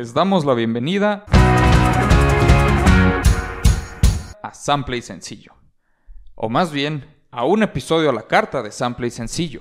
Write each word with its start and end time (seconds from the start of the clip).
Les 0.00 0.14
damos 0.14 0.46
la 0.46 0.54
bienvenida 0.54 1.26
a 4.42 4.54
Sample 4.54 4.96
y 4.96 5.02
Sencillo. 5.02 5.52
O 6.34 6.48
más 6.48 6.72
bien, 6.72 7.18
a 7.30 7.44
un 7.44 7.62
episodio 7.62 8.08
a 8.08 8.14
la 8.14 8.22
carta 8.22 8.62
de 8.62 8.72
Sample 8.72 9.08
y 9.08 9.10
Sencillo. 9.10 9.60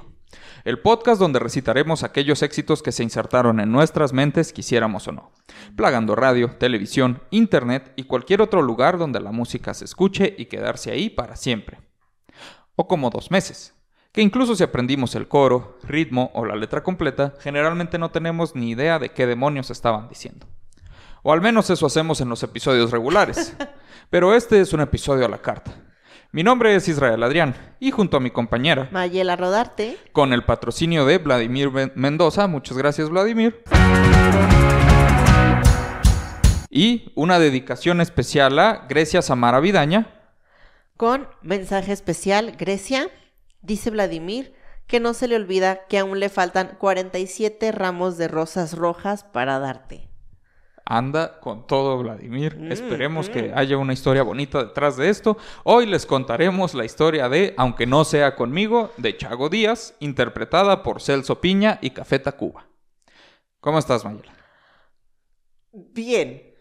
El 0.63 0.79
podcast 0.79 1.19
donde 1.19 1.39
recitaremos 1.39 2.03
aquellos 2.03 2.41
éxitos 2.41 2.81
que 2.81 2.93
se 2.93 3.03
insertaron 3.03 3.59
en 3.59 3.69
nuestras 3.69 4.13
mentes, 4.13 4.53
quisiéramos 4.53 5.09
o 5.09 5.11
no. 5.11 5.33
Plagando 5.75 6.15
radio, 6.15 6.51
televisión, 6.57 7.21
internet 7.31 7.91
y 7.97 8.03
cualquier 8.03 8.41
otro 8.41 8.61
lugar 8.61 8.97
donde 8.97 9.19
la 9.19 9.33
música 9.33 9.73
se 9.73 9.83
escuche 9.83 10.35
y 10.37 10.45
quedarse 10.45 10.89
ahí 10.89 11.09
para 11.09 11.35
siempre. 11.35 11.81
O 12.77 12.87
como 12.87 13.09
dos 13.09 13.29
meses 13.29 13.73
que 14.11 14.21
incluso 14.21 14.55
si 14.55 14.63
aprendimos 14.63 15.15
el 15.15 15.27
coro, 15.27 15.77
ritmo 15.83 16.31
o 16.33 16.45
la 16.45 16.55
letra 16.55 16.83
completa, 16.83 17.33
generalmente 17.39 17.97
no 17.97 18.09
tenemos 18.09 18.55
ni 18.55 18.71
idea 18.71 18.99
de 18.99 19.09
qué 19.09 19.27
demonios 19.27 19.69
estaban 19.69 20.09
diciendo. 20.09 20.47
O 21.21 21.33
al 21.33 21.41
menos 21.41 21.69
eso 21.69 21.85
hacemos 21.85 22.21
en 22.21 22.29
los 22.29 22.41
episodios 22.43 22.91
regulares. 22.91 23.55
Pero 24.09 24.33
este 24.33 24.61
es 24.61 24.73
un 24.73 24.81
episodio 24.81 25.25
a 25.25 25.29
la 25.29 25.39
carta. 25.39 25.75
Mi 26.31 26.43
nombre 26.43 26.75
es 26.75 26.87
Israel 26.87 27.23
Adrián 27.23 27.55
y 27.79 27.89
junto 27.89 28.17
a 28.17 28.19
mi 28.19 28.29
compañera 28.29 28.87
Mayela 28.91 29.35
Rodarte, 29.35 29.97
con 30.11 30.31
el 30.31 30.43
patrocinio 30.43 31.05
de 31.05 31.17
Vladimir 31.17 31.71
Mendoza, 31.95 32.45
muchas 32.45 32.77
gracias 32.77 33.09
Vladimir, 33.09 33.63
y 36.69 37.11
una 37.15 37.39
dedicación 37.39 37.99
especial 37.99 38.59
a 38.59 38.85
Grecia 38.87 39.23
Samara 39.23 39.59
Vidaña, 39.59 40.05
con 40.97 41.27
mensaje 41.41 41.93
especial 41.93 42.55
Grecia, 42.59 43.09
dice 43.61 43.89
Vladimir 43.89 44.53
que 44.87 44.99
no 44.99 45.13
se 45.13 45.27
le 45.27 45.35
olvida 45.35 45.85
que 45.87 45.99
aún 45.99 46.19
le 46.19 46.29
faltan 46.29 46.77
47 46.79 47.71
ramos 47.71 48.17
de 48.17 48.27
rosas 48.27 48.73
rojas 48.73 49.23
para 49.23 49.59
darte 49.59 50.09
anda 50.89 51.39
con 51.39 51.67
todo 51.67 51.97
Vladimir. 51.99 52.57
Mm, 52.57 52.71
Esperemos 52.71 53.29
que 53.29 53.43
mm. 53.43 53.51
haya 53.57 53.77
una 53.77 53.93
historia 53.93 54.23
bonita 54.23 54.65
detrás 54.65 54.97
de 54.97 55.09
esto. 55.09 55.37
Hoy 55.63 55.85
les 55.85 56.05
contaremos 56.05 56.73
la 56.73 56.83
historia 56.83 57.29
de 57.29 57.53
Aunque 57.57 57.85
no 57.85 58.03
sea 58.03 58.35
conmigo, 58.35 58.91
de 58.97 59.15
Chago 59.15 59.49
Díaz, 59.49 59.95
interpretada 59.99 60.81
por 60.81 60.99
Celso 60.99 61.39
Piña 61.39 61.77
y 61.81 61.91
Café 61.91 62.17
Tacuba. 62.17 62.65
¿Cómo 63.59 63.77
estás, 63.77 64.03
Mayela? 64.03 64.33
Bien. 65.71 66.55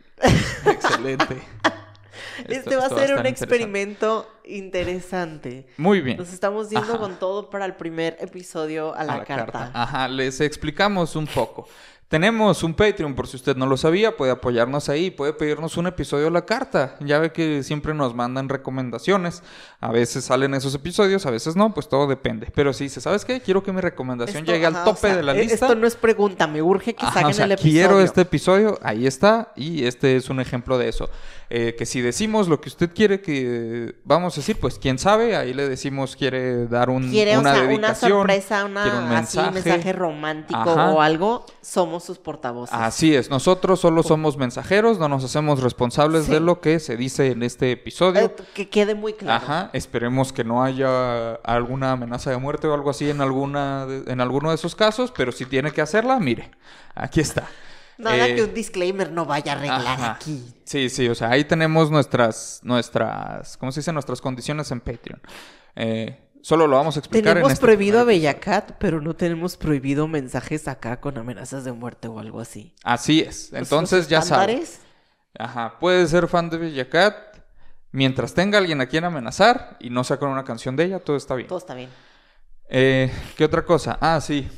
Excelente. 0.67 1.43
este 2.47 2.77
va 2.77 2.87
a 2.87 2.89
ser 2.91 3.15
un 3.15 3.27
experimento 3.27 4.29
interesante. 4.45 5.67
Muy 5.77 6.01
bien. 6.01 6.17
Nos 6.17 6.33
estamos 6.33 6.71
yendo 6.71 6.99
con 6.99 7.19
todo 7.19 7.51
para 7.51 7.65
el 7.65 7.75
primer 7.75 8.17
episodio 8.21 8.95
a 8.95 9.05
la, 9.05 9.25
carta. 9.25 9.71
Ajá, 9.75 10.09
les 10.09 10.41
explicamos 10.41 11.17
un 11.17 11.27
poco. 11.27 11.69
Tenemos 12.09 12.63
un 12.63 12.73
Patreon, 12.73 13.15
por 13.15 13.29
si 13.29 13.37
usted 13.37 13.55
no 13.55 13.67
lo 13.67 13.77
sabía, 13.77 14.17
puede 14.17 14.33
apoyarnos 14.33 14.89
ahí, 14.89 15.11
puede 15.11 15.35
pedirnos 15.35 15.77
un 15.77 15.89
episodio 15.89 16.29
a 16.29 16.31
la 16.31 16.47
carta. 16.47 16.97
Ya 17.01 17.19
ve 17.19 17.33
que 17.33 17.63
siempre 17.63 17.93
nos 17.93 18.15
mandan 18.15 18.49
recomendaciones. 18.49 19.43
A 19.81 19.93
veces 19.93 20.25
salen 20.25 20.55
esos 20.55 20.75
episodios, 20.75 21.27
a 21.27 21.31
veces 21.31 21.55
no, 21.55 21.75
pues 21.75 21.87
todo 21.87 22.07
depende. 22.07 22.51
Pero 22.55 22.73
si 22.73 22.85
dice, 22.85 23.03
¿sabes 23.03 23.27
qué? 23.27 23.43
Quiero 23.43 23.63
que 23.63 23.73
mi 23.73 23.83
recomendación 23.83 24.47
llegue 24.47 24.65
al 24.65 24.85
tope 24.85 25.15
de 25.15 25.23
la 25.23 25.33
e-, 25.35 25.43
lista. 25.43 25.67
Esto 25.67 25.75
no 25.75 25.87
es 25.87 25.97
pregunta, 25.97 26.47
me 26.47 26.63
urge 26.63 26.95
que 26.95 27.05
saquen 27.05 27.43
el 27.43 27.53
episodio. 27.53 27.73
Quiero 27.73 28.01
este 28.01 28.23
episodio, 28.23 28.79
ahí 28.83 29.07
está, 29.07 29.53
y 29.55 29.85
este 29.85 30.17
es 30.17 30.31
un 30.31 30.41
ejemplo 30.41 30.79
de 30.79 30.89
eso. 30.89 31.11
Eh, 31.51 31.75
que 31.79 31.87
si 31.87 32.03
decimos 32.03 32.47
lo 32.47 32.61
que 32.61 32.69
usted 32.69 32.91
quiere 32.95 33.23
que 33.23 33.95
vamos 34.05 34.35
a 34.35 34.37
decir, 34.37 34.61
pues 34.61 34.79
quién 34.79 34.99
sabe, 34.99 35.35
ahí 35.35 35.55
le 35.55 35.67
decimos 35.67 36.15
quiere 36.15 36.67
dar 36.67 36.91
un, 36.91 37.09
¿Quiere, 37.11 37.39
una 37.39 37.63
una 37.63 37.95
sorpresa, 37.95 38.67
un 38.67 38.75
mensaje, 39.09 39.95
romántico 39.95 40.71
o 40.71 41.01
algo, 41.01 41.47
somos 41.63 41.98
sus 42.01 42.19
portavoces. 42.19 42.75
Así 42.75 43.15
es, 43.15 43.31
nosotros 43.31 43.81
solo 43.81 44.03
somos 44.03 44.37
mensajeros, 44.37 44.99
no 44.99 45.09
nos 45.09 45.25
hacemos 45.25 45.61
responsables 45.63 46.29
de 46.29 46.41
lo 46.41 46.61
que 46.61 46.81
se 46.81 46.97
dice 46.97 47.33
en 47.33 47.43
este 47.43 47.73
episodio. 47.73 48.27
Eh, 48.27 48.35
que 48.55 48.69
quede 48.69 48.95
muy 48.95 49.13
claro. 49.13 49.45
Ajá, 49.45 49.71
esperemos 49.73 50.33
que 50.33 50.45
no 50.45 50.63
haya 50.63 51.35
alguna 51.35 51.93
amenaza 51.93 52.31
de 52.31 52.37
muerte 52.39 52.67
o 52.67 52.75
algo 52.75 52.91
así 52.91 53.11
en 53.11 53.21
alguna 53.21 53.87
en 54.07 54.21
alguno 54.21 54.51
de 54.51 54.57
esos 54.57 54.75
casos, 54.75 55.13
pero 55.17 55.33
si 55.33 55.47
tiene 55.47 55.71
que 55.71 55.81
hacerla, 55.81 56.19
mire, 56.19 56.51
aquí 56.95 57.21
está. 57.21 57.49
Nada 57.99 58.27
que 58.27 58.39
eh, 58.39 58.45
un 58.45 58.55
disclaimer 58.55 59.11
no 59.11 59.27
vaya 59.27 59.53
a 59.53 59.57
arreglar 59.57 60.11
aquí. 60.13 60.45
Sí, 60.65 60.89
sí, 60.89 61.09
o 61.09 61.15
sea, 61.17 61.31
ahí 61.31 61.45
tenemos 61.45 61.91
nuestras, 61.91 62.61
nuestras, 62.63 63.57
¿cómo 63.57 63.73
se 63.73 63.81
dice? 63.81 63.93
Nuestras 63.93 64.21
condiciones 64.21 64.71
en 64.71 64.81
Patreon. 64.81 65.21
Eh, 65.75 66.17
solo 66.49 66.67
lo 66.67 66.79
vamos 66.79 66.97
a 66.97 67.01
explicar 67.01 67.35
tenemos 67.35 67.51
en 67.51 67.53
este 67.53 67.67
prohibido 67.67 68.01
a 68.01 68.05
Bellacat, 68.05 68.73
pero 68.79 69.03
no 69.03 69.15
tenemos 69.15 69.59
prohibido 69.59 70.09
mensajes 70.09 70.67
acá 70.67 70.99
con 70.99 71.19
amenazas 71.19 71.63
de 71.65 71.73
muerte 71.73 72.09
o 72.09 72.19
algo 72.19 72.41
así. 72.41 72.75
Así 72.85 73.21
es. 73.21 73.53
Entonces 73.53 74.09
ya 74.09 74.23
sabes. 74.23 74.81
Ajá, 75.39 75.79
puede 75.79 76.07
ser 76.07 76.27
fan 76.27 76.49
de 76.49 76.57
Bellacat 76.57 77.15
mientras 77.93 78.33
tenga 78.33 78.57
alguien 78.57 78.81
a 78.81 78.87
quien 78.87 79.05
amenazar 79.05 79.77
y 79.79 79.91
no 79.91 80.05
sea 80.05 80.17
con 80.17 80.31
una 80.31 80.43
canción 80.45 80.75
de 80.75 80.85
ella, 80.85 81.01
todo 81.01 81.19
está 81.19 81.35
bien. 81.35 81.49
Todo 81.49 81.59
está 81.59 81.75
bien. 81.75 81.91
Eh, 82.71 83.13
¿Qué 83.37 83.45
otra 83.45 83.63
cosa? 83.63 83.99
Ah, 84.01 84.19
sí. 84.19 84.49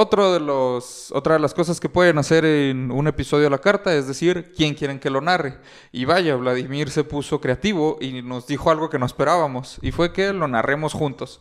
Otro 0.00 0.32
de 0.32 0.38
los, 0.38 1.10
otra 1.10 1.34
de 1.34 1.40
las 1.40 1.54
cosas 1.54 1.80
que 1.80 1.88
pueden 1.88 2.18
hacer 2.18 2.44
en 2.44 2.92
un 2.92 3.08
episodio 3.08 3.48
a 3.48 3.50
la 3.50 3.58
carta 3.58 3.92
es 3.92 4.06
decir 4.06 4.52
quién 4.56 4.74
quieren 4.74 5.00
que 5.00 5.10
lo 5.10 5.20
narre. 5.20 5.58
Y 5.90 6.04
vaya, 6.04 6.36
Vladimir 6.36 6.88
se 6.90 7.02
puso 7.02 7.40
creativo 7.40 7.98
y 8.00 8.22
nos 8.22 8.46
dijo 8.46 8.70
algo 8.70 8.90
que 8.90 9.00
no 9.00 9.06
esperábamos, 9.06 9.80
y 9.82 9.90
fue 9.90 10.12
que 10.12 10.32
lo 10.32 10.46
narremos 10.46 10.92
juntos. 10.92 11.40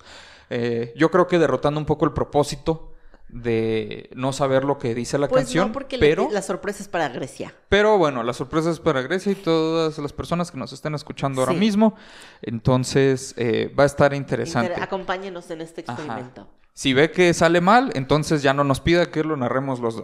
Eh, 0.49 0.91
yo 0.97 1.11
creo 1.11 1.27
que 1.27 1.37
derrotando 1.37 1.79
un 1.79 1.85
poco 1.85 2.05
el 2.05 2.13
propósito 2.13 2.95
de 3.29 4.09
no 4.15 4.33
saber 4.33 4.63
lo 4.63 4.79
que 4.79 4.95
dice 4.95 5.19
la 5.19 5.27
pues 5.27 5.43
canción. 5.43 5.67
No, 5.67 5.73
porque 5.73 5.99
pero, 5.99 6.27
la 6.31 6.41
sorpresa 6.41 6.81
es 6.81 6.89
para 6.89 7.09
Grecia. 7.09 7.53
Pero 7.69 7.99
bueno, 7.99 8.23
la 8.23 8.33
sorpresa 8.33 8.71
es 8.71 8.79
para 8.79 9.03
Grecia 9.03 9.33
y 9.33 9.35
todas 9.35 9.99
las 9.99 10.13
personas 10.13 10.49
que 10.49 10.57
nos 10.57 10.73
estén 10.73 10.95
escuchando 10.95 11.41
ahora 11.41 11.53
mismo. 11.53 11.93
Entonces 12.41 13.35
eh, 13.37 13.71
va 13.79 13.83
a 13.83 13.85
estar 13.85 14.15
interesante. 14.15 14.81
acompáñenos 14.81 15.51
en 15.51 15.61
este 15.61 15.81
experimento. 15.81 16.47
Si 16.77 16.93
ve 16.93 17.09
que 17.09 17.33
sale 17.33 17.59
mal, 17.59 17.89
entonces 17.95 18.43
ya 18.43 18.53
no 18.53 18.63
nos 18.63 18.81
pida 18.81 19.09
que 19.09 19.23
lo 19.23 19.35
narremos 19.35 19.79
los 19.79 19.95
dos. 19.95 20.03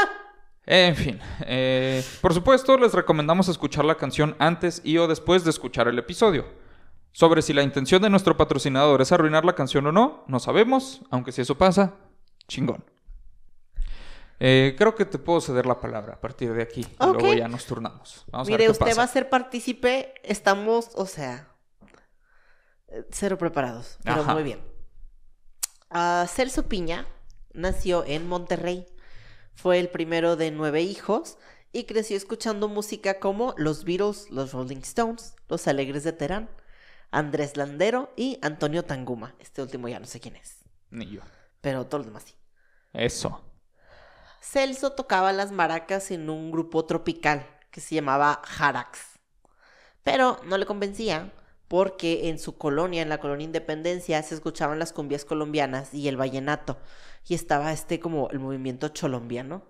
en 0.64 0.96
fin, 0.96 1.20
eh, 1.40 2.02
por 2.22 2.32
supuesto 2.32 2.78
les 2.78 2.94
recomendamos 2.94 3.48
escuchar 3.48 3.84
la 3.84 3.96
canción 3.96 4.34
antes 4.38 4.80
y 4.82 4.96
o 4.96 5.06
después 5.06 5.44
de 5.44 5.50
escuchar 5.50 5.86
el 5.86 5.98
episodio. 5.98 6.46
Sobre 7.12 7.42
si 7.42 7.52
la 7.52 7.62
intención 7.62 8.00
de 8.00 8.08
nuestro 8.08 8.38
patrocinador 8.38 9.02
es 9.02 9.12
arruinar 9.12 9.44
la 9.44 9.54
canción 9.54 9.86
o 9.86 9.92
no, 9.92 10.24
no 10.28 10.40
sabemos, 10.40 11.02
aunque 11.10 11.30
si 11.30 11.42
eso 11.42 11.58
pasa, 11.58 11.96
chingón. 12.46 12.82
Eh, 14.40 14.76
creo 14.78 14.94
que 14.94 15.04
te 15.04 15.18
puedo 15.18 15.42
ceder 15.42 15.66
la 15.66 15.78
palabra 15.78 16.14
a 16.14 16.20
partir 16.22 16.54
de 16.54 16.62
aquí. 16.62 16.86
Y 16.88 17.04
luego 17.04 17.34
ya 17.34 17.48
nos 17.48 17.66
turnamos. 17.66 18.24
Mire, 18.46 18.70
usted 18.70 18.96
va 18.96 19.02
a 19.02 19.08
ser 19.08 19.28
partícipe. 19.28 20.14
Estamos, 20.22 20.88
o 20.94 21.04
sea, 21.04 21.48
cero 23.10 23.36
preparados. 23.36 23.98
Pero 24.04 24.24
muy 24.24 24.42
bien. 24.42 24.77
Uh, 25.90 26.26
Celso 26.26 26.68
Piña 26.68 27.06
nació 27.52 28.04
en 28.04 28.28
Monterrey. 28.28 28.86
Fue 29.54 29.78
el 29.78 29.88
primero 29.88 30.36
de 30.36 30.50
nueve 30.50 30.82
hijos 30.82 31.38
y 31.72 31.84
creció 31.84 32.16
escuchando 32.16 32.68
música 32.68 33.18
como 33.18 33.54
los 33.56 33.84
Beatles, 33.84 34.30
los 34.30 34.52
Rolling 34.52 34.78
Stones, 34.78 35.34
los 35.48 35.66
Alegres 35.66 36.04
de 36.04 36.12
Terán, 36.12 36.50
Andrés 37.10 37.56
Landero 37.56 38.12
y 38.16 38.38
Antonio 38.42 38.84
Tanguma. 38.84 39.34
Este 39.38 39.62
último 39.62 39.88
ya 39.88 39.98
no 39.98 40.06
sé 40.06 40.20
quién 40.20 40.36
es. 40.36 40.58
Ni 40.90 41.10
yo. 41.10 41.22
Pero 41.60 41.86
todos 41.86 42.00
los 42.04 42.06
demás 42.06 42.24
sí. 42.24 42.34
Eso. 42.92 43.42
Celso 44.40 44.92
tocaba 44.92 45.32
las 45.32 45.52
maracas 45.52 46.10
en 46.10 46.30
un 46.30 46.50
grupo 46.50 46.84
tropical 46.84 47.46
que 47.70 47.80
se 47.80 47.94
llamaba 47.94 48.42
Jarax. 48.44 49.18
Pero 50.02 50.40
no 50.44 50.56
le 50.58 50.66
convencía 50.66 51.32
porque 51.68 52.30
en 52.30 52.38
su 52.38 52.56
colonia, 52.56 53.02
en 53.02 53.10
la 53.10 53.20
colonia 53.20 53.44
Independencia, 53.44 54.22
se 54.22 54.34
escuchaban 54.34 54.78
las 54.78 54.94
cumbias 54.94 55.26
colombianas 55.26 55.92
y 55.92 56.08
el 56.08 56.16
vallenato. 56.16 56.78
Y 57.26 57.34
estaba 57.34 57.72
este 57.72 58.00
como 58.00 58.30
el 58.30 58.38
movimiento 58.38 58.88
cholombiano. 58.88 59.62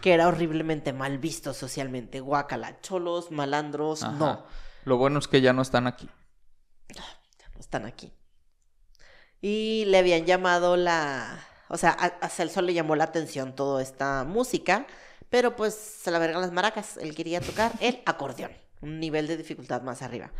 Que 0.00 0.12
era 0.12 0.26
horriblemente 0.26 0.92
mal 0.92 1.18
visto 1.18 1.54
socialmente. 1.54 2.18
Guacala, 2.18 2.80
cholos, 2.80 3.30
malandros, 3.30 4.02
no. 4.02 4.44
Lo 4.84 4.96
bueno 4.96 5.20
es 5.20 5.28
que 5.28 5.40
ya 5.40 5.52
no 5.52 5.62
están 5.62 5.86
aquí. 5.86 6.08
Ya 6.92 7.04
no 7.54 7.60
están 7.60 7.86
aquí. 7.86 8.12
Y 9.40 9.84
le 9.86 9.98
habían 9.98 10.26
llamado 10.26 10.76
la... 10.76 11.46
O 11.68 11.78
sea, 11.78 11.90
a, 11.90 12.28
Celso 12.28 12.60
le 12.60 12.74
llamó 12.74 12.96
la 12.96 13.04
atención 13.04 13.54
toda 13.54 13.80
esta 13.80 14.24
música, 14.24 14.86
pero 15.30 15.54
pues 15.56 15.74
se 15.74 16.10
la 16.10 16.18
vergan 16.18 16.42
las 16.42 16.52
maracas. 16.52 16.96
Él 16.96 17.14
quería 17.14 17.40
tocar 17.40 17.72
el 17.80 18.02
acordeón, 18.04 18.52
un 18.80 18.98
nivel 18.98 19.28
de 19.28 19.36
dificultad 19.36 19.82
más 19.82 20.02
arriba. 20.02 20.32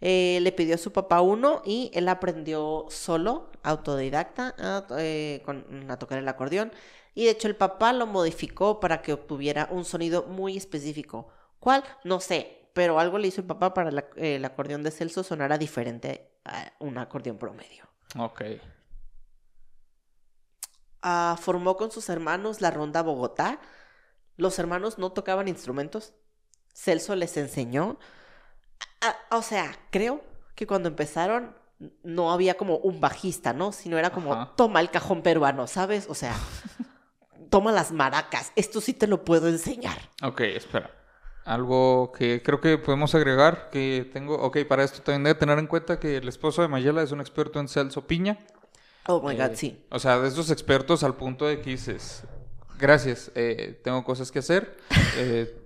Eh, 0.00 0.38
le 0.42 0.52
pidió 0.52 0.74
a 0.74 0.78
su 0.78 0.92
papá 0.92 1.20
uno 1.20 1.62
y 1.64 1.90
él 1.94 2.08
aprendió 2.08 2.86
solo, 2.90 3.50
autodidacta, 3.62 4.54
a, 4.58 4.86
eh, 4.98 5.42
a 5.88 5.98
tocar 5.98 6.18
el 6.18 6.28
acordeón. 6.28 6.72
Y 7.14 7.24
de 7.24 7.30
hecho 7.30 7.48
el 7.48 7.56
papá 7.56 7.92
lo 7.92 8.06
modificó 8.06 8.80
para 8.80 9.00
que 9.02 9.12
obtuviera 9.12 9.68
un 9.70 9.84
sonido 9.84 10.24
muy 10.24 10.56
específico. 10.56 11.28
¿Cuál? 11.60 11.84
No 12.04 12.20
sé, 12.20 12.68
pero 12.74 12.98
algo 12.98 13.18
le 13.18 13.28
hizo 13.28 13.40
el 13.40 13.46
papá 13.46 13.72
para 13.72 13.90
el 14.16 14.44
acordeón 14.44 14.82
de 14.82 14.90
Celso 14.90 15.22
sonara 15.22 15.56
diferente 15.58 16.32
a 16.44 16.72
un 16.80 16.98
acordeón 16.98 17.38
promedio. 17.38 17.88
Ok. 18.18 18.42
Ah, 21.02 21.36
formó 21.40 21.76
con 21.76 21.90
sus 21.90 22.08
hermanos 22.08 22.60
la 22.60 22.70
Ronda 22.70 23.02
Bogotá, 23.02 23.60
Los 24.36 24.58
hermanos 24.58 24.98
no 24.98 25.12
tocaban 25.12 25.48
instrumentos. 25.48 26.14
Celso 26.74 27.14
les 27.16 27.36
enseñó. 27.36 27.98
A- 29.04 29.36
o 29.36 29.42
sea, 29.42 29.76
creo 29.90 30.22
que 30.54 30.66
cuando 30.66 30.88
empezaron 30.88 31.54
no 32.02 32.32
había 32.32 32.54
como 32.56 32.76
un 32.78 33.00
bajista, 33.00 33.52
¿no? 33.52 33.72
Sino 33.72 33.98
era 33.98 34.10
como, 34.10 34.32
Ajá. 34.32 34.52
toma 34.56 34.80
el 34.80 34.90
cajón 34.90 35.22
peruano, 35.22 35.66
¿sabes? 35.66 36.06
O 36.08 36.14
sea, 36.14 36.34
toma 37.50 37.72
las 37.72 37.92
maracas. 37.92 38.52
Esto 38.56 38.80
sí 38.80 38.92
te 38.94 39.06
lo 39.06 39.24
puedo 39.24 39.48
enseñar. 39.48 39.98
Ok, 40.22 40.40
espera. 40.40 40.90
Algo 41.44 42.10
que 42.16 42.42
creo 42.42 42.60
que 42.60 42.78
podemos 42.78 43.14
agregar, 43.14 43.68
que 43.70 44.08
tengo, 44.12 44.34
ok, 44.36 44.58
para 44.66 44.82
esto 44.82 45.02
también 45.02 45.24
debe 45.24 45.38
tener 45.38 45.58
en 45.58 45.66
cuenta 45.66 46.00
que 46.00 46.16
el 46.16 46.26
esposo 46.28 46.62
de 46.62 46.68
Mayela 46.68 47.02
es 47.02 47.12
un 47.12 47.20
experto 47.20 47.60
en 47.60 47.68
Celso 47.68 48.06
Piña. 48.06 48.38
Oh 49.06 49.20
my 49.20 49.34
God, 49.36 49.50
Eh, 49.50 49.56
sí. 49.56 49.84
O 49.90 49.98
sea, 49.98 50.18
de 50.20 50.28
esos 50.28 50.50
expertos 50.50 51.04
al 51.04 51.16
punto 51.16 51.44
de 51.44 51.60
que 51.60 51.70
dices, 51.70 52.22
gracias, 52.78 53.30
eh, 53.34 53.78
tengo 53.84 54.02
cosas 54.04 54.32
que 54.32 54.38
hacer. 54.38 54.78
eh, 55.18 55.60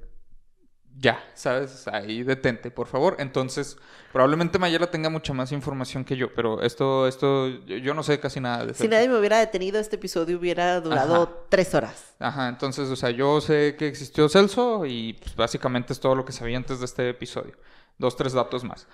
ya, 1.00 1.24
¿sabes? 1.34 1.86
Ahí 1.88 2.22
detente, 2.24 2.70
por 2.70 2.88
favor. 2.88 3.16
Entonces, 3.18 3.76
probablemente 4.12 4.58
Mayela 4.58 4.90
tenga 4.90 5.08
mucha 5.08 5.32
más 5.32 5.52
información 5.52 6.04
que 6.04 6.16
yo, 6.16 6.34
pero 6.34 6.60
esto, 6.62 7.06
esto, 7.06 7.48
yo, 7.48 7.76
yo 7.76 7.94
no 7.94 8.02
sé 8.02 8.18
casi 8.18 8.40
nada 8.40 8.66
de 8.66 8.74
Si 8.74 8.88
nadie 8.88 9.08
me 9.08 9.16
hubiera 9.16 9.38
detenido, 9.38 9.78
este 9.78 9.96
episodio 9.96 10.38
hubiera 10.38 10.80
durado 10.80 11.14
Ajá. 11.22 11.32
tres 11.48 11.74
horas. 11.74 12.14
Ajá, 12.18 12.48
entonces, 12.48 12.88
o 12.88 12.96
sea, 12.96 13.10
yo 13.10 13.40
sé 13.40 13.76
que 13.78 13.86
existió 13.86 14.28
Celso 14.28 14.86
y 14.86 15.12
pues, 15.14 15.36
básicamente 15.36 15.92
es 15.92 16.00
todo 16.00 16.16
lo 16.16 16.24
que 16.24 16.32
sabía 16.32 16.56
antes 16.56 16.80
de 16.80 16.86
este 16.86 17.08
episodio. 17.10 17.54
Dos, 17.96 18.16
tres 18.16 18.32
datos 18.32 18.64
más. 18.64 18.88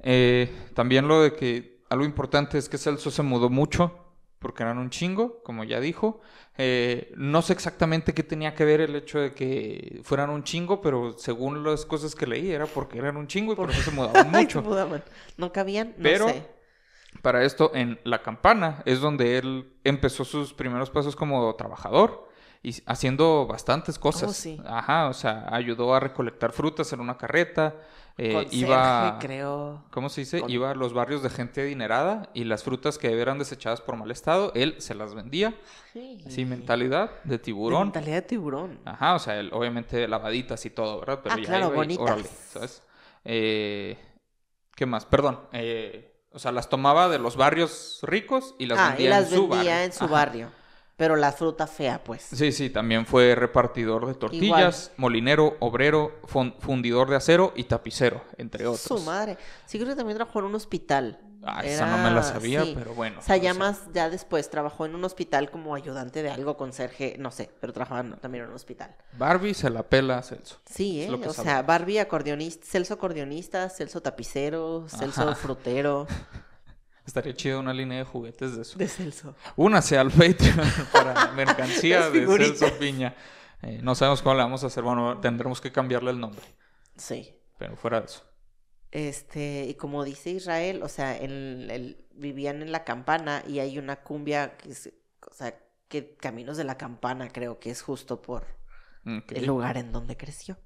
Eh, 0.00 0.52
también 0.74 1.08
lo 1.08 1.20
de 1.22 1.34
que 1.34 1.82
algo 1.88 2.04
importante 2.04 2.58
es 2.58 2.68
que 2.68 2.78
Celso 2.78 3.10
se 3.10 3.22
mudó 3.22 3.48
mucho 3.48 4.03
porque 4.44 4.62
eran 4.62 4.76
un 4.76 4.90
chingo, 4.90 5.42
como 5.42 5.64
ya 5.64 5.80
dijo. 5.80 6.20
Eh, 6.58 7.10
no 7.16 7.40
sé 7.40 7.54
exactamente 7.54 8.12
qué 8.12 8.22
tenía 8.22 8.54
que 8.54 8.66
ver 8.66 8.82
el 8.82 8.94
hecho 8.94 9.18
de 9.18 9.32
que 9.32 10.02
fueran 10.04 10.28
un 10.28 10.44
chingo, 10.44 10.82
pero 10.82 11.14
según 11.16 11.64
las 11.64 11.86
cosas 11.86 12.14
que 12.14 12.26
leí 12.26 12.50
era 12.52 12.66
porque 12.66 12.98
eran 12.98 13.16
un 13.16 13.26
chingo 13.26 13.54
y 13.54 13.56
por 13.56 13.70
eso 13.70 13.80
se 13.80 13.90
mudaban 13.96 14.30
mucho. 14.30 14.60
se 14.60 14.68
mudaban. 14.68 15.02
¿No 15.38 15.50
cabían? 15.50 15.94
No 15.96 16.02
Pero- 16.02 16.28
sé. 16.28 16.46
Para 17.22 17.42
esto, 17.44 17.70
en 17.74 17.98
La 18.04 18.22
Campana 18.22 18.82
es 18.84 19.00
donde 19.00 19.38
él 19.38 19.72
empezó 19.84 20.24
sus 20.24 20.52
primeros 20.52 20.90
pasos 20.90 21.16
como 21.16 21.54
trabajador 21.54 22.28
y 22.62 22.74
haciendo 22.86 23.46
bastantes 23.46 23.98
cosas. 23.98 24.30
Oh, 24.30 24.32
sí. 24.34 24.60
Ajá, 24.66 25.08
o 25.08 25.14
sea, 25.14 25.46
ayudó 25.50 25.94
a 25.94 26.00
recolectar 26.00 26.52
frutas 26.52 26.92
en 26.92 27.00
una 27.00 27.16
carreta, 27.16 27.76
eh, 28.16 28.32
Conserje, 28.32 28.56
iba, 28.56 29.18
creo. 29.20 29.84
¿cómo 29.90 30.08
se 30.08 30.20
dice? 30.20 30.40
Con- 30.40 30.50
Iba 30.50 30.70
a 30.70 30.74
los 30.74 30.92
barrios 30.92 31.22
de 31.22 31.30
gente 31.30 31.62
adinerada 31.62 32.30
y 32.32 32.44
las 32.44 32.62
frutas 32.62 32.96
que 32.98 33.20
eran 33.20 33.38
desechadas 33.38 33.80
por 33.80 33.96
mal 33.96 34.10
estado, 34.10 34.52
él 34.54 34.76
se 34.78 34.94
las 34.94 35.14
vendía. 35.14 35.54
Sí. 35.92 36.44
Mentalidad 36.44 37.10
de 37.24 37.38
tiburón. 37.38 37.84
Mentalidad 37.88 38.16
de 38.16 38.22
tiburón. 38.22 38.78
Ajá, 38.84 39.14
o 39.14 39.18
sea, 39.18 39.38
él, 39.40 39.50
obviamente 39.52 40.06
lavaditas 40.06 40.64
y 40.66 40.70
todo, 40.70 41.00
¿verdad? 41.00 41.20
Pero 41.22 41.34
Ah, 41.34 41.38
ya 41.38 41.44
claro, 41.44 41.66
iba 41.66 41.74
bonitas. 41.76 42.02
órale, 42.04 42.28
¿sabes? 42.50 42.82
Eh, 43.24 43.98
¿Qué 44.76 44.86
más? 44.86 45.04
Perdón. 45.06 45.40
eh, 45.52 46.10
o 46.32 46.38
sea, 46.40 46.50
las 46.50 46.68
tomaba 46.68 47.08
de 47.08 47.20
los 47.20 47.36
barrios 47.36 48.00
ricos 48.02 48.56
y 48.58 48.66
las 48.66 48.78
ah, 48.78 48.88
vendía 48.88 49.06
y 49.06 49.10
las 49.10 49.24
en 49.32 49.36
su 49.38 49.48
vendía 49.48 49.56
barrio. 49.72 49.84
en 49.84 49.92
su 49.92 50.04
Ajá. 50.04 50.12
barrio. 50.12 50.50
Pero 50.96 51.16
la 51.16 51.32
fruta 51.32 51.66
fea, 51.66 52.02
pues. 52.04 52.22
Sí, 52.22 52.52
sí, 52.52 52.70
también 52.70 53.04
fue 53.04 53.34
repartidor 53.34 54.06
de 54.06 54.14
tortillas, 54.14 54.92
molinero, 54.96 55.56
obrero, 55.58 56.12
fun- 56.24 56.54
fundidor 56.60 57.10
de 57.10 57.16
acero 57.16 57.52
y 57.56 57.64
tapicero, 57.64 58.22
entre 58.38 58.66
otros. 58.66 58.80
Su 58.82 59.00
madre. 59.00 59.36
Sí, 59.66 59.78
creo 59.78 59.90
que 59.90 59.96
también 59.96 60.16
trabajó 60.16 60.38
en 60.38 60.44
un 60.46 60.54
hospital. 60.54 61.18
Ah, 61.46 61.62
esa 61.62 61.84
no 61.84 61.98
me 61.98 62.10
la 62.10 62.22
sabía, 62.22 62.62
sí. 62.62 62.72
pero 62.74 62.94
bueno. 62.94 63.18
O 63.18 63.22
sea, 63.22 63.36
ya 63.36 63.50
o 63.50 63.54
sea, 63.54 63.60
más, 63.64 63.82
ya 63.92 64.08
después 64.08 64.48
trabajó 64.48 64.86
en 64.86 64.94
un 64.94 65.04
hospital 65.04 65.50
como 65.50 65.74
ayudante 65.74 66.22
de 66.22 66.30
algo, 66.30 66.56
conserje, 66.56 67.16
no 67.18 67.30
sé, 67.30 67.50
pero 67.60 67.72
trabajaba 67.74 68.16
también 68.16 68.44
en 68.44 68.50
un 68.50 68.56
hospital. 68.56 68.94
Barbie 69.18 69.52
se 69.52 69.68
la 69.68 69.82
pela 69.82 70.18
a 70.18 70.22
Celso. 70.22 70.60
Sí, 70.64 71.02
¿eh? 71.02 71.10
O 71.26 71.32
sea. 71.34 71.60
Barbie 71.62 71.98
acordeonista, 71.98 72.64
Celso 72.66 72.94
acordeonista, 72.94 73.68
Celso 73.68 74.00
tapicero, 74.00 74.86
Celso 74.88 75.22
Ajá. 75.22 75.34
frutero. 75.34 76.06
Estaría 77.06 77.34
chido 77.34 77.60
una 77.60 77.72
línea 77.74 77.98
de 77.98 78.04
juguetes 78.04 78.56
de 78.56 78.62
eso. 78.62 78.78
De 78.78 78.88
Celso. 78.88 79.34
Únase 79.56 79.98
al 79.98 80.10
Patreon 80.10 80.60
para 80.92 81.32
mercancía 81.32 82.08
de. 82.10 82.26
Celso 82.26 82.78
Piña. 82.78 83.14
Eh, 83.62 83.80
no 83.82 83.94
sabemos 83.94 84.22
cómo 84.22 84.34
le 84.36 84.42
vamos 84.42 84.64
a 84.64 84.68
hacer. 84.68 84.82
Bueno, 84.82 85.20
tendremos 85.20 85.60
que 85.60 85.70
cambiarle 85.72 86.10
el 86.10 86.20
nombre. 86.20 86.44
Sí. 86.96 87.34
Pero 87.58 87.76
fuera 87.76 88.00
de 88.00 88.06
eso. 88.06 88.22
Este, 88.90 89.66
y 89.68 89.74
como 89.74 90.04
dice 90.04 90.30
Israel, 90.30 90.82
o 90.82 90.88
sea, 90.88 91.16
en 91.16 91.70
el- 91.70 92.06
vivían 92.12 92.62
en 92.62 92.70
la 92.72 92.84
campana 92.84 93.42
y 93.46 93.58
hay 93.58 93.78
una 93.78 93.96
cumbia 93.96 94.56
que 94.56 94.70
es, 94.70 94.92
o 95.28 95.34
sea, 95.34 95.58
que 95.88 96.14
Caminos 96.16 96.56
de 96.56 96.64
la 96.64 96.76
Campana 96.78 97.28
creo 97.28 97.58
que 97.58 97.70
es 97.70 97.82
justo 97.82 98.22
por 98.22 98.46
el 99.04 99.46
lugar 99.46 99.76
en 99.76 99.92
donde 99.92 100.16
creció. 100.16 100.56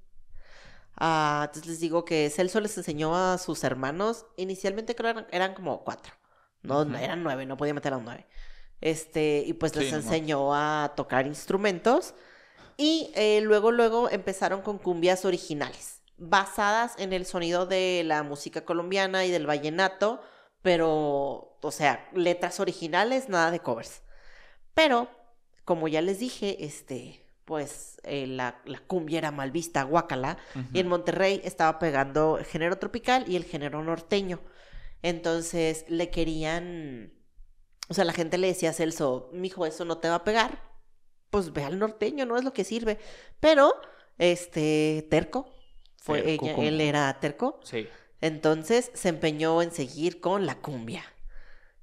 Ah, 0.95 1.43
entonces 1.47 1.69
les 1.71 1.79
digo 1.79 2.05
que 2.05 2.29
Celso 2.29 2.59
les 2.59 2.77
enseñó 2.77 3.15
a 3.15 3.37
sus 3.37 3.63
hermanos, 3.63 4.25
inicialmente 4.37 4.95
creo 4.95 5.11
eran, 5.11 5.27
eran 5.31 5.53
como 5.53 5.83
cuatro, 5.83 6.13
no, 6.61 6.81
Ujú. 6.81 6.95
eran 6.95 7.23
nueve, 7.23 7.45
no 7.45 7.57
podía 7.57 7.73
meter 7.73 7.93
a 7.93 7.97
un 7.97 8.05
nueve. 8.05 8.27
Este, 8.81 9.43
y 9.45 9.53
pues 9.53 9.73
Sí, 9.73 9.79
les 9.79 9.91
no 9.91 9.97
enseñó 9.97 10.55
a 10.55 10.93
tocar 10.95 11.27
instrumentos 11.27 12.13
y 12.77 13.11
eh, 13.15 13.41
luego, 13.41 13.71
luego 13.71 14.09
empezaron 14.09 14.61
con 14.61 14.77
cumbias 14.77 15.25
originales, 15.25 16.01
basadas 16.17 16.93
en 16.97 17.11
el 17.11 17.25
sonido 17.25 17.65
de 17.65 18.03
la 18.05 18.23
música 18.23 18.63
colombiana 18.63 19.25
y 19.25 19.31
del 19.31 19.45
vallenato, 19.45 20.21
pero, 20.61 21.57
o 21.61 21.71
sea, 21.71 22.07
letras 22.13 22.59
originales, 22.59 23.27
nada 23.27 23.51
de 23.51 23.59
covers. 23.59 24.01
Pero, 24.73 25.09
como 25.65 25.89
ya 25.89 26.01
les 26.01 26.19
dije, 26.19 26.63
este, 26.63 27.25
pues 27.43 27.99
eh, 28.03 28.27
la, 28.27 28.61
la 28.63 28.79
cumbia 28.79 29.17
era 29.17 29.31
mal 29.31 29.51
vista, 29.51 29.83
guacala, 29.83 30.37
y 30.73 30.79
en 30.79 30.87
Monterrey 30.87 31.41
estaba 31.43 31.79
pegando 31.79 32.37
el 32.37 32.45
género 32.45 32.77
tropical 32.77 33.25
y 33.27 33.35
el 33.35 33.43
género 33.43 33.83
norteño. 33.83 34.39
Entonces 35.01 35.85
le 35.87 36.09
querían, 36.09 37.13
o 37.89 37.93
sea, 37.93 38.03
la 38.05 38.13
gente 38.13 38.37
le 38.37 38.47
decía 38.47 38.71
a 38.71 38.73
Celso, 38.73 39.29
mijo, 39.33 39.65
eso 39.65 39.85
no 39.85 39.97
te 39.99 40.09
va 40.09 40.15
a 40.15 40.23
pegar, 40.23 40.61
pues 41.29 41.53
ve 41.53 41.63
al 41.63 41.79
norteño, 41.79 42.25
no 42.25 42.37
es 42.37 42.43
lo 42.43 42.53
que 42.53 42.63
sirve. 42.63 42.97
Pero, 43.39 43.73
este, 44.17 45.07
terco, 45.09 45.53
fue 46.01 46.21
Terco 46.21 46.45
ella- 46.45 46.67
él 46.67 46.81
era 46.81 47.19
terco, 47.19 47.59
Sí. 47.63 47.87
entonces 48.21 48.91
se 48.93 49.09
empeñó 49.09 49.61
en 49.61 49.71
seguir 49.71 50.19
con 50.21 50.45
la 50.45 50.55
cumbia. 50.55 51.03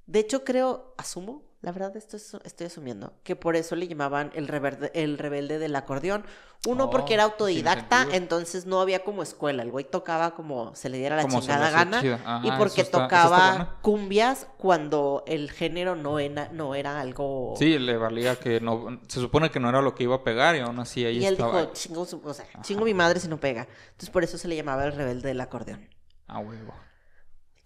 De 0.05 0.19
hecho, 0.19 0.43
creo, 0.43 0.93
asumo, 0.97 1.43
la 1.61 1.71
verdad 1.71 1.95
esto 1.97 2.17
es- 2.17 2.37
estoy 2.43 2.67
asumiendo, 2.67 3.13
que 3.23 3.35
por 3.35 3.55
eso 3.55 3.75
le 3.75 3.87
llamaban 3.87 4.31
el, 4.35 4.47
reverde- 4.47 4.91
el 4.93 5.17
rebelde 5.17 5.57
del 5.59 5.75
acordeón. 5.75 6.23
Uno, 6.65 6.85
Oh, 6.85 6.89
porque 6.89 7.13
era 7.13 7.23
autodidacta, 7.23 8.07
entonces 8.13 8.65
no 8.65 8.79
había 8.81 9.03
como 9.03 9.21
escuela. 9.23 9.61
El 9.63 9.71
güey 9.71 9.85
tocaba 9.85 10.33
como 10.35 10.73
se 10.75 10.89
le 10.89 10.97
diera 10.97 11.15
la 11.15 11.21
Como 11.23 11.39
chingada 11.39 11.69
gana. 11.69 12.01
y 12.43 12.51
porque 12.57 12.81
está- 12.81 13.03
tocaba 13.03 13.77
cumbias 13.81 14.47
cuando 14.57 15.23
el 15.27 15.51
género 15.51 15.95
no 15.95 16.19
era, 16.19 16.49
no 16.51 16.73
era 16.75 16.99
algo... 16.99 17.53
Sí, 17.57 17.77
le 17.79 17.97
valía 17.97 18.35
que 18.37 18.59
no. 18.59 18.99
Se 19.07 19.19
supone 19.19 19.49
que 19.51 19.59
no 19.59 19.69
era 19.69 19.81
lo 19.81 19.93
que 19.95 20.03
iba 20.03 20.15
a 20.15 20.23
pegar 20.23 20.55
y 20.55 20.59
aún 20.59 20.79
así 20.79 21.05
ahí 21.05 21.17
y 21.19 21.25
él 21.25 21.33
estaba. 21.33 21.61
dijo, 21.61 21.73
chingo, 21.73 22.01
o 22.23 22.33
sea, 22.33 22.45
chingo 22.61 22.85
mi 22.85 22.93
madre 22.93 23.19
si 23.19 23.27
no 23.27 23.39
pega. 23.39 23.67
Entonces 23.89 24.09
por 24.09 24.23
eso 24.23 24.37
se 24.37 24.47
le 24.47 24.55
llamaba 24.55 24.85
el 24.85 24.93
rebelde 24.93 25.27
del 25.29 25.41
acordeón. 25.41 25.87
A 26.27 26.39
huevo. 26.39 26.73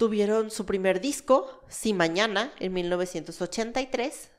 Tuvieron 0.02 0.50
su 0.50 0.66
primer 0.66 1.00
disco, 1.00 1.64
Si 1.70 1.94
Mañana, 1.94 2.52
en 2.60 2.74
1983. 2.74 4.32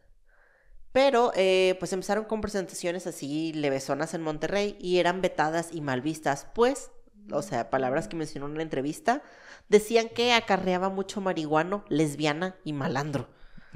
Pero 0.90 1.31
eh, 1.37 1.76
pues 1.78 1.92
empezaron 1.92 2.25
con 2.25 2.40
presentaciones 2.40 3.07
así 3.07 3.52
levesonas 3.52 4.12
en 4.14 4.23
Monterrey 4.23 4.76
y 4.81 4.99
eran 4.99 5.21
vetadas 5.23 5.69
y 5.71 5.81
mal 5.81 6.00
vistas, 6.00 6.49
pues, 6.52 6.90
o 7.31 7.42
sea, 7.42 7.71
palabras 7.71 8.09
que 8.09 8.16
mencionó 8.16 8.47
en 8.47 8.57
la 8.57 8.64
entrevista, 8.64 9.23
decían 9.69 10.09
que 10.09 10.33
acarreaba 10.33 10.88
mucho 10.88 11.21
marihuano, 11.21 11.85
lesbiana 11.88 12.57
y 12.64 12.73
malandro. 12.73 13.28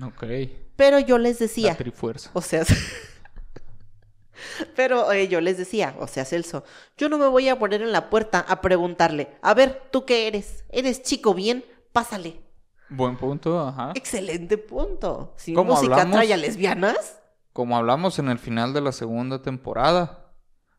Ok. 0.02 0.25
Pero 0.75 0.99
yo 0.99 1.19
les 1.19 1.38
La 1.38 1.47
decía, 1.47 1.76
trifuerza. 1.76 2.31
o 2.33 2.43
sea, 2.43 2.64
pero 4.75 5.12
eh, 5.12 5.28
yo 5.28 5.40
les 5.40 5.57
decía, 5.57 5.95
o 6.00 6.09
sea, 6.09 6.25
Celso, 6.25 6.64
yo 6.99 7.09
no 7.09 7.16
me 7.16 7.28
voy 7.28 7.49
a 7.49 7.61
poner 7.61 7.81
en 7.81 7.93
la 7.93 8.11
puerta 8.11 8.40
a 8.40 8.61
preguntarle, 8.61 9.37
a 9.40 9.55
ver, 9.55 9.83
¿tú 9.93 10.05
qué 10.05 10.26
eres? 10.26 10.64
¿Eres 10.71 11.05
chico 11.05 11.33
bien? 11.33 11.64
Pásale. 11.97 12.43
Buen 12.91 13.17
punto, 13.17 13.59
ajá. 13.59 13.93
Excelente 13.95 14.59
punto. 14.59 15.33
Si 15.38 15.53
mi 15.53 15.55
¿Cómo 15.57 15.73
música 15.73 15.95
hablamos? 15.95 16.17
trae 16.17 16.35
a 16.35 16.37
lesbianas, 16.37 17.19
Como 17.55 17.75
hablamos 17.75 18.19
en 18.19 18.29
el 18.29 18.38
final 18.38 18.75
de 18.75 18.83
la 18.83 18.93
segunda 18.93 19.41
temporada, 19.41 20.35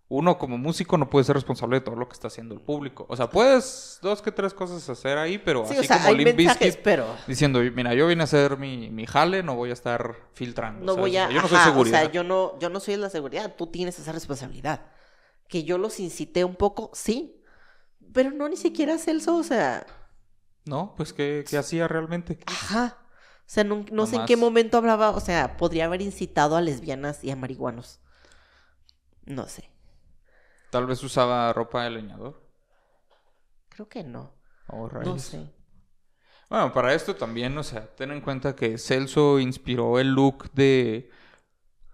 uno 0.10 0.38
como 0.38 0.60
músico 0.60 0.96
no 1.00 1.10
puede 1.10 1.26
ser 1.26 1.34
responsable 1.36 1.78
de 1.78 1.82
todo 1.82 1.96
lo 1.96 2.08
que 2.08 2.14
está 2.14 2.28
haciendo 2.28 2.54
el 2.54 2.62
público. 2.62 3.08
O 3.10 3.16
sea, 3.16 3.32
puedes 3.32 3.98
dos 4.04 4.22
que 4.22 4.32
tres 4.32 4.54
cosas 4.54 4.88
hacer 4.88 5.18
ahí, 5.18 5.40
pero 5.40 5.66
sí, 5.66 5.72
así 5.74 5.80
o 5.80 5.84
sea, 5.86 5.98
como 5.98 6.10
hay 6.10 6.18
Limp 6.18 6.36
mensajes, 6.38 6.60
Bizkit 6.68 6.84
pero 6.84 7.08
diciendo, 7.26 7.62
mira, 7.74 7.96
yo 7.96 8.06
vine 8.06 8.22
a 8.22 8.26
hacer 8.26 8.58
mi, 8.60 8.92
mi 8.92 9.08
jale, 9.08 9.42
no 9.42 9.56
voy 9.56 9.72
a 9.72 9.74
estar 9.74 10.16
filtrando. 10.34 10.86
no 10.86 10.94
¿sabes? 10.94 11.02
voy 11.02 11.18
O 11.18 11.24
a, 11.24 11.26
sea, 11.26 11.36
yo 11.36 11.42
no 11.42 11.48
soy 11.48 11.58
ajá, 11.58 11.66
seguridad. 11.72 12.00
o 12.00 12.04
sea, 12.04 12.12
yo 12.12 12.24
no, 12.24 12.60
yo 12.60 12.70
no 12.70 12.80
soy 12.80 12.96
la 12.98 13.10
seguridad, 13.10 13.56
tú 13.58 13.66
tienes 13.68 13.98
esa 13.98 14.12
responsabilidad. 14.12 14.86
Que 15.48 15.64
yo 15.64 15.80
los 15.80 16.00
incité 16.00 16.44
un 16.46 16.56
poco, 16.56 16.92
sí, 16.94 17.42
pero 18.14 18.30
no 18.30 18.48
ni 18.48 18.56
siquiera 18.56 19.00
Celso, 19.00 19.36
o 19.36 19.44
sea, 19.44 19.86
No, 20.68 20.94
pues 20.96 21.14
¿qué, 21.14 21.46
qué 21.50 21.58
hacía 21.58 21.88
realmente? 21.88 22.40
ajá. 22.46 22.98
O 23.48 23.50
sea, 23.50 23.64
no, 23.64 23.86
no 23.94 24.06
sé 24.06 24.18
en 24.18 24.26
qué 24.26 24.36
momento 24.36 24.78
hablaba, 24.78 25.12
o 25.12 25.22
sea, 25.22 25.56
podría 25.56 25.86
haber 25.86 26.02
incitado 26.02 26.58
a 26.58 26.62
lesbianas 26.62 27.24
y 27.24 27.32
a 27.32 27.38
marihuanos. 27.38 28.02
No 29.26 29.48
sé. 29.48 29.70
Tal 30.70 30.86
vez 30.86 31.02
usaba 31.02 31.54
ropa 31.54 31.86
de 31.86 31.92
leñador. 31.92 32.42
Creo 33.70 33.88
que 33.88 34.04
no. 34.04 34.34
O 34.68 34.90
No 34.90 35.18
sé. 35.18 35.50
Bueno, 36.50 36.74
para 36.74 36.94
esto 36.94 37.16
también, 37.16 37.58
o 37.58 37.64
sea, 37.64 37.88
ten 37.96 38.12
en 38.12 38.22
cuenta 38.22 38.56
que 38.56 38.78
Celso 38.78 39.40
inspiró 39.40 39.98
el 40.00 40.10
look 40.10 40.52
de 40.52 41.10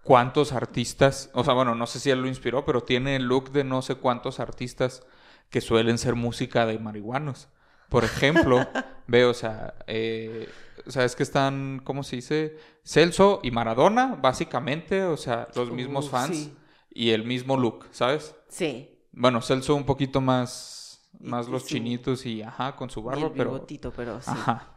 cuántos 0.04 0.54
artistas, 0.54 1.30
o 1.34 1.44
sea, 1.44 1.54
bueno, 1.54 1.76
no 1.76 1.88
sé 1.88 2.00
si 2.00 2.10
él 2.10 2.22
lo 2.22 2.28
inspiró, 2.28 2.66
pero 2.66 2.82
tiene 2.82 3.16
el 3.16 3.24
look 3.24 3.52
de 3.52 3.64
no 3.64 3.82
sé 3.82 3.96
cuántos 3.96 4.40
artistas 4.40 5.04
que 5.50 5.62
suelen 5.62 5.98
ser 5.98 6.16
música 6.16 6.66
de 6.66 6.80
marihuanos. 6.80 7.48
Por 7.94 8.04
ejemplo, 8.06 8.68
veo, 9.08 9.30
o 9.30 9.34
sea, 9.34 9.76
eh, 9.88 10.50
o 10.86 10.92
sea, 10.92 11.06
es 11.06 11.16
que 11.16 11.24
están, 11.24 11.80
¿cómo 11.84 12.04
se 12.04 12.16
dice? 12.18 12.58
Celso 12.84 13.40
y 13.44 13.52
Maradona, 13.52 14.16
básicamente, 14.16 15.04
o 15.04 15.18
sea, 15.18 15.48
los 15.56 15.72
mismos 15.72 16.10
fans 16.10 16.36
sí. 16.38 16.58
y 16.90 17.12
el 17.12 17.24
mismo 17.24 17.56
look, 17.58 17.88
¿sabes? 17.92 18.36
Sí. 18.48 18.90
Bueno, 19.12 19.42
Celso 19.42 19.76
un 19.76 19.86
poquito 19.86 20.22
más, 20.22 21.08
Y- 21.20 21.30
más 21.30 21.48
y 21.48 21.52
los 21.52 21.66
chinitos 21.66 22.26
y 22.26 22.42
ajá, 22.42 22.76
con 22.76 22.90
su 22.90 23.02
Y 23.02 23.04
barba, 23.04 23.28
el 23.28 23.34
pero... 23.38 23.52
bigotito, 23.52 23.94
pero 23.94 24.22
sí. 24.22 24.32
Ajá. 24.32 24.70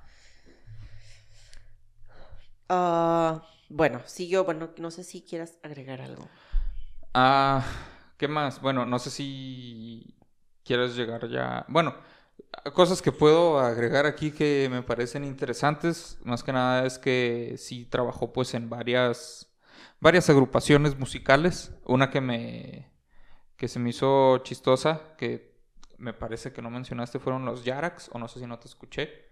Ah, 2.69 3.43
bueno, 3.69 4.01
siguió, 4.07 4.45
bueno, 4.45 4.71
no 4.79 4.91
sé 4.91 5.05
si 5.05 5.23
quieras 5.25 5.59
agregar 5.63 6.01
algo. 6.01 6.29
Ah, 7.15 7.65
¿qué 8.19 8.29
más? 8.29 8.61
Bueno, 8.61 8.85
no 8.87 8.99
sé 8.99 9.11
si 9.11 10.17
quieres 10.65 10.97
llegar 10.97 11.29
ya. 11.29 11.65
Bueno, 11.69 11.95
cosas 12.73 13.02
que 13.02 13.12
puedo 13.12 13.59
agregar 13.59 14.07
aquí 14.07 14.31
que 14.33 14.69
me 14.71 14.83
parecen 14.83 15.25
interesantes, 15.25 16.19
más 16.25 16.43
que 16.43 16.52
nada 16.52 16.87
es 16.87 16.99
que 16.99 17.55
sí 17.59 17.85
trabajó 17.85 18.33
pues 18.33 18.55
en 18.55 18.69
varias 18.69 19.52
varias 20.00 20.28
agrupaciones 20.31 20.99
musicales, 20.99 21.73
una 21.85 22.11
que 22.11 22.21
me 22.21 22.93
que 23.57 23.69
se 23.69 23.78
me 23.78 23.90
hizo 23.90 24.38
chistosa, 24.38 25.16
que 25.16 25.57
me 25.99 26.12
parece 26.12 26.52
que 26.52 26.62
no 26.62 26.71
mencionaste 26.71 27.19
fueron 27.19 27.45
los 27.45 27.64
Yarax 27.64 28.11
o 28.12 28.19
no 28.19 28.28
sé 28.28 28.40
si 28.40 28.47
no 28.47 28.59
te 28.59 28.69
escuché. 28.69 29.25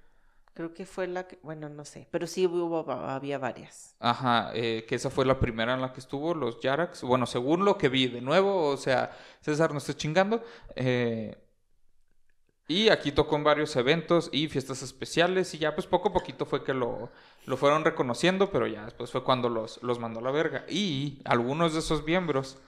Creo 0.54 0.72
que 0.72 0.86
fue 0.86 1.08
la 1.08 1.26
que, 1.26 1.38
bueno, 1.42 1.68
no 1.68 1.84
sé, 1.84 2.06
pero 2.12 2.28
sí 2.28 2.46
hubo, 2.46 2.88
había 2.90 3.38
varias. 3.38 3.96
Ajá, 3.98 4.52
eh, 4.54 4.86
que 4.88 4.94
esa 4.94 5.10
fue 5.10 5.26
la 5.26 5.40
primera 5.40 5.74
en 5.74 5.80
la 5.80 5.92
que 5.92 5.98
estuvo, 5.98 6.32
los 6.32 6.60
Yarax. 6.60 7.02
Bueno, 7.02 7.26
según 7.26 7.64
lo 7.64 7.76
que 7.76 7.88
vi, 7.88 8.06
de 8.06 8.20
nuevo, 8.20 8.68
o 8.68 8.76
sea, 8.76 9.10
César 9.40 9.72
no 9.72 9.78
esté 9.78 9.94
chingando. 9.94 10.44
eh, 10.76 11.43
y 12.66 12.88
aquí 12.88 13.12
tocó 13.12 13.36
en 13.36 13.44
varios 13.44 13.76
eventos 13.76 14.30
y 14.32 14.48
fiestas 14.48 14.82
especiales 14.82 15.52
y 15.54 15.58
ya 15.58 15.74
pues 15.74 15.86
poco 15.86 16.08
a 16.08 16.12
poquito 16.12 16.46
fue 16.46 16.64
que 16.64 16.72
lo, 16.72 17.10
lo 17.44 17.56
fueron 17.58 17.84
reconociendo, 17.84 18.50
pero 18.50 18.66
ya 18.66 18.84
después 18.84 19.10
fue 19.10 19.22
cuando 19.22 19.50
los, 19.50 19.82
los 19.82 19.98
mandó 19.98 20.20
a 20.20 20.22
la 20.22 20.30
verga. 20.30 20.64
Y 20.68 21.20
algunos 21.24 21.74
de 21.74 21.80
esos 21.80 22.04
miembros 22.04 22.58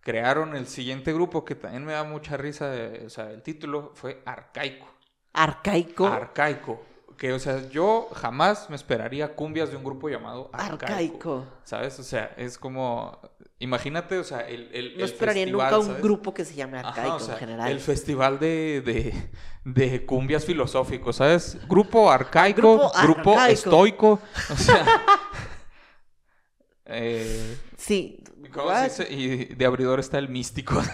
crearon 0.00 0.54
el 0.54 0.68
siguiente 0.68 1.12
grupo 1.12 1.44
que 1.44 1.56
también 1.56 1.84
me 1.84 1.92
da 1.92 2.04
mucha 2.04 2.36
risa, 2.36 2.74
eh, 2.76 3.04
o 3.06 3.10
sea, 3.10 3.30
el 3.32 3.42
título 3.42 3.92
fue 3.94 4.22
Arcaico. 4.24 4.86
Arcaico. 5.32 6.06
Arcaico. 6.06 6.80
Que, 7.18 7.32
o 7.32 7.38
sea, 7.38 7.68
yo 7.68 8.08
jamás 8.14 8.70
me 8.70 8.76
esperaría 8.76 9.34
cumbias 9.34 9.70
de 9.70 9.76
un 9.76 9.82
grupo 9.84 10.08
llamado 10.08 10.50
Arcaico. 10.52 10.84
Arcaico. 10.86 11.44
¿Sabes? 11.64 11.98
O 11.98 12.02
sea, 12.04 12.32
es 12.36 12.56
como. 12.58 13.18
Imagínate, 13.58 14.18
o 14.18 14.24
sea, 14.24 14.40
el. 14.40 14.70
el 14.72 14.96
No 14.96 15.04
el 15.04 15.10
esperaría 15.10 15.42
festival, 15.44 15.66
nunca 15.66 15.78
un 15.80 15.86
¿sabes? 15.86 16.02
grupo 16.02 16.32
que 16.32 16.44
se 16.44 16.54
llame 16.54 16.78
Ajá, 16.78 16.88
arcaico 16.90 17.16
o 17.16 17.20
sea, 17.20 17.34
en 17.34 17.40
general. 17.40 17.70
El 17.72 17.80
festival 17.80 18.38
de, 18.38 18.82
de, 18.82 19.30
de 19.64 20.06
cumbias 20.06 20.44
filosóficos, 20.44 21.16
¿sabes? 21.16 21.58
Grupo 21.68 22.10
arcaico, 22.10 22.60
Grupo 22.60 22.92
grupo, 23.02 23.30
arcaico. 23.32 23.52
estoico. 23.52 24.20
O 24.52 24.56
sea. 24.56 24.86
eh, 26.86 27.58
Sí. 27.76 28.22
¿Cómo 28.52 28.66
What? 28.68 28.88
se 28.90 29.04
dice? 29.04 29.12
Y 29.12 29.44
de 29.54 29.66
abridor 29.66 30.00
está 30.00 30.18
el 30.18 30.28
místico. 30.28 30.80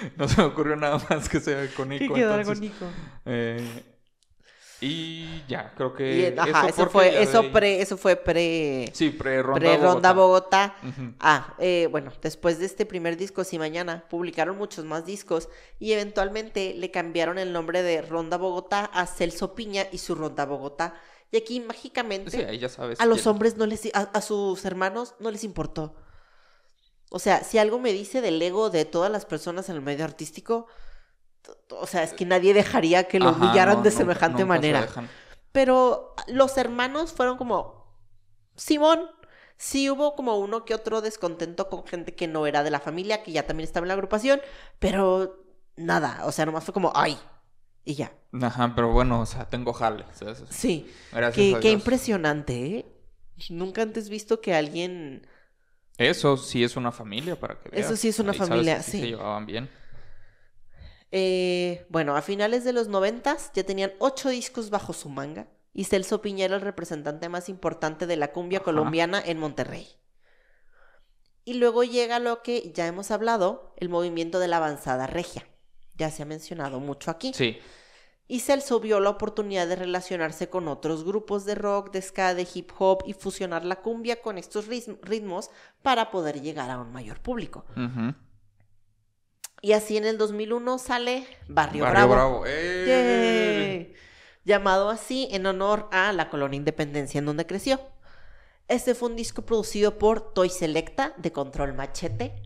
no 0.16 0.28
se 0.28 0.36
me 0.40 0.44
ocurrió 0.48 0.76
nada 0.76 1.00
más 1.10 1.28
que 1.28 1.40
sea 1.40 1.60
¿Qué 1.60 1.66
icónico. 1.66 2.14
quedó 2.14 2.30
entonces, 2.38 2.56
agónico? 2.56 2.86
eh, 3.26 3.84
y 4.82 5.42
ya, 5.46 5.74
creo 5.76 5.92
que. 5.94 6.32
Y, 6.34 6.38
ajá, 6.38 6.68
eso, 6.68 6.88
fue, 6.88 7.22
eso 7.22 7.40
ahí- 7.40 7.50
pre, 7.50 7.82
eso 7.82 7.98
fue 7.98 8.16
pre, 8.16 8.90
Sí, 8.94 9.10
pre-ronda. 9.10 9.60
pre-ronda 9.60 10.12
Bogotá. 10.14 10.74
Bogotá. 10.82 11.16
Ah, 11.20 11.54
eh, 11.58 11.86
bueno, 11.90 12.10
después 12.22 12.58
de 12.58 12.64
este 12.64 12.86
primer 12.86 13.18
disco, 13.18 13.44
Si 13.44 13.58
Mañana, 13.58 14.04
publicaron 14.08 14.56
muchos 14.56 14.86
más 14.86 15.04
discos 15.04 15.50
y 15.78 15.92
eventualmente 15.92 16.72
le 16.74 16.90
cambiaron 16.90 17.36
el 17.38 17.52
nombre 17.52 17.82
de 17.82 18.00
Ronda 18.00 18.38
Bogotá 18.38 18.86
a 18.86 19.06
Celso 19.06 19.54
Piña 19.54 19.84
y 19.92 19.98
su 19.98 20.14
Ronda 20.14 20.46
Bogotá. 20.46 20.94
Y 21.30 21.36
aquí 21.36 21.60
mágicamente 21.60 22.30
Sí, 22.30 22.40
ahí 22.40 22.58
ya 22.58 22.70
sabes. 22.70 22.98
a 23.00 23.06
los 23.06 23.26
hombres 23.26 23.56
no 23.58 23.66
les, 23.66 23.94
a, 23.94 24.00
a 24.00 24.20
sus 24.22 24.64
hermanos 24.64 25.14
no 25.20 25.30
les 25.30 25.44
importó. 25.44 25.94
O 27.10 27.18
sea, 27.20 27.44
si 27.44 27.58
algo 27.58 27.78
me 27.80 27.92
dice 27.92 28.22
del 28.22 28.40
ego 28.42 28.70
de 28.70 28.86
todas 28.86 29.12
las 29.12 29.26
personas 29.26 29.68
en 29.68 29.76
el 29.76 29.82
medio 29.82 30.04
artístico, 30.04 30.66
o 31.70 31.86
sea, 31.86 32.02
es 32.02 32.12
que 32.12 32.26
nadie 32.26 32.54
dejaría 32.54 33.08
que 33.08 33.20
lo 33.20 33.30
Ajá, 33.30 33.30
humillaran 33.30 33.82
no, 33.82 33.82
de 33.82 33.90
semejante 33.90 34.44
manera. 34.44 34.88
Pero 35.52 36.14
los 36.28 36.56
hermanos 36.58 37.12
fueron 37.12 37.36
como, 37.36 37.86
Simón, 38.56 39.00
sí 39.56 39.90
hubo 39.90 40.14
como 40.16 40.38
uno 40.38 40.64
que 40.64 40.74
otro 40.74 41.00
descontento 41.02 41.68
con 41.68 41.86
gente 41.86 42.14
que 42.14 42.28
no 42.28 42.46
era 42.46 42.62
de 42.62 42.70
la 42.70 42.80
familia, 42.80 43.22
que 43.22 43.32
ya 43.32 43.46
también 43.46 43.66
estaba 43.66 43.84
en 43.84 43.88
la 43.88 43.94
agrupación, 43.94 44.40
pero 44.78 45.44
nada, 45.76 46.22
o 46.26 46.32
sea, 46.32 46.46
nomás 46.46 46.64
fue 46.64 46.74
como, 46.74 46.92
ay, 46.94 47.18
y 47.84 47.94
ya. 47.94 48.12
Ajá, 48.42 48.72
pero 48.74 48.92
bueno, 48.92 49.20
o 49.20 49.26
sea, 49.26 49.48
tengo 49.48 49.72
jale. 49.72 50.04
¿sabes? 50.12 50.44
Sí, 50.48 50.90
Gracias 51.12 51.52
qué, 51.52 51.54
a 51.54 51.60
qué 51.60 51.70
impresionante, 51.72 52.76
¿eh? 52.78 52.86
Nunca 53.48 53.82
antes 53.82 54.08
visto 54.08 54.40
que 54.40 54.54
alguien... 54.54 55.26
Eso 56.00 56.36
sí 56.38 56.64
es 56.64 56.76
una 56.76 56.92
familia, 56.92 57.38
para 57.38 57.60
que 57.60 57.68
veas. 57.68 57.86
Eso 57.86 57.94
sí 57.96 58.08
es 58.08 58.18
una 58.18 58.32
Ahí 58.32 58.38
sabes 58.38 58.48
familia, 58.48 58.76
que 58.78 58.82
sí. 58.82 59.00
Se 59.00 59.06
llevaban 59.06 59.44
bien. 59.44 59.68
Eh, 61.12 61.84
bueno, 61.90 62.16
a 62.16 62.22
finales 62.22 62.64
de 62.64 62.72
los 62.72 62.88
noventas 62.88 63.50
ya 63.52 63.64
tenían 63.64 63.92
ocho 63.98 64.30
discos 64.30 64.70
bajo 64.70 64.92
su 64.94 65.10
manga 65.10 65.48
y 65.74 65.84
Celso 65.84 66.22
Piña 66.22 66.46
era 66.46 66.56
el 66.56 66.62
representante 66.62 67.28
más 67.28 67.48
importante 67.48 68.06
de 68.06 68.16
la 68.16 68.32
cumbia 68.32 68.58
Ajá. 68.60 68.64
colombiana 68.64 69.22
en 69.24 69.38
Monterrey. 69.38 69.86
Y 71.44 71.54
luego 71.54 71.84
llega 71.84 72.18
lo 72.18 72.42
que 72.42 72.72
ya 72.74 72.86
hemos 72.86 73.10
hablado, 73.10 73.74
el 73.76 73.88
movimiento 73.88 74.38
de 74.38 74.48
la 74.48 74.56
avanzada 74.58 75.06
regia. 75.06 75.46
Ya 75.96 76.10
se 76.10 76.22
ha 76.22 76.26
mencionado 76.26 76.80
mucho 76.80 77.10
aquí. 77.10 77.32
Sí. 77.34 77.58
Y 78.32 78.38
Celso 78.40 78.78
vio 78.78 79.00
la 79.00 79.10
oportunidad 79.10 79.66
de 79.66 79.74
relacionarse 79.74 80.48
con 80.48 80.68
otros 80.68 81.02
grupos 81.04 81.44
de 81.44 81.56
rock, 81.56 81.90
de 81.90 82.00
ska, 82.00 82.32
de 82.34 82.46
hip 82.54 82.70
hop 82.78 83.02
y 83.04 83.12
fusionar 83.12 83.64
la 83.64 83.82
cumbia 83.82 84.22
con 84.22 84.38
estos 84.38 84.68
ritm- 84.68 84.98
ritmos 85.02 85.50
para 85.82 86.12
poder 86.12 86.40
llegar 86.40 86.70
a 86.70 86.78
un 86.78 86.92
mayor 86.92 87.20
público. 87.20 87.64
Y 89.62 89.72
así 89.72 89.96
en 89.96 90.04
el 90.04 90.16
2001 90.16 90.78
sale 90.78 91.26
Barrio, 91.48 91.82
Barrio 91.84 92.08
Bravo. 92.08 92.12
Bravo. 92.12 92.44
¡Eh! 92.46 93.94
Llamado 94.44 94.90
así 94.90 95.26
en 95.32 95.46
honor 95.46 95.88
a 95.90 96.12
la 96.12 96.30
colonia 96.30 96.56
Independencia 96.56 97.18
en 97.18 97.26
donde 97.26 97.46
creció. 97.46 97.80
Este 98.68 98.94
fue 98.94 99.08
un 99.10 99.16
disco 99.16 99.42
producido 99.42 99.98
por 99.98 100.32
Toy 100.32 100.50
Selecta 100.50 101.14
de 101.18 101.32
Control 101.32 101.74
Machete. 101.74 102.42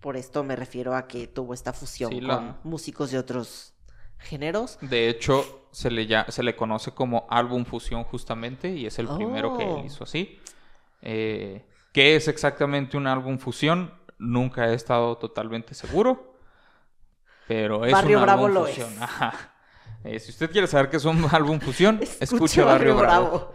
Por 0.00 0.16
esto 0.16 0.42
me 0.44 0.56
refiero 0.56 0.96
a 0.96 1.06
que 1.06 1.26
tuvo 1.26 1.52
esta 1.52 1.72
fusión 1.74 2.10
Sí, 2.10 2.20
con 2.20 2.26
la- 2.28 2.58
músicos 2.64 3.10
de 3.10 3.18
otros 3.18 3.74
géneros. 4.18 4.78
De 4.80 5.08
hecho, 5.08 5.66
se 5.70 5.90
le, 5.90 6.06
ya, 6.06 6.26
se 6.28 6.42
le 6.42 6.56
conoce 6.56 6.92
como 6.92 7.26
álbum 7.30 7.64
fusión 7.64 8.04
justamente 8.04 8.68
y 8.70 8.86
es 8.86 8.98
el 8.98 9.08
primero 9.08 9.56
que 9.56 9.64
Oh. 9.64 9.78
él 9.78 9.86
hizo 9.86 10.04
así. 10.04 10.40
Eh, 11.02 11.64
¿Qué 11.92 12.16
es 12.16 12.28
exactamente 12.28 12.96
un 12.96 13.06
álbum 13.06 13.38
fusión? 13.38 13.94
Nunca 14.18 14.68
he 14.68 14.74
estado 14.74 15.16
totalmente 15.18 15.74
seguro. 15.74 16.34
Pero 17.46 17.84
es 17.84 17.92
Barrio 17.92 18.18
un 18.18 18.24
Bravo 18.24 18.46
álbum 18.46 18.54
lo 18.62 18.66
fusión. 18.66 18.92
es. 18.92 19.02
Ajá. 19.02 19.54
Eh, 20.04 20.20
si 20.20 20.30
usted 20.30 20.48
quiere 20.52 20.68
saber 20.68 20.90
qué 20.90 20.96
es 20.98 21.04
un 21.04 21.24
álbum 21.32 21.58
fusión, 21.58 21.96
escuche, 22.00 22.24
Escuche 22.24 22.62
Barrio, 22.62 22.96
Bravo. 22.96 23.52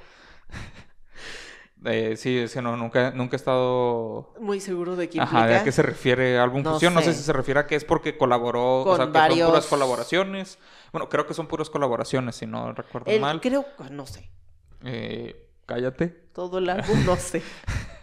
Eh, 1.86 2.16
sí, 2.16 2.38
es 2.38 2.54
que 2.54 2.62
no, 2.62 2.78
nunca, 2.78 3.12
nunca 3.12 3.36
he 3.36 3.38
estado... 3.38 4.34
Muy 4.40 4.62
seguro 4.62 4.96
de 4.96 5.10
que 5.10 5.20
Ajá, 5.20 5.36
¿de 5.38 5.42
implica. 5.42 5.62
a 5.62 5.64
qué 5.66 5.72
se 5.74 5.82
refiere 5.82 6.38
álbum 6.40 6.64
No 6.64 6.74
fusión? 6.74 6.94
No 6.94 7.02
sé 7.02 7.14
si 7.14 7.22
se 7.24 7.34
refiere 7.34 7.60
a 7.60 7.68
que 7.68 7.76
es 7.76 7.84
porque 7.84 8.18
colaboró, 8.18 8.82
o 8.82 8.84
Con 8.86 8.98
sea, 8.98 9.12
que 9.12 9.36
son 9.36 9.48
puras 9.50 9.66
colaboraciones. 9.66 10.60
Bueno, 10.94 11.10
creo 11.10 11.28
que 11.28 11.34
son 11.34 11.48
puras 11.48 11.70
colaboraciones, 11.70 12.36
si 12.38 12.46
no 12.46 12.72
recuerdo 12.74 13.12
El- 13.12 13.20
mal. 13.22 13.42
creo, 13.42 13.66
no 13.92 14.06
sé. 14.06 14.30
Eh, 14.86 15.50
cállate. 15.66 16.08
Todo 16.34 16.60
el 16.60 16.70
álbum, 16.70 17.06
no 17.06 17.16
sé. 17.18 17.42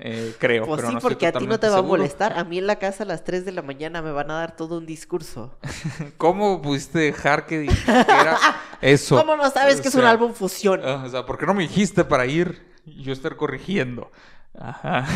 Eh, 0.00 0.36
creo, 0.38 0.64
Pues 0.64 0.76
pero 0.76 0.88
sí, 0.90 0.94
no 0.94 1.00
porque 1.00 1.26
a 1.26 1.32
ti 1.32 1.44
no 1.48 1.58
te 1.58 1.68
va 1.68 1.78
a 1.78 1.82
molestar. 1.82 2.38
A 2.38 2.44
mí 2.44 2.58
en 2.58 2.68
la 2.68 2.76
casa 2.76 3.02
a 3.02 3.06
las 3.06 3.24
3 3.24 3.44
de 3.44 3.50
la 3.50 3.62
mañana 3.62 4.00
me 4.00 4.12
van 4.12 4.30
a 4.30 4.34
dar 4.34 4.54
todo 4.54 4.78
un 4.78 4.86
discurso. 4.86 5.58
¿Cómo 6.18 6.62
pudiste 6.62 7.00
dejar 7.00 7.46
que 7.46 7.58
dijera 7.58 8.38
eso? 8.80 9.16
¿Cómo 9.16 9.36
no 9.36 9.50
sabes 9.50 9.78
O 9.78 9.82
que 9.82 9.88
es 9.88 9.94
un 9.94 10.04
álbum 10.04 10.32
fusión? 10.32 10.80
ah, 10.84 11.02
o 11.06 11.08
sea, 11.08 11.26
¿por 11.26 11.38
qué 11.38 11.46
no 11.46 11.54
me 11.54 11.62
dijiste 11.62 12.04
para 12.04 12.26
ir 12.26 12.66
y 12.84 13.02
yo 13.02 13.12
estar 13.12 13.36
corrigiendo? 13.36 14.10
Ajá. 14.58 15.06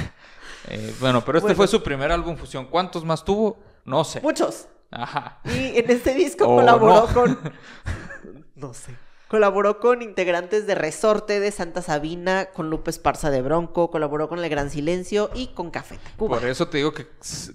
Eh, 0.69 0.95
bueno, 1.00 1.25
pero 1.25 1.38
este 1.38 1.47
Bueno. 1.49 1.57
fue 1.57 1.66
su 1.69 1.83
primer 1.83 2.12
álbum 2.12 2.37
fusión. 2.37 2.66
¿Cuántos 2.66 3.04
más 3.04 3.25
tuvo? 3.25 3.59
No 3.85 4.04
sé. 4.04 4.21
Muchos. 4.21 4.69
Ajá. 4.90 5.40
Y 5.45 5.78
en 5.78 5.90
este 5.90 6.14
disco 6.14 6.45
colaboró 6.57 7.07
no. 7.09 7.14
con. 7.14 7.38
No 8.54 8.73
sé. 8.75 8.95
Colaboró 9.26 9.81
con 9.81 10.02
integrantes 10.02 10.66
de 10.66 10.75
Resorte, 10.75 11.40
de 11.40 11.50
Santa 11.50 11.81
Sabina, 11.81 12.50
con 12.52 12.69
Lupe 12.69 12.90
Esparza 12.90 13.31
de 13.31 13.40
Bronco, 13.40 13.90
colaboró 13.90 14.28
con 14.28 14.38
El 14.38 14.49
Gran 14.50 14.69
Silencio 14.71 15.31
y 15.35 15.49
con 15.49 15.71
Café 15.71 15.97
Tacuba. 15.97 16.38
Por 16.38 16.47
eso 16.49 16.69
te 16.69 16.76
digo 16.76 16.92
que 16.92 17.09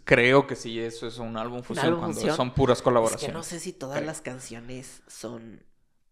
creo 0.04 0.48
que 0.48 0.56
sí, 0.56 0.80
eso 0.80 1.06
es 1.08 1.20
un 1.20 1.38
álbum 1.38 1.62
fusión 1.62 1.86
álbum 1.86 2.00
cuando 2.14 2.36
son 2.36 2.54
puras 2.56 2.80
Es 2.80 2.82
colaboraciones. 2.82 3.28
que 3.28 3.32
no 3.32 3.44
sé 3.44 3.60
si 3.60 3.74
todas 3.74 4.04
las 4.04 4.22
canciones 4.22 5.04
son... 5.08 5.62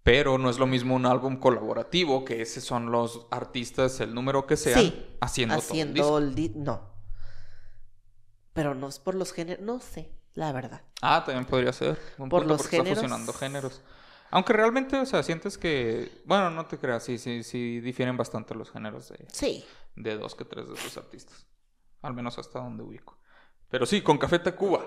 Pero 0.06 0.38
no 0.38 0.52
es 0.52 0.60
lo 0.60 0.68
mismo 0.68 0.94
un 0.94 1.08
álbum 1.08 1.38
colaborativo, 1.38 2.24
que 2.26 2.40
ese 2.44 2.62
son 2.62 2.92
los 2.92 3.26
artistas, 3.32 4.00
el 4.02 4.14
número 4.14 4.46
que 4.46 4.56
sea, 4.56 4.78
sí, 4.78 5.18
haciendo, 5.20 5.56
haciendo 5.56 6.00
todo 6.00 6.20
el 6.20 6.36
disco. 6.36 6.60
No. 6.60 6.94
Pero 8.54 8.76
no 8.76 8.88
es 8.88 9.00
por 9.00 9.16
los 9.16 9.34
géneros, 9.34 9.66
no 9.66 9.80
sé, 9.80 10.12
la 10.36 10.52
verdad. 10.52 10.84
Ah, 11.02 11.24
también 11.26 11.46
podría 11.46 11.74
ser. 11.74 11.98
Un 12.20 12.30
Por 12.30 12.42
punto, 12.44 12.54
los 12.56 12.68
géneros. 12.68 12.90
Está 12.90 13.02
fusionando 13.02 13.34
géneros. 13.34 13.82
Aunque 14.30 14.54
realmente, 14.54 14.96
o 14.96 15.06
sea, 15.08 15.24
sientes 15.24 15.58
que... 15.58 16.22
Bueno, 16.26 16.52
no 16.52 16.68
te 16.68 16.78
creas, 16.78 17.04
sí, 17.04 17.18
sí, 17.18 17.42
sí 17.42 17.80
difieren 17.80 18.16
bastante 18.16 18.54
los 18.54 18.70
géneros 18.70 19.10
de, 19.10 19.26
Sí. 19.32 19.66
de 19.96 20.18
dos 20.18 20.36
que 20.36 20.46
tres 20.46 20.68
de 20.68 20.76
esos 20.76 20.98
artistas. 20.98 21.48
Al 22.04 22.14
menos 22.14 22.38
hasta 22.38 22.60
donde 22.60 22.84
ubico. 22.84 23.18
Pero 23.72 23.88
sí, 23.88 24.04
con 24.04 24.20
Café 24.20 24.38
Tacuba. 24.38 24.86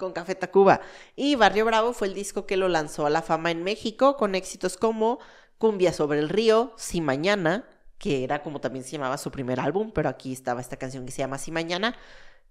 Con 0.00 0.12
Café 0.12 0.34
Tacuba. 0.34 0.80
Y 1.14 1.36
Barrio 1.36 1.64
Bravo 1.64 1.92
fue 1.92 2.08
el 2.08 2.14
disco 2.14 2.46
que 2.46 2.56
lo 2.56 2.68
lanzó 2.68 3.06
a 3.06 3.10
la 3.10 3.22
fama 3.22 3.52
en 3.52 3.62
México 3.62 4.16
con 4.16 4.34
éxitos 4.34 4.76
como 4.76 5.20
Cumbia 5.58 5.92
sobre 5.92 6.18
el 6.18 6.30
río, 6.30 6.72
Si 6.76 7.00
Mañana, 7.00 7.68
que 7.98 8.24
era 8.24 8.42
como 8.42 8.60
también 8.60 8.84
se 8.84 8.92
llamaba 8.92 9.18
su 9.18 9.30
primer 9.30 9.60
álbum, 9.60 9.92
pero 9.94 10.08
aquí 10.08 10.32
estaba 10.32 10.60
esta 10.60 10.76
canción 10.76 11.04
que 11.04 11.12
se 11.12 11.18
llama 11.18 11.38
Si 11.38 11.52
Mañana, 11.52 11.94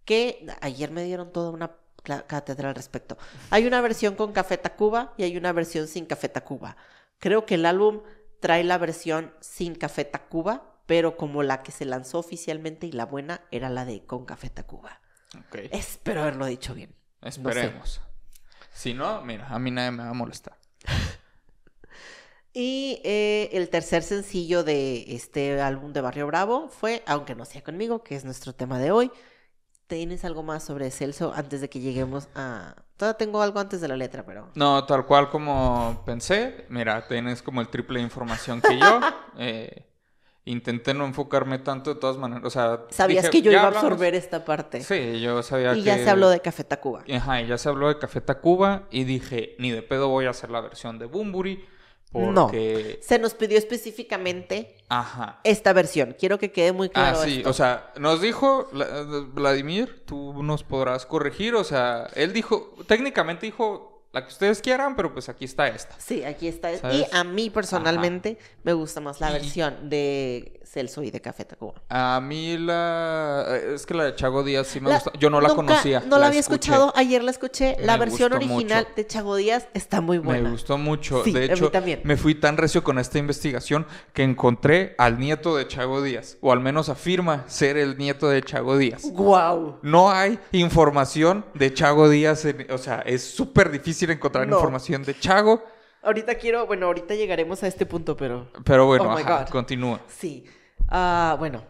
que 0.05 0.45
ayer 0.61 0.91
me 0.91 1.03
dieron 1.03 1.33
toda 1.33 1.49
una 1.49 1.75
cátedra 2.03 2.69
al 2.69 2.75
respecto. 2.75 3.17
Hay 3.49 3.65
una 3.65 3.81
versión 3.81 4.15
con 4.15 4.31
Café 4.31 4.57
Tacuba 4.57 5.13
y 5.17 5.23
hay 5.23 5.35
una 5.35 5.51
versión 5.51 5.87
sin 5.87 6.05
Café 6.05 6.29
Tacuba. 6.29 6.77
Creo 7.17 7.45
que 7.45 7.55
el 7.55 7.65
álbum 7.65 8.03
trae 8.39 8.63
la 8.63 8.77
versión 8.77 9.33
sin 9.41 9.75
Café 9.75 10.05
Tacuba, 10.05 10.75
pero 10.85 11.17
como 11.17 11.43
la 11.43 11.63
que 11.63 11.71
se 11.71 11.85
lanzó 11.85 12.19
oficialmente 12.19 12.87
y 12.87 12.91
la 12.91 13.05
buena 13.05 13.41
era 13.51 13.69
la 13.69 13.85
de 13.85 14.05
con 14.05 14.25
Café 14.25 14.49
Tacuba. 14.49 15.01
Espero 15.71 16.21
haberlo 16.21 16.45
dicho 16.45 16.73
bien. 16.73 16.95
Esperemos. 17.21 18.01
Si 18.73 18.93
no, 18.93 19.21
mira, 19.21 19.47
a 19.47 19.59
mí 19.59 19.71
nadie 19.71 19.91
me 19.91 20.03
va 20.03 20.09
a 20.09 20.13
molestar. 20.13 20.57
Y 22.51 22.99
eh, 23.03 23.49
el 23.53 23.69
tercer 23.69 24.01
sencillo 24.01 24.63
de 24.63 25.15
este 25.15 25.61
álbum 25.61 25.93
de 25.93 26.01
Barrio 26.01 26.25
Bravo 26.25 26.67
fue 26.67 27.03
Aunque 27.05 27.35
no 27.35 27.45
sea 27.45 27.63
conmigo, 27.63 28.03
que 28.03 28.15
es 28.15 28.25
nuestro 28.25 28.53
tema 28.53 28.79
de 28.79 28.91
hoy. 28.91 29.11
¿Tienes 29.87 30.25
algo 30.25 30.43
más 30.43 30.63
sobre 30.63 30.91
Celso 30.91 31.33
antes 31.35 31.61
de 31.61 31.69
que 31.69 31.79
lleguemos 31.79 32.27
a... 32.35 32.75
Todavía 32.97 33.17
tengo 33.17 33.41
algo 33.41 33.59
antes 33.59 33.81
de 33.81 33.87
la 33.87 33.95
letra, 33.95 34.25
pero... 34.25 34.51
No, 34.55 34.85
tal 34.85 35.05
cual 35.05 35.29
como 35.29 36.03
pensé. 36.05 36.65
Mira, 36.69 37.07
tienes 37.07 37.41
como 37.41 37.61
el 37.61 37.69
triple 37.69 37.99
de 37.99 38.05
información 38.05 38.61
que 38.61 38.77
yo. 38.77 38.99
Eh, 39.41 39.88
intenté 40.45 40.93
no 40.93 41.05
enfocarme 41.05 41.59
tanto 41.59 41.93
de 41.93 41.99
todas 41.99 42.17
maneras. 42.17 42.43
O 42.45 42.49
sea, 42.49 42.81
Sabías 42.89 43.23
dije, 43.25 43.31
que 43.31 43.41
yo 43.43 43.51
iba 43.51 43.61
a 43.63 43.67
absorber 43.67 44.15
esta 44.15 44.45
parte. 44.45 44.81
Sí, 44.81 45.19
yo 45.21 45.43
sabía 45.43 45.73
y 45.73 45.79
que... 45.79 45.83
ya 45.83 45.97
se 45.97 46.09
habló 46.09 46.29
de 46.29 46.39
Café 46.39 46.63
Tacuba. 46.63 47.03
Ajá, 47.13 47.41
y 47.41 47.47
ya 47.47 47.57
se 47.57 47.69
habló 47.69 47.87
de 47.89 47.99
Café 47.99 48.21
Tacuba 48.21 48.87
y 48.89 49.03
dije, 49.03 49.55
ni 49.59 49.71
de 49.71 49.81
pedo 49.83 50.07
voy 50.09 50.25
a 50.25 50.31
hacer 50.31 50.49
la 50.49 50.61
versión 50.61 50.97
de 50.97 51.05
Bumburi 51.05 51.65
No. 52.13 52.45
porque... 52.47 52.99
Se 53.03 53.19
nos 53.19 53.35
pidió 53.35 53.57
específicamente 53.59 54.77
Ajá. 54.89 55.39
esta 55.43 55.73
versión. 55.73 56.15
Quiero 56.17 56.39
que 56.39 56.51
quede 56.51 56.71
muy 56.71 56.87
Ah, 56.87 56.91
claro 57.11 57.23
sí, 57.23 57.37
esto. 57.37 57.49
o 57.49 57.53
sea, 57.53 57.91
nos 57.99 58.21
dijo 58.21 58.69
la- 58.73 59.03
Vladimir, 59.33 60.03
tú 60.05 60.41
nos 60.41 60.63
podrás 60.63 61.05
corregir, 61.05 61.53
o 61.55 61.63
sea, 61.63 62.07
él 62.15 62.33
dijo, 62.33 62.73
técnicamente 62.87 63.45
dijo 63.45 63.98
la 64.11 64.21
que 64.25 64.29
ustedes 64.31 64.61
quieran, 64.61 64.95
pero 64.95 65.13
pues 65.13 65.29
aquí 65.29 65.45
está 65.45 65.67
esta. 65.67 65.95
Sí, 65.99 66.23
aquí 66.23 66.47
está. 66.47 66.75
¿Sabes? 66.77 66.97
Y 67.11 67.15
a 67.15 67.23
mí 67.23 67.49
personalmente 67.49 68.37
me 68.63 68.73
gusta 68.73 68.99
más 69.01 69.19
la 69.21 69.29
Y- 69.29 69.33
versión 69.33 69.89
de 69.89 70.59
Celso 70.65 71.01
y 71.03 71.09
de 71.11 71.19
Café 71.21 71.45
Tacuba. 71.45 71.73
A 71.89 72.19
mí 72.21 72.57
la... 72.57 73.45
Es 73.73 73.85
que 73.87 73.93
la 73.95 74.03
de 74.05 74.15
Chago 74.15 74.43
Díaz 74.43 74.67
sí 74.67 74.79
me 74.79 74.89
La- 74.89 74.95
gusta. 74.95 75.11
Yo 75.19 75.29
no 75.29 75.41
la 75.41 75.49
conocía. 75.49 76.01
No 76.07 76.17
la, 76.19 76.27
había 76.27 76.39
escuché. 76.39 76.69
escuchado, 76.71 76.93
ayer 76.95 77.23
la 77.23 77.31
escuché. 77.31 77.75
La 77.79 77.93
Me 77.93 78.05
versión 78.05 78.33
original 78.33 78.83
mucho. 78.85 78.95
de 78.95 79.07
Chago 79.07 79.35
Díaz 79.35 79.67
está 79.73 80.01
muy 80.01 80.17
buena. 80.19 80.43
Me 80.43 80.51
gustó 80.51 80.77
mucho. 80.77 81.23
Sí, 81.23 81.31
de 81.31 81.45
a 81.45 81.47
mí 81.47 81.53
hecho, 81.53 81.71
también. 81.71 82.01
me 82.03 82.17
fui 82.17 82.35
tan 82.35 82.57
recio 82.57 82.83
con 82.83 82.97
esta 82.99 83.17
investigación 83.19 83.85
que 84.13 84.23
encontré 84.23 84.95
al 84.97 85.19
nieto 85.19 85.55
de 85.55 85.67
Chago 85.67 86.01
Díaz. 86.03 86.37
O 86.41 86.51
al 86.51 86.59
menos 86.59 86.89
afirma 86.89 87.45
ser 87.47 87.77
el 87.77 87.97
nieto 87.97 88.27
de 88.29 88.41
Chago 88.43 88.77
Díaz. 88.77 89.03
¡Guau! 89.11 89.77
No 89.81 90.11
hay 90.11 90.39
información 90.51 91.45
de 91.55 91.73
Chago 91.73 92.09
Díaz. 92.09 92.45
en- 92.45 92.67
o 92.71 92.77
sea, 92.77 93.01
es 93.05 93.23
súper 93.23 93.71
difícil 93.71 93.98
encontrar 94.09 94.47
No. 94.47 94.55
información 94.57 95.03
de 95.03 95.17
Chago. 95.19 95.63
Ahorita 96.01 96.35
quiero, 96.35 96.65
bueno, 96.65 96.85
ahorita 96.85 97.13
llegaremos 97.15 97.61
a 97.63 97.67
este 97.67 97.85
punto, 97.85 98.15
pero 98.15 98.49
Pero 98.63 98.85
bueno, 98.85 99.09
Oh 99.09 99.17
ajá, 99.17 99.45
continúa. 99.45 99.99
sí. 100.07 100.45
Ah, 100.87 101.35
bueno, 101.39 101.63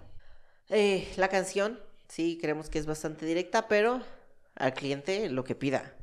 Eh, 0.72 1.08
la 1.18 1.30
canción, 1.30 1.80
sí, 2.08 2.38
creemos 2.40 2.70
que 2.70 2.78
es 2.78 2.86
bastante 2.86 3.26
directa, 3.26 3.68
pero 3.68 4.02
al 4.56 4.74
cliente 4.76 5.28
lo 5.30 5.44
que 5.44 5.56
pida. 5.56 5.96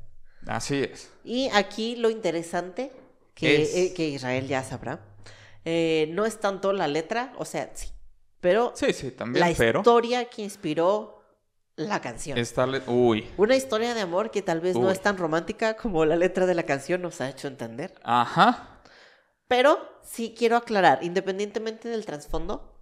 Así 0.45 0.83
es. 0.83 1.09
Y 1.23 1.49
aquí 1.53 1.95
lo 1.95 2.09
interesante, 2.09 2.91
que, 3.33 3.61
Es- 3.63 3.75
eh, 3.75 3.93
que 3.95 4.09
Israel 4.09 4.45
ya 4.47 4.63
sabrá, 4.63 4.99
eh, 5.63 6.09
no 6.11 6.25
es 6.25 6.39
tanto 6.41 6.73
la 6.73 6.87
letra, 6.89 7.31
o 7.37 7.45
sea, 7.45 7.71
sí, 7.75 7.87
pero 8.41 8.73
Sí, 8.75 8.91
sí, 8.91 9.11
también, 9.11 9.47
la 9.49 9.55
pero... 9.55 9.79
historia 9.79 10.25
que 10.25 10.41
inspiró 10.41 11.16
la 11.77 12.01
canción. 12.01 12.37
Esta 12.37 12.67
le- 12.67 12.81
Uy. 12.87 13.29
Una 13.37 13.55
historia 13.55 13.93
de 13.93 14.01
amor 14.01 14.31
que 14.31 14.41
tal 14.41 14.59
vez 14.59 14.75
no 14.75 14.91
es 14.91 14.99
tan 15.01 15.17
romántica 15.17 15.77
como 15.77 16.03
la 16.05 16.15
letra 16.17 16.45
de 16.45 16.55
la 16.55 16.63
canción 16.63 17.01
nos 17.01 17.21
ha 17.21 17.29
hecho 17.29 17.47
entender. 17.47 17.93
Ajá. 18.03 18.81
Pero 19.47 19.79
sí 20.03 20.35
quiero 20.37 20.57
aclarar, 20.57 20.99
independientemente 21.03 21.87
del 21.87 22.05
trasfondo 22.05 22.73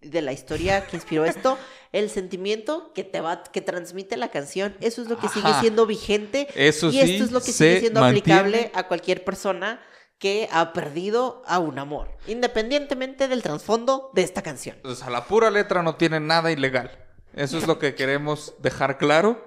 de 0.00 0.20
la 0.22 0.32
historia 0.32 0.84
que 0.86 0.96
inspiró 0.96 1.24
esto, 1.26 1.56
el 1.92 2.10
sentimiento 2.10 2.92
que 2.94 3.04
te 3.04 3.20
va, 3.20 3.44
que 3.44 3.60
transmite 3.60 4.16
la 4.16 4.28
canción, 4.30 4.74
eso 4.80 5.02
es 5.02 5.08
lo 5.08 5.18
que 5.18 5.28
sigue 5.28 5.52
siendo 5.60 5.86
vigente 5.86 6.48
Eso 6.56 6.88
y 6.88 6.92
sí, 6.92 7.00
esto 7.00 7.24
es 7.24 7.30
lo 7.32 7.40
que 7.40 7.52
sigue 7.52 7.80
siendo 7.80 8.00
mantiene. 8.00 8.32
aplicable 8.34 8.70
a 8.74 8.88
cualquier 8.88 9.22
persona 9.24 9.80
que 10.18 10.48
ha 10.50 10.72
perdido 10.72 11.42
a 11.46 11.58
un 11.58 11.78
amor, 11.78 12.08
independientemente 12.26 13.28
del 13.28 13.42
trasfondo 13.42 14.10
de 14.14 14.22
esta 14.22 14.40
canción. 14.42 14.76
O 14.84 14.94
sea, 14.94 15.10
la 15.10 15.24
pura 15.26 15.50
letra 15.50 15.82
no 15.82 15.96
tiene 15.96 16.18
nada 16.18 16.50
ilegal. 16.50 16.98
Eso 17.34 17.58
es 17.58 17.66
lo 17.66 17.78
que 17.78 17.94
queremos 17.94 18.54
dejar 18.58 18.98
claro. 18.98 19.46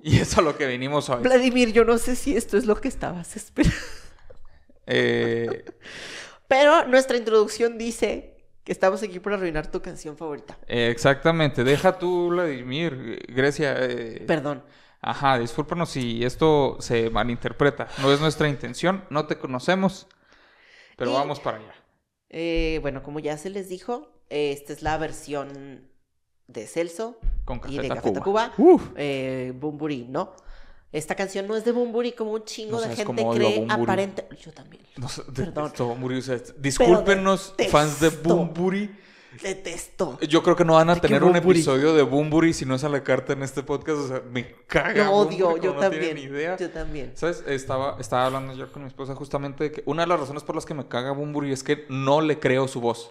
Y 0.00 0.16
eso 0.20 0.22
es 0.32 0.38
a 0.38 0.42
lo 0.42 0.56
que 0.56 0.66
venimos 0.66 1.08
hoy. 1.08 1.22
Vladimir, 1.22 1.72
yo 1.72 1.84
no 1.84 1.98
sé 1.98 2.16
si 2.16 2.36
esto 2.36 2.56
es 2.56 2.66
lo 2.66 2.80
que 2.80 2.88
estabas 2.88 3.36
esperando. 3.36 3.76
Eh, 4.86 5.64
Pero 6.48 6.86
nuestra 6.86 7.16
introducción 7.16 7.76
dice 7.78 8.36
que 8.64 8.72
estamos 8.72 9.02
aquí 9.02 9.18
para 9.20 9.36
arruinar 9.36 9.70
tu 9.70 9.80
canción 9.82 10.16
favorita. 10.16 10.58
eh, 10.66 10.90
exactamente. 10.90 11.64
Deja 11.64 11.98
tú, 11.98 12.28
Vladimir, 12.28 13.24
Grecia. 13.28 13.74
eh, 13.78 14.24
Perdón. 14.26 14.64
Ajá, 15.00 15.38
discúlpanos 15.38 15.90
si 15.90 16.24
esto 16.24 16.76
se 16.80 17.10
malinterpreta. 17.10 17.88
No 18.02 18.12
es 18.12 18.20
nuestra 18.20 18.48
intención, 18.48 19.04
no 19.10 19.26
te 19.26 19.38
conocemos. 19.38 20.08
Pero 20.96 21.10
Y- 21.10 21.14
vamos 21.14 21.40
para 21.40 21.58
allá. 21.58 22.80
Bueno, 22.80 23.02
como 23.02 23.20
ya 23.20 23.36
se 23.38 23.50
les 23.50 23.68
dijo, 23.68 24.20
esta 24.30 24.72
es 24.72 24.82
la 24.82 24.98
versión 24.98 25.88
de 26.48 26.66
Celso 26.66 27.16
Con 27.44 27.60
y 27.68 27.78
de 27.78 27.88
Café 27.88 28.12
Tacuba. 28.12 28.52
Eh, 28.96 29.52
Bumburi, 29.58 30.06
¿no? 30.08 30.32
Esta 30.92 31.14
canción 31.14 31.46
no 31.46 31.56
es 31.56 31.64
de 31.64 31.72
Bumburi 31.72 32.12
como 32.12 32.32
un 32.32 32.44
chingo 32.44 32.80
No 32.80 32.86
de 32.86 32.94
gente 32.96 33.26
cree 33.34 33.66
aparente. 33.68 34.26
Yo 34.40 34.52
también. 34.52 34.82
No 34.96 35.08
sé, 35.08 35.22
Perdón. 35.24 35.72
o 35.78 36.22
sea, 36.22 36.40
discúlpenos, 36.58 37.54
fans 37.70 38.00
de. 38.00 38.08
Bumburi. 38.10 38.90
Detesto. 39.42 40.18
Yo 40.20 40.42
creo 40.42 40.56
que 40.56 40.64
no 40.64 40.74
van 40.74 40.88
a 40.88 40.96
tener 40.96 41.22
un 41.22 41.36
episodio 41.36 41.92
de 41.94 42.02
Bumburi 42.02 42.54
si 42.54 42.64
no 42.64 42.74
es 42.74 42.84
a 42.84 42.88
la 42.88 43.02
carta 43.02 43.32
en 43.34 43.42
este 43.42 43.62
podcast. 43.62 43.98
O 43.98 44.08
sea, 44.08 44.22
me 44.30 44.54
caga. 44.66 45.04
Lo 45.06 45.12
odio, 45.12 45.48
Bunbury, 45.48 45.64
yo 45.64 45.74
no 45.74 45.80
también. 45.80 46.14
ni 46.14 46.22
idea. 46.22 46.56
Yo 46.56 46.70
también. 46.70 47.12
¿Sabes? 47.14 47.44
Estaba, 47.46 47.96
estaba 48.00 48.26
hablando 48.26 48.54
yo 48.54 48.72
con 48.72 48.82
mi 48.82 48.88
esposa 48.88 49.14
justamente 49.14 49.64
de 49.64 49.72
que 49.72 49.82
una 49.84 50.02
de 50.02 50.08
las 50.08 50.20
razones 50.20 50.42
por 50.42 50.54
las 50.54 50.64
que 50.64 50.74
me 50.74 50.88
caga 50.88 51.10
Bumburi 51.10 51.52
es 51.52 51.62
que 51.62 51.84
no 51.88 52.20
le 52.20 52.38
creo 52.38 52.68
su 52.68 52.80
voz. 52.80 53.10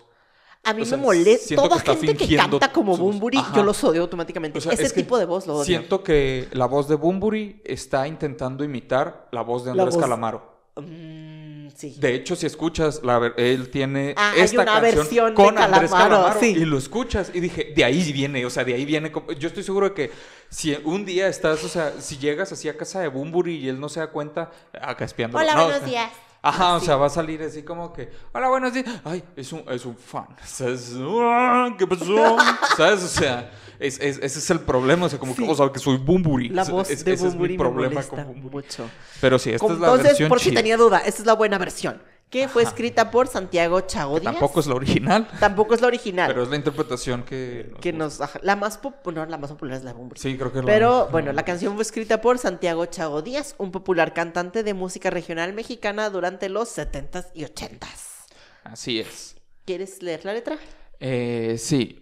A 0.65 0.73
mí 0.73 0.81
o 0.81 0.85
sea, 0.85 0.97
me 0.97 1.03
molesta. 1.03 1.47
siento 1.47 1.63
Toda 1.63 1.75
que 1.75 1.79
está 1.79 1.91
gente 1.93 2.13
que 2.13 2.19
fingiendo 2.27 2.59
canta 2.59 2.73
como. 2.73 2.97
Bumburi, 2.97 3.39
yo 3.55 3.63
los 3.63 3.83
odio 3.83 4.01
automáticamente. 4.01 4.57
O 4.57 4.61
sea, 4.61 4.73
Ese 4.73 4.83
es 4.83 4.93
tipo 4.93 5.17
de 5.17 5.25
voz 5.25 5.45
lo 5.47 5.55
odio. 5.55 5.65
Siento 5.65 6.03
que 6.03 6.47
la 6.51 6.65
voz 6.65 6.87
de 6.89 6.95
Bumburi 6.95 7.61
está 7.63 8.07
intentando 8.07 8.63
imitar 8.63 9.27
la 9.31 9.41
voz 9.41 9.63
de 9.65 9.71
Andrés 9.71 9.93
voz- 9.95 10.01
Calamaro. 10.01 10.55
Mm, 10.77 11.69
sí. 11.75 11.95
De 11.99 12.15
hecho, 12.15 12.35
si 12.35 12.45
escuchas, 12.45 13.01
la 13.03 13.17
ver- 13.19 13.33
él 13.37 13.69
tiene 13.69 14.13
Ah, 14.17 14.31
hay 14.35 14.41
esta 14.41 14.61
una 14.63 14.65
canción 14.81 14.95
versión 14.97 15.29
de 15.29 15.33
con 15.35 15.57
Andrés 15.57 15.91
Calamaro, 15.91 16.39
sí. 16.39 16.47
y 16.57 16.65
lo 16.65 16.77
escuchas 16.77 17.31
y 17.33 17.39
dije, 17.39 17.71
de 17.75 17.83
ahí 17.85 18.11
viene, 18.11 18.45
o 18.45 18.49
sea, 18.49 18.63
de 18.65 18.73
ahí 18.73 18.85
viene. 18.85 19.11
Yo 19.39 19.47
estoy 19.47 19.63
seguro 19.63 19.89
de 19.89 19.93
que 19.95 20.11
si 20.49 20.75
un 20.83 21.05
día 21.05 21.27
estás, 21.27 21.63
o 21.63 21.69
sea, 21.69 21.93
si 21.99 22.17
llegas 22.17 22.51
así 22.51 22.67
a 22.69 22.75
casa 22.75 22.99
de 23.01 23.07
Bumburi 23.07 23.55
y 23.57 23.69
él 23.69 23.79
no 23.79 23.87
se 23.87 23.99
da 24.01 24.07
cuenta, 24.07 24.51
acá 24.81 25.05
espiándolo. 25.05 25.43
Hola, 25.43 25.53
No, 25.55 25.63
buenos 25.65 25.77
o 25.77 25.85
sea, 25.85 25.89
días. 25.89 26.11
Ajá, 26.45 26.75
o 26.75 26.79
sea, 26.79 26.95
va 26.95 27.07
a 27.07 27.09
salir 27.09 27.41
así 27.41 27.63
como 27.63 27.91
que, 27.91 28.09
hola, 28.33 28.49
buenos 28.49 28.71
días. 28.73 28.85
Ay, 29.03 29.23
es 29.35 29.51
un, 29.51 29.63
es 29.67 29.83
un 29.85 29.97
fan. 29.97 30.27
¿Sabes? 30.45 30.93
"Ah, 30.99 31.73
¿Qué 31.77 31.87
pasó? 31.87 32.05
¿Sabes? 32.77 33.03
O 33.03 33.07
sea, 33.07 33.49
es- 33.79 33.99
es- 33.99 34.19
ese 34.21 34.39
es 34.39 34.49
el 34.51 34.59
problema. 34.59 35.07
O 35.07 35.09
sea, 35.09 35.17
como 35.17 35.35
que, 35.35 35.43
o 35.49 35.55
sea, 35.55 35.71
que 35.71 35.79
soy 35.79 35.97
Bumburi. 35.97 36.49
La 36.49 36.63
voz 36.65 36.89
es- 36.91 37.03
de 37.03 37.13
es 37.13 37.21
mi 37.23 37.29
Bumburi 37.29 37.53
me 37.53 37.57
problema 37.57 37.93
molesta 37.95 38.15
con 38.15 38.25
Bumburi. 38.27 38.55
mucho. 38.65 38.89
Pero 39.21 39.39
sí, 39.39 39.51
esta 39.51 39.65
es 39.65 39.71
la 39.71 39.77
Entonces, 39.87 40.03
versión 40.05 40.29
por 40.29 40.39
si 40.39 40.49
chida. 40.49 40.59
tenía 40.61 40.77
duda, 40.77 40.99
esta 40.99 41.21
es 41.21 41.25
la 41.25 41.33
buena 41.33 41.57
versión. 41.57 42.01
Que 42.29 42.47
fue 42.47 42.63
Ajá. 42.63 42.69
escrita 42.71 43.11
por 43.11 43.27
Santiago 43.27 43.79
Chago 43.81 44.19
Díaz. 44.19 44.33
Tampoco 44.33 44.59
es 44.59 44.67
la 44.67 44.75
original, 44.75 45.27
Tampoco 45.39 45.73
es 45.73 45.81
la 45.81 45.87
original. 45.87 46.27
pero 46.27 46.43
es 46.43 46.49
la 46.49 46.55
interpretación 46.57 47.23
que... 47.23 47.71
que 47.79 47.93
nos, 47.93 48.19
la 48.41 48.55
más 48.55 48.77
popular, 48.77 49.25
no, 49.25 49.31
la 49.31 49.37
más 49.37 49.51
popular 49.51 49.77
es 49.77 49.83
la 49.83 49.93
Bumburi. 49.93 50.19
Sí, 50.19 50.35
creo 50.37 50.51
que 50.51 50.59
es 50.59 50.65
la- 50.65 50.71
Pero 50.71 51.07
bueno, 51.11 51.31
la 51.31 51.43
canción 51.43 51.73
fue 51.75 51.83
escrita 51.83 52.19
por 52.21 52.37
Santiago 52.37 52.85
Chago 52.87 53.21
Díaz, 53.21 53.55
un 53.57 53.71
popular 53.71 54.13
cantante 54.13 54.63
de 54.63 54.73
música 54.73 55.09
regional 55.09 55.53
mexicana 55.53 56.09
durante 56.09 56.49
los 56.49 56.75
70s 56.77 57.27
y 57.33 57.43
80s. 57.43 58.25
Así 58.63 58.99
es. 58.99 59.35
¿Quieres 59.63 60.01
leer 60.01 60.25
la 60.25 60.33
letra? 60.33 60.57
Eh, 60.99 61.55
sí. 61.57 62.01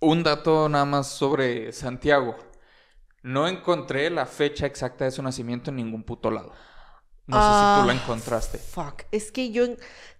Un 0.00 0.22
dato 0.22 0.68
nada 0.68 0.84
más 0.86 1.08
sobre 1.08 1.72
Santiago. 1.72 2.36
No 3.22 3.46
encontré 3.46 4.08
la 4.08 4.24
fecha 4.24 4.64
exacta 4.64 5.04
de 5.04 5.10
su 5.10 5.22
nacimiento 5.22 5.70
en 5.70 5.76
ningún 5.76 6.02
puto 6.04 6.30
lado. 6.30 6.52
No 7.30 7.36
sé 7.36 7.76
si 7.76 7.80
tú 7.82 7.86
la 7.86 7.92
Ah, 7.92 7.96
encontraste. 8.02 8.58
Fuck, 8.58 9.02
es 9.12 9.30
que 9.32 9.50
yo 9.50 9.64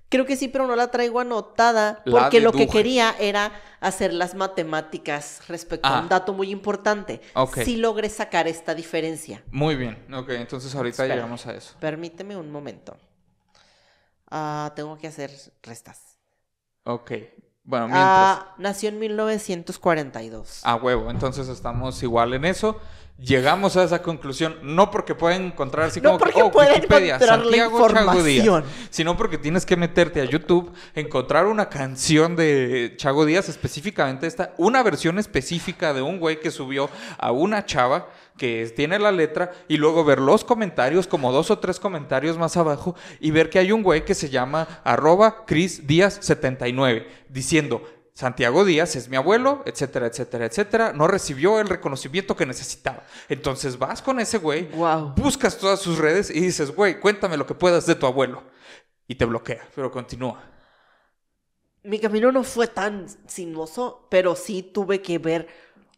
creo 0.08 0.26
que 0.26 0.36
sí, 0.36 0.48
pero 0.48 0.66
no 0.66 0.74
la 0.76 0.90
traigo 0.90 1.20
anotada 1.20 2.02
porque 2.10 2.40
lo 2.40 2.52
que 2.52 2.66
quería 2.68 3.14
era 3.18 3.52
hacer 3.80 4.12
las 4.12 4.34
matemáticas 4.34 5.42
respecto 5.48 5.86
a 5.88 5.98
Ah. 5.98 6.00
un 6.02 6.08
dato 6.08 6.32
muy 6.32 6.50
importante. 6.50 7.20
Ok. 7.34 7.58
Sí 7.64 7.76
logré 7.76 8.08
sacar 8.08 8.48
esta 8.48 8.74
diferencia. 8.74 9.42
Muy 9.50 9.76
bien. 9.76 10.04
Ok, 10.12 10.30
entonces 10.30 10.74
ahorita 10.74 11.02
Espera. 11.02 11.14
llegamos 11.14 11.46
a 11.46 11.54
eso. 11.54 11.74
Permíteme 11.80 12.36
un 12.36 12.50
momento. 12.50 12.96
Ah, 14.30 14.72
tengo 14.76 14.96
que 14.98 15.06
hacer 15.08 15.30
restas. 15.62 16.18
Ok. 16.84 17.12
Bueno, 17.62 17.86
mientras... 17.88 18.40
Nació 18.58 18.88
en 18.88 18.98
1942. 18.98 20.60
A 20.64 20.74
huevo, 20.76 21.10
entonces 21.10 21.48
estamos 21.48 22.02
igual 22.02 22.34
en 22.34 22.44
eso. 22.44 22.80
Llegamos 23.20 23.76
a 23.76 23.85
esa 23.85 24.00
conclusión, 24.00 24.56
no 24.62 24.90
porque 24.90 25.14
pueden 25.14 25.46
encontrar 25.46 25.88
así 25.88 26.00
No 26.00 26.18
como 26.18 26.33
que, 26.33 26.42
oh, 26.42 26.50
pueden 26.50 26.76
Wikipedia, 26.76 27.16
encontrar 27.16 27.40
Santiago 27.42 27.88
Chago 27.88 28.22
Díaz, 28.22 28.64
sino 28.88 29.14
porque 29.14 29.37
tienes 29.37 29.66
que 29.66 29.76
meterte 29.76 30.22
a 30.22 30.24
YouTube, 30.24 30.72
encontrar 30.94 31.46
una 31.46 31.68
canción 31.68 32.35
de 32.35 32.94
Chago 32.96 33.26
Díaz, 33.26 33.50
específicamente 33.50 34.26
esta, 34.26 34.54
una 34.56 34.83
versión 34.83 35.18
específica 35.18 35.92
de 35.92 36.00
un 36.00 36.18
güey 36.18 36.40
que 36.40 36.50
subió 36.50 36.88
a 37.18 37.30
una 37.30 37.66
chava 37.66 38.09
que 38.38 38.72
tiene 38.74 38.98
la 38.98 39.12
letra 39.12 39.52
y 39.68 39.76
luego 39.76 40.02
ver 40.02 40.18
los 40.18 40.42
comentarios, 40.42 41.06
como 41.06 41.30
dos 41.30 41.50
o 41.50 41.59
tres 41.59 41.78
comentarios 41.78 42.38
más 42.38 42.56
abajo, 42.56 42.94
y 43.20 43.33
ver 43.33 43.50
que 43.50 43.59
hay 43.59 43.70
un 43.70 43.83
güey 43.83 44.06
que 44.06 44.14
se 44.14 44.30
llama 44.30 44.80
arroba 44.83 45.44
Chris 45.44 45.87
Díaz 45.87 46.20
79, 46.22 47.06
diciendo, 47.28 47.83
Santiago 48.20 48.66
Díaz 48.66 48.96
es 48.96 49.09
mi 49.09 49.16
abuelo, 49.16 49.62
etcétera, 49.64 50.06
etcétera, 50.06 50.44
etcétera. 50.44 50.92
No 50.92 51.06
recibió 51.06 51.59
el 51.59 51.68
reconocimiento 51.70 52.37
que 52.37 52.44
necesitaba. 52.44 53.02
Entonces 53.30 53.78
vas 53.78 54.02
con 54.02 54.20
ese 54.20 54.37
güey, 54.37 54.66
Wow. 54.72 55.14
buscas 55.16 55.56
todas 55.56 55.80
sus 55.80 55.96
redes 55.96 56.28
y 56.28 56.38
dices, 56.40 56.70
güey, 56.76 57.00
cuéntame 57.00 57.38
lo 57.38 57.46
que 57.46 57.54
puedas 57.54 57.87
de 57.87 57.94
tu 57.94 58.04
abuelo. 58.06 58.42
Y 59.09 59.14
te 59.14 59.24
bloquea, 59.24 59.66
pero 59.74 59.90
continúa. 59.90 60.38
Mi 61.83 61.98
camino 61.98 62.30
no 62.30 62.44
fue 62.44 62.66
tan 62.66 63.06
sinuoso, 63.26 64.06
pero 64.11 64.37
sí 64.37 64.62
tuve 64.62 65.00
que 65.00 65.18
ver, 65.18 65.48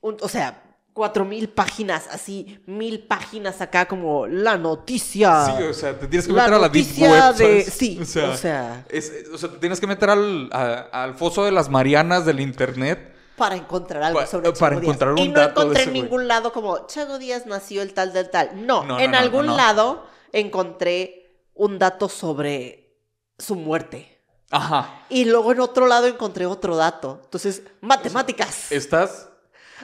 un- 0.01 0.17
o 0.21 0.29
sea, 0.29 0.63
cuatro 0.93 1.25
mil 1.25 1.49
páginas, 1.49 2.07
así, 2.11 2.61
mil 2.67 3.05
páginas 3.07 3.61
acá 3.61 3.87
como 3.87 4.27
la 4.27 4.57
noticia. 4.59 5.47
Sí, 5.57 5.63
o 5.63 5.73
sea, 5.75 5.99
te 5.99 6.07
tienes 6.07 6.27
que 6.27 6.33
la 6.33 6.43
meter 6.43 6.55
a 6.55 6.59
la 6.59 6.69
deep 6.69 6.87
web, 6.99 7.35
de... 7.37 7.63
Sí, 7.65 7.99
o 8.01 8.37
sea, 8.37 8.85
es- 8.89 9.13
o 9.33 9.39
sea, 9.39 9.49
te 9.51 9.57
tienes 9.59 9.81
que 9.81 9.87
meter 9.87 10.11
al, 10.11 10.51
a- 10.53 10.89
al 11.05 11.15
foso 11.15 11.45
de 11.45 11.53
las 11.53 11.69
Marianas 11.71 12.27
del 12.27 12.41
internet. 12.41 13.15
para 13.37 13.57
encontrar 13.57 14.03
algo 14.03 14.21
Pa- 14.21 14.27
sobre 14.27 14.53
para 14.53 14.77
Chago 14.77 14.81
Díaz. 14.81 14.83
encontrar 14.83 15.13
un 15.13 15.19
Y 15.19 15.29
no 15.29 15.35
dato 15.41 15.63
encontré 15.63 15.83
en 15.85 15.93
ningún 15.95 16.29
lado 16.29 16.53
como 16.53 16.87
Chago 16.87 17.19
Díaz 17.19 17.47
nació 17.47 17.81
el 17.83 17.95
tal 17.95 18.13
del 18.13 18.29
tal. 18.31 18.67
No, 18.67 18.99
en 19.01 19.11
no, 19.13 19.19
algún 19.19 19.47
no. 19.47 19.57
lado 19.57 20.07
encontré 20.33 21.41
un 21.55 21.79
dato 21.79 22.09
sobre 22.09 22.95
su 23.39 23.55
muerte. 23.57 24.21
Ajá. 24.51 25.05
Y 25.09 25.25
luego 25.25 25.53
en 25.53 25.61
otro 25.61 25.87
lado 25.87 26.07
encontré 26.07 26.45
otro 26.47 26.77
dato. 26.77 27.21
Entonces, 27.25 27.63
matemáticas. 27.81 28.71
Estás. 28.71 29.29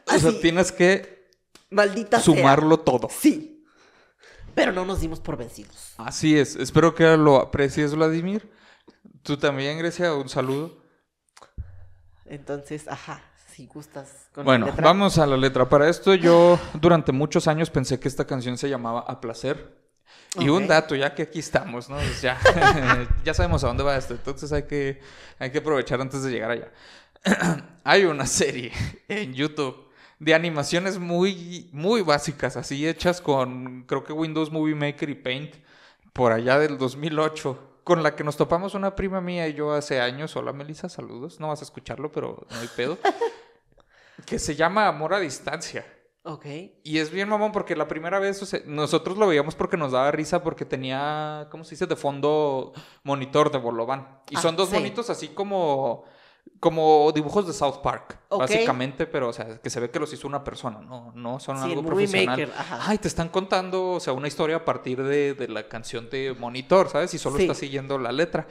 O 0.06 0.18
sea, 0.18 0.32
tienes 0.40 0.72
que 0.72 1.28
Maldita 1.70 2.20
sea. 2.20 2.34
sumarlo 2.34 2.78
todo. 2.80 3.08
Sí. 3.10 3.64
Pero 4.54 4.72
no 4.72 4.84
nos 4.84 5.00
dimos 5.00 5.20
por 5.20 5.36
vencidos. 5.36 5.92
Así 5.98 6.36
es. 6.38 6.56
Espero 6.56 6.94
que 6.94 7.16
lo 7.16 7.36
aprecies, 7.36 7.94
Vladimir. 7.94 8.50
Tú 9.22 9.36
también, 9.36 9.78
Grecia, 9.78 10.14
un 10.14 10.28
saludo. 10.28 10.82
Entonces, 12.26 12.88
ajá, 12.88 13.22
si 13.54 13.66
gustas 13.66 14.28
con 14.32 14.44
la 14.44 14.50
Bueno, 14.50 14.66
letra. 14.66 14.84
vamos 14.84 15.18
a 15.18 15.26
la 15.26 15.36
letra. 15.36 15.68
Para 15.68 15.88
esto 15.88 16.14
yo 16.14 16.58
durante 16.74 17.12
muchos 17.12 17.48
años 17.48 17.70
pensé 17.70 17.98
que 18.00 18.08
esta 18.08 18.26
canción 18.26 18.58
se 18.58 18.68
llamaba 18.68 19.00
A 19.00 19.20
Placer. 19.20 19.76
Y 20.38 20.48
un 20.50 20.66
dato, 20.66 20.94
ya 20.94 21.14
que 21.14 21.22
aquí 21.22 21.38
estamos, 21.38 21.88
¿no? 21.88 21.96
Pues 21.96 22.20
ya, 22.20 22.38
ya 23.24 23.32
sabemos 23.34 23.64
a 23.64 23.68
dónde 23.68 23.82
va 23.82 23.96
esto, 23.96 24.12
entonces 24.14 24.52
hay 24.52 24.64
que, 24.64 25.00
hay 25.38 25.50
que 25.50 25.58
aprovechar 25.58 26.00
antes 26.00 26.22
de 26.22 26.30
llegar 26.30 26.50
allá. 26.50 26.70
hay 27.84 28.04
una 28.04 28.26
serie 28.26 28.72
en 29.08 29.32
YouTube 29.34 29.87
de 30.18 30.34
animaciones 30.34 30.98
muy, 30.98 31.70
muy 31.72 32.02
básicas, 32.02 32.56
así 32.56 32.86
hechas 32.86 33.20
con, 33.20 33.84
creo 33.86 34.04
que 34.04 34.12
Windows 34.12 34.50
Movie 34.50 34.74
Maker 34.74 35.10
y 35.10 35.14
Paint, 35.14 35.54
por 36.12 36.32
allá 36.32 36.58
del 36.58 36.78
2008, 36.78 37.80
con 37.84 38.02
la 38.02 38.14
que 38.16 38.24
nos 38.24 38.36
topamos 38.36 38.74
una 38.74 38.94
prima 38.96 39.20
mía 39.20 39.48
y 39.48 39.54
yo 39.54 39.72
hace 39.72 40.00
años. 40.00 40.36
Hola 40.36 40.52
Melissa, 40.52 40.88
saludos. 40.88 41.40
No 41.40 41.48
vas 41.48 41.60
a 41.60 41.64
escucharlo, 41.64 42.12
pero 42.12 42.46
no 42.50 42.58
hay 42.60 42.68
pedo. 42.76 42.98
que 44.26 44.38
se 44.38 44.54
llama 44.56 44.88
Amor 44.88 45.14
a 45.14 45.20
Distancia. 45.20 45.86
Ok. 46.24 46.44
Y 46.82 46.98
es 46.98 47.10
bien 47.10 47.28
mamón 47.28 47.52
porque 47.52 47.74
la 47.74 47.88
primera 47.88 48.18
vez 48.18 48.42
o 48.42 48.46
sea, 48.46 48.60
nosotros 48.66 49.16
lo 49.16 49.26
veíamos 49.26 49.54
porque 49.54 49.78
nos 49.78 49.92
daba 49.92 50.10
risa 50.10 50.42
porque 50.42 50.66
tenía, 50.66 51.46
¿cómo 51.50 51.64
se 51.64 51.70
dice? 51.70 51.86
De 51.86 51.96
fondo 51.96 52.74
monitor 53.04 53.50
de 53.50 53.58
Bolovan. 53.58 54.20
Y 54.28 54.36
Ah, 54.36 54.42
son 54.42 54.56
dos 54.56 54.68
sí. 54.68 54.74
bonitos 54.74 55.08
así 55.08 55.28
como, 55.28 56.04
como 56.60 57.10
dibujos 57.14 57.46
de 57.46 57.52
South 57.52 57.80
Park, 57.82 58.18
básicamente, 58.30 59.06
pero 59.06 59.28
o 59.28 59.32
sea, 59.32 59.58
que 59.60 59.70
se 59.70 59.78
ve 59.80 59.90
que 59.90 59.98
los 60.00 60.12
hizo 60.12 60.26
una 60.26 60.42
persona, 60.44 60.80
no, 60.80 61.12
no 61.14 61.38
son 61.40 61.56
Sí, 61.58 61.64
algo 61.64 61.84
profesional. 61.84 62.26
Maker, 62.38 62.52
ajá. 62.56 62.78
Ay, 62.82 62.98
te 62.98 63.08
están 63.08 63.28
contando, 63.28 63.92
o 63.92 64.00
sea, 64.00 64.12
una 64.12 64.28
historia 64.28 64.56
a 64.56 64.64
partir 64.64 65.02
de, 65.02 65.34
de 65.34 65.48
la 65.48 65.68
canción 65.68 66.10
de 66.10 66.34
Monitor, 66.38 66.88
¿sabes? 66.88 67.14
Y 67.14 67.18
solo 67.18 67.36
Sí. 67.36 67.42
estás 67.42 67.58
siguiendo 67.58 67.98
la 67.98 68.12
letra. 68.12 68.46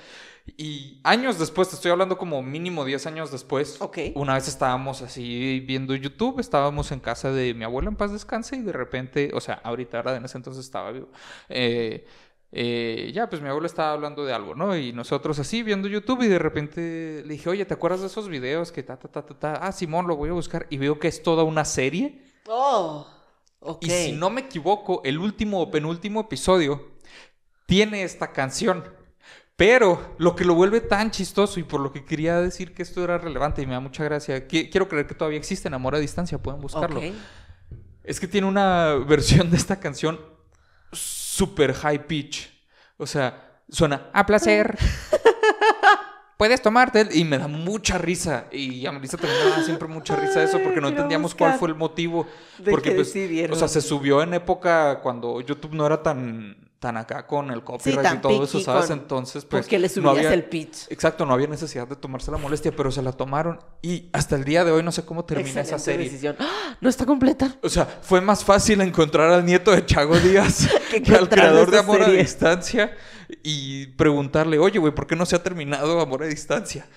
Y 0.56 1.02
años 1.04 1.38
después, 1.40 1.68
te 1.68 1.76
estoy 1.76 1.92
hablando 1.92 2.18
como 2.18 2.42
mínimo 2.42 2.86
10 2.86 3.06
años 3.08 3.32
después, 3.32 3.78
una 4.16 4.36
vez 4.36 4.48
estábamos 4.48 5.02
así 5.02 5.60
viendo 5.68 5.94
YouTube, 5.94 6.40
estábamos 6.40 6.94
en 6.94 7.02
casa 7.02 7.32
de 7.34 7.54
mi 7.54 7.66
abuela 7.66 7.90
en 7.90 7.98
paz 7.98 8.14
descanse 8.14 8.56
y 8.56 8.62
de 8.62 8.72
repente, 8.72 9.32
o 9.34 9.42
sea, 9.42 9.56
ahorita, 9.56 9.98
¿verdad? 9.98 10.16
En 10.16 10.24
ese 10.24 10.38
entonces 10.38 10.64
estaba 10.64 10.92
vivo. 10.92 11.10
Eh, 11.50 12.06
eh, 12.52 13.12
ya, 13.14 13.30
pues 13.30 13.42
mi 13.42 13.50
abuela 13.50 13.68
estaba 13.68 13.92
hablando 13.92 14.26
de 14.26 14.34
algo, 14.34 14.56
¿no? 14.56 14.76
Y 14.78 14.94
nosotros 14.94 15.38
así 15.40 15.64
viendo 15.64 15.88
YouTube 15.88 16.24
y 16.24 16.28
de 16.28 16.40
repente 16.40 17.24
le 17.26 17.34
dije, 17.34 17.50
oye, 17.50 17.66
¿te 17.66 17.74
acuerdas 17.74 18.02
de 18.02 18.08
esos 18.08 18.30
videos 18.30 18.72
que 18.72 18.84
ta, 18.84 18.98
ta, 18.98 19.08
ta, 19.10 19.26
ta, 19.26 19.34
ta? 19.38 19.54
Ah, 19.56 19.72
Simón, 19.72 20.08
lo 20.08 20.16
voy 20.16 20.30
a 20.30 20.34
buscar. 20.34 20.66
Y 20.70 20.78
veo 20.78 20.98
que 21.00 21.08
es 21.10 21.22
toda 21.24 21.44
una 21.44 21.66
serie. 21.66 22.24
Oh, 22.48 23.06
ok. 23.60 23.84
Y 23.84 23.90
si 23.90 24.12
no 24.14 24.30
me 24.30 24.42
equivoco, 24.42 25.02
el 25.04 25.18
último 25.20 25.62
o 25.62 25.70
penúltimo 25.72 26.22
episodio 26.22 26.92
tiene 27.66 28.04
esta 28.04 28.32
canción. 28.32 28.84
Pero 29.58 30.16
lo 30.20 30.36
que 30.36 30.46
lo 30.46 30.54
vuelve 30.54 30.82
tan 30.82 31.10
chistoso 31.10 31.60
y 31.60 31.64
por 31.64 31.82
lo 31.82 31.92
que 31.92 32.06
quería 32.06 32.40
decir 32.40 32.76
que 32.76 32.84
esto 32.84 33.04
era 33.04 33.18
relevante 33.18 33.62
y 33.64 33.66
me 33.66 33.74
da 33.74 33.80
mucha 33.80 34.04
gracia, 34.04 34.48
que- 34.48 34.70
quiero 34.70 34.88
creer 34.88 35.08
que 35.08 35.16
todavía 35.16 35.40
existe 35.40 35.68
en 35.68 35.74
Amor 35.74 35.96
a 35.96 36.00
Distancia, 36.00 36.38
pueden 36.38 36.62
buscarlo. 36.62 37.00
Ok. 37.00 37.06
Es 38.04 38.20
que 38.20 38.28
tiene 38.28 38.48
una 38.48 38.94
versión 38.94 39.50
de 39.50 39.58
esta 39.58 39.80
canción 39.80 40.20
super 41.38 41.74
high 41.74 42.08
pitch. 42.08 42.50
O 42.98 43.06
sea, 43.06 43.62
suena 43.70 44.10
a 44.14 44.26
placer. 44.26 44.78
Puedes 46.38 46.62
tomarte 46.62 47.02
el-", 47.02 47.16
y 47.16 47.24
me 47.24 47.38
da 47.38 47.48
mucha 47.48 47.98
risa 47.98 48.46
y 48.52 48.86
a 48.86 48.92
Melissa 48.92 49.18
también 49.18 49.44
me 49.44 49.50
da 49.50 49.64
siempre 49.64 49.88
mucha 49.88 50.16
risa 50.16 50.44
eso 50.44 50.60
porque 50.64 50.80
no 50.80 50.90
entendíamos 50.90 51.34
cuál 51.34 51.58
fue 51.58 51.70
el 51.70 51.76
motivo 51.76 52.28
de 52.60 52.70
porque 52.70 52.92
que 52.92 52.96
pues, 52.96 53.52
o 53.52 53.56
sea, 53.56 53.68
se 53.68 53.82
subió 53.82 54.22
en 54.22 54.36
época 54.36 55.00
cuando 55.02 55.42
YouTube 55.42 55.74
no 55.74 55.88
era 55.88 56.04
tan 56.04 56.67
tan 56.80 56.96
acá 56.98 57.26
con 57.26 57.50
el 57.50 57.64
copyright 57.64 58.16
y 58.16 58.18
todo 58.20 58.44
eso, 58.44 58.60
¿sabes? 58.60 58.88
con- 58.88 59.00
Entonces, 59.00 59.46
pues 59.46 59.66
Porque 59.66 59.80
le 59.80 59.88
no 59.88 59.94
subías 59.94 60.18
había- 60.18 60.34
el 60.34 60.44
pitch. 60.46 60.86
Exacto, 60.92 61.26
no 61.26 61.34
había 61.34 61.48
necesidad 61.48 61.88
de 61.88 61.96
tomarse 61.96 62.30
la 62.32 62.38
molestia, 62.38 62.72
pero 62.76 62.92
se 62.92 63.02
la 63.02 63.12
tomaron 63.14 63.60
y 63.82 64.10
hasta 64.14 64.36
el 64.36 64.44
día 64.44 64.64
de 64.64 64.72
hoy 64.72 64.84
no 64.84 64.92
sé 64.92 65.04
cómo 65.04 65.26
termina 65.26 65.62
esa 65.62 65.80
serie. 65.80 66.06
decisión. 66.06 66.36
¡Ah! 66.40 66.78
No 66.80 66.88
está 66.90 67.06
completa. 67.06 67.56
O 67.64 67.70
sea, 67.70 67.86
fue 67.86 68.22
más 68.22 68.44
fácil 68.46 68.80
encontrar 68.82 69.32
al 69.32 69.44
nieto 69.46 69.72
de 69.72 69.86
Chago 69.86 70.18
Díaz 70.20 70.68
Que 70.92 71.02
que 71.02 71.16
al 71.16 71.28
creador 71.30 71.72
de 71.72 71.80
Amor 71.80 72.04
a. 72.04 72.10
Distancia 72.10 72.96
y 73.44 73.88
preguntarle, 73.88 74.60
oye, 74.60 74.78
güey, 74.80 74.94
¿por 74.94 75.08
qué 75.08 75.16
no 75.16 75.26
se 75.26 75.36
ha 75.36 75.42
terminado 75.44 76.00
Amor 76.00 76.24
a 76.24 76.28
Distancia? 76.28 76.88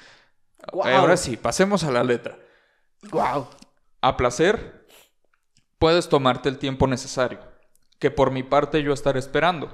Guau. 0.73 0.89
Ahora 0.95 1.17
sí, 1.17 1.37
pasemos 1.39 1.85
a 1.85 1.91
la 1.91 2.05
letra. 2.05 2.39
Wow. 3.11 3.49
A 4.03 4.17
placer, 4.19 4.87
puedes 5.79 6.09
tomarte 6.09 6.49
el 6.51 6.59
tiempo 6.59 6.87
necesario, 6.87 7.41
que 8.01 8.11
por 8.11 8.33
mi 8.33 8.43
parte 8.43 8.83
yo 8.83 8.93
estaré 8.93 9.21
esperando, 9.21 9.71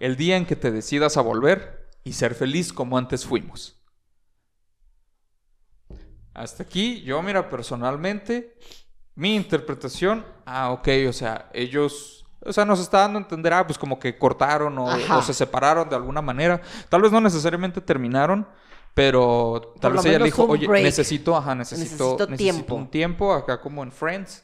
el 0.00 0.16
día 0.16 0.36
en 0.36 0.44
que 0.44 0.56
te 0.56 0.70
decidas 0.70 1.16
a 1.16 1.22
volver 1.22 1.88
y 2.04 2.12
ser 2.12 2.34
feliz 2.34 2.72
como 2.72 2.98
antes 2.98 3.24
fuimos. 3.24 3.80
Hasta 6.34 6.62
aquí, 6.62 7.00
yo, 7.02 7.22
mira, 7.22 7.48
personalmente, 7.48 8.56
mi 9.14 9.34
interpretación, 9.34 10.24
ah, 10.44 10.70
ok, 10.72 10.88
o 11.08 11.12
sea, 11.12 11.48
ellos 11.52 12.16
O 12.42 12.52
sea, 12.54 12.64
nos 12.64 12.80
está 12.80 13.00
dando 13.00 13.18
a 13.18 13.22
entender, 13.22 13.52
ah, 13.52 13.66
pues 13.66 13.78
como 13.78 13.98
que 13.98 14.16
cortaron 14.16 14.78
o, 14.78 15.22
se 15.22 15.34
separaron 15.34 15.88
de 15.88 15.96
alguna 15.96 16.22
manera. 16.22 16.60
Tal 16.88 17.02
vez 17.02 17.12
no 17.12 17.20
necesariamente 17.20 17.82
terminaron, 17.82 18.46
pero 18.94 19.74
tal 19.78 19.92
vez 19.92 20.04
ella 20.06 20.12
menos 20.14 20.26
dijo, 20.26 20.44
oye, 20.44 20.66
break. 20.66 20.82
necesito, 20.82 21.36
ajá, 21.36 21.54
necesito, 21.54 22.14
Necesito 22.14 22.26
necesito 22.30 22.36
tiempo". 22.36 22.74
un 22.76 22.90
tiempo, 22.90 23.32
acá 23.34 23.60
como 23.60 23.82
en 23.82 23.92
Friends. 23.92 24.42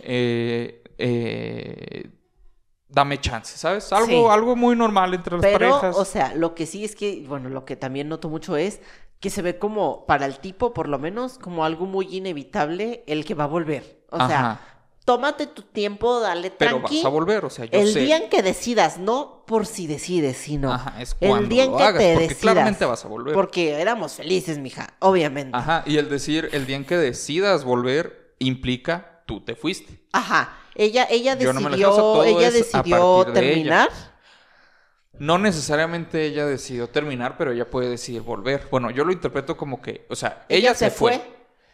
Eh, 0.00 0.84
eh, 0.98 2.10
dame 2.88 3.20
chance, 3.20 3.56
¿sabes? 3.58 3.92
Algo, 3.92 4.06
Sí. 4.06 4.24
algo 4.30 4.56
muy 4.56 4.74
normal 4.76 5.14
entre 5.14 5.36
las 5.36 5.42
Pero, 5.44 5.70
parejas. 5.70 5.96
o 5.96 6.04
sea, 6.04 6.34
lo 6.34 6.54
que 6.54 6.66
sí 6.66 6.84
es 6.84 6.94
que, 6.96 7.24
bueno, 7.28 7.48
lo 7.48 7.64
que 7.64 7.76
también 7.76 8.08
noto 8.08 8.28
mucho 8.28 8.56
es 8.56 8.80
que 9.20 9.30
se 9.30 9.42
ve 9.42 9.58
como, 9.58 10.06
para 10.06 10.26
el 10.26 10.38
tipo, 10.38 10.72
por 10.72 10.88
lo 10.88 10.98
menos, 10.98 11.38
como 11.38 11.64
algo 11.64 11.86
muy 11.86 12.06
inevitable 12.16 13.02
el 13.06 13.24
que 13.24 13.34
va 13.34 13.44
a 13.44 13.48
volver. 13.48 14.04
O 14.10 14.26
sea, 14.26 14.60
tómate 15.04 15.46
tu 15.48 15.62
tiempo, 15.62 16.20
dale 16.20 16.50
pero 16.50 16.76
tranqui. 16.78 16.96
vas 16.98 17.04
a 17.04 17.08
volver, 17.08 17.44
o 17.44 17.50
sea, 17.50 17.64
yo 17.64 17.78
el 17.80 17.88
sé. 17.92 18.00
día 18.00 18.16
en 18.18 18.28
que 18.28 18.42
decidas, 18.42 18.98
no 18.98 19.42
por 19.46 19.66
si 19.66 19.86
decides, 19.86 20.36
sino 20.36 20.72
Ajá, 20.72 21.00
es 21.02 21.16
el 21.20 21.28
cuando 21.30 21.48
día 21.48 21.64
en 21.64 21.70
lo 21.72 21.76
que 21.78 21.82
hagas, 21.82 21.98
te 22.02 22.12
porque 22.12 22.28
decidas. 22.28 22.40
claramente 22.54 22.84
vas 22.84 23.04
a 23.04 23.08
volver. 23.08 23.34
Porque 23.34 23.72
éramos 23.80 24.12
felices, 24.12 24.58
mija, 24.58 24.94
obviamente. 25.00 25.56
Ajá, 25.56 25.82
y 25.86 25.96
el 25.96 26.08
decir, 26.08 26.48
el 26.52 26.66
día 26.66 26.76
en 26.76 26.84
que 26.84 26.96
decidas 26.96 27.64
volver 27.64 28.34
implica 28.38 29.22
tú 29.26 29.40
te 29.40 29.56
fuiste. 29.56 30.00
Ajá. 30.12 30.56
Ella, 30.78 31.06
ella 31.10 31.34
no 31.34 31.40
decidió, 31.40 31.92
o 31.92 32.22
sea, 32.22 32.30
ella 32.30 32.50
decidió 32.52 33.16
partir 33.16 33.34
de 33.34 33.40
ella. 33.40 33.52
terminar. 33.54 33.90
No 35.18 35.36
necesariamente 35.38 36.24
ella 36.24 36.46
decidió 36.46 36.88
terminar, 36.88 37.36
pero 37.36 37.50
ella 37.50 37.68
puede 37.68 37.90
decidir 37.90 38.22
volver. 38.22 38.68
Bueno, 38.70 38.90
yo 38.90 39.04
lo 39.04 39.12
interpreto 39.12 39.56
como 39.56 39.82
que, 39.82 40.06
o 40.08 40.14
sea, 40.14 40.46
ella, 40.48 40.74
se, 40.74 40.90
fue. 40.90 41.20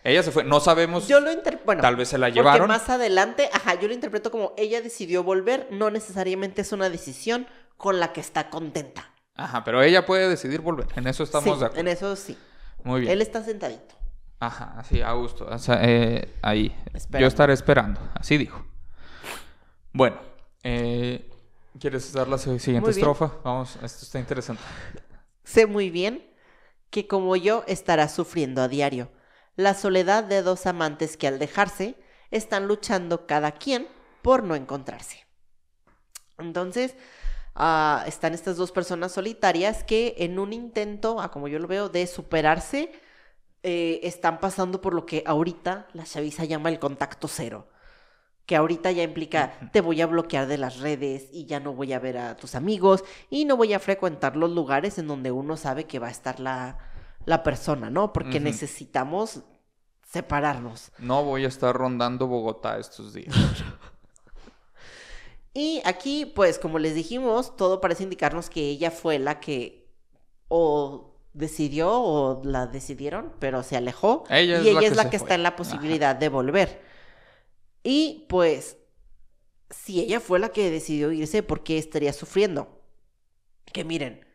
Ella 0.03 0.23
se 0.23 0.31
fue. 0.31 0.45
No 0.45 0.61
sabemos. 0.61 1.07
Yo 1.07 1.21
lo 1.21 1.31
interpreto. 1.31 1.67
Bueno, 1.67 1.83
Tal 1.83 1.97
vez 1.97 2.09
se 2.09 2.17
la 2.17 2.29
porque 2.29 2.41
llevaron. 2.41 2.69
más 2.69 2.89
adelante, 2.89 3.51
ajá, 3.53 3.75
yo 3.79 3.87
lo 3.89 3.93
interpreto 3.95 4.31
como 4.31 4.55
ella 4.57 4.81
decidió 4.81 5.23
volver, 5.23 5.69
no 5.71 5.91
necesariamente 5.91 6.63
es 6.63 6.73
una 6.73 6.89
decisión 6.89 7.47
con 7.77 8.01
la 8.01 8.15
que 8.15 8.23
está 8.23 8.49
contenta. 8.49 9.11
Ajá, 9.35 9.65
pero 9.65 9.83
ella 9.83 10.07
puede 10.07 10.29
decidir 10.31 10.63
volver. 10.63 10.87
En 10.97 11.07
eso 11.07 11.25
estamos 11.25 11.45
Sí, 11.45 11.61
de 11.61 11.67
acuerdo. 11.67 11.81
En 11.81 11.89
eso 11.89 12.17
sí. 12.17 12.39
Muy 12.83 13.03
bien. 13.03 13.13
Él 13.13 13.21
está 13.21 13.45
sentadito. 13.45 13.95
Ajá, 14.41 14.75
así, 14.79 15.03
a 15.03 15.13
gusto. 15.13 15.47
O 15.47 15.59
sea, 15.59 15.81
eh, 15.83 16.33
ahí. 16.41 16.75
Esperando. 16.95 17.21
Yo 17.21 17.29
estaré 17.29 17.53
esperando. 17.53 18.01
Así 18.15 18.39
dijo. 18.39 18.65
Bueno, 19.95 20.17
eh, 20.65 21.31
¿quieres 21.79 22.13
dar 22.13 22.27
la 22.27 22.37
siguiente 22.37 22.91
estrofa? 22.91 23.33
Vamos, 23.45 23.77
esto 23.77 24.05
está 24.05 24.19
interesante. 24.19 24.61
Sé 25.45 25.67
muy 25.67 25.89
bien 25.89 26.29
que 26.91 27.07
como 27.07 27.37
yo 27.37 27.63
estará 27.69 28.09
sufriendo 28.09 28.61
a 28.61 28.67
diario 28.67 29.09
la 29.55 29.73
soledad 29.73 30.25
de 30.25 30.43
dos 30.43 30.67
amantes 30.67 31.17
que 31.17 31.29
al 31.29 31.39
dejarse 31.39 31.95
están 32.33 32.67
luchando 32.67 33.29
cada 33.29 33.53
quien 33.53 33.87
por 34.21 34.43
no 34.43 34.57
encontrarse. 34.57 35.25
Entonces, 36.39 36.97
ah, 37.55 38.03
están 38.09 38.35
estas 38.35 38.57
dos 38.57 38.73
personas 38.73 39.13
solitarias 39.13 39.85
que 39.85 40.17
en 40.19 40.41
un 40.41 40.53
intento, 40.53 41.21
a 41.21 41.31
como 41.31 41.47
yo 41.47 41.61
lo 41.61 41.69
veo, 41.69 41.89
de 41.89 42.09
superarse, 42.09 42.91
eh, 43.63 44.01
están 44.03 44.41
pasando 44.41 44.81
por 44.81 44.93
lo 44.93 45.07
que 45.07 45.23
ahorita 45.25 45.87
la 45.93 46.03
chaviza 46.03 46.45
llama 46.45 46.69
el 46.69 46.81
contacto 46.81 47.29
cero. 47.29 47.69
Que 48.47 48.57
ahorita 48.57 48.91
ya 48.91 49.03
implica, 49.03 49.71
te 49.73 49.81
voy 49.81 50.01
a 50.03 50.07
bloquear 50.07 50.47
de 50.47 50.59
las 50.59 50.81
redes 50.81 51.29
y 51.33 51.47
ya 51.47 51.61
no 51.61 51.73
voy 51.73 51.93
a 51.93 51.99
ver 51.99 52.19
a 52.19 52.37
tus 52.37 52.55
amigos 52.55 53.03
y 53.31 53.45
no 53.47 53.57
voy 53.57 53.73
a 53.73 53.79
frecuentar 53.79 54.37
los 54.37 54.51
lugares 54.51 54.99
en 54.99 55.07
donde 55.07 55.31
uno 55.31 55.57
sabe 55.57 55.85
que 55.85 55.99
va 55.99 56.09
a 56.09 56.11
estar 56.11 56.41
la, 56.41 56.79
la 57.25 57.43
persona, 57.43 57.89
¿no? 57.89 58.13
Porque 58.13 58.41
necesitamos 58.41 59.41
separarnos. 60.07 60.93
No 60.99 61.25
voy 61.25 61.45
a 61.45 61.49
estar 61.49 61.75
rondando 61.75 62.27
Bogotá 62.27 62.79
estos 62.79 63.15
días. 63.15 63.35
Y 65.57 65.81
aquí, 65.85 66.27
pues, 66.27 66.59
como 66.59 66.81
les 66.81 66.97
dijimos, 66.97 67.57
todo 67.57 67.81
parece 67.81 68.03
indicarnos 68.03 68.51
que 68.51 68.61
ella 68.71 68.91
fue 68.91 69.21
la 69.21 69.39
que 69.39 69.89
o 70.49 71.15
decidió 71.33 71.93
o 71.93 72.43
la 72.45 72.67
decidieron, 72.67 73.33
pero 73.39 73.63
se 73.63 73.77
alejó. 73.77 74.25
Ella 74.31 74.59
es 74.59 74.63
y 74.63 74.65
la 74.65 74.71
ella 74.71 74.81
que 74.81 74.87
es 74.87 74.97
la 74.97 75.11
que 75.11 75.17
está 75.17 75.37
en 75.37 75.45
la 75.45 75.55
posibilidad 75.55 76.17
de 76.17 76.29
volver. 76.29 76.83
Y 77.85 78.27
pues, 78.29 78.79
si 79.71 80.01
ella 80.01 80.19
fue 80.19 80.39
la 80.39 80.49
que 80.49 80.71
decidió 80.71 81.13
irse, 81.13 81.43
¿por 81.43 81.63
qué 81.63 81.79
estaría 81.79 82.13
sufriendo? 82.13 82.83
Que 83.73 83.85
miren, 83.85 84.27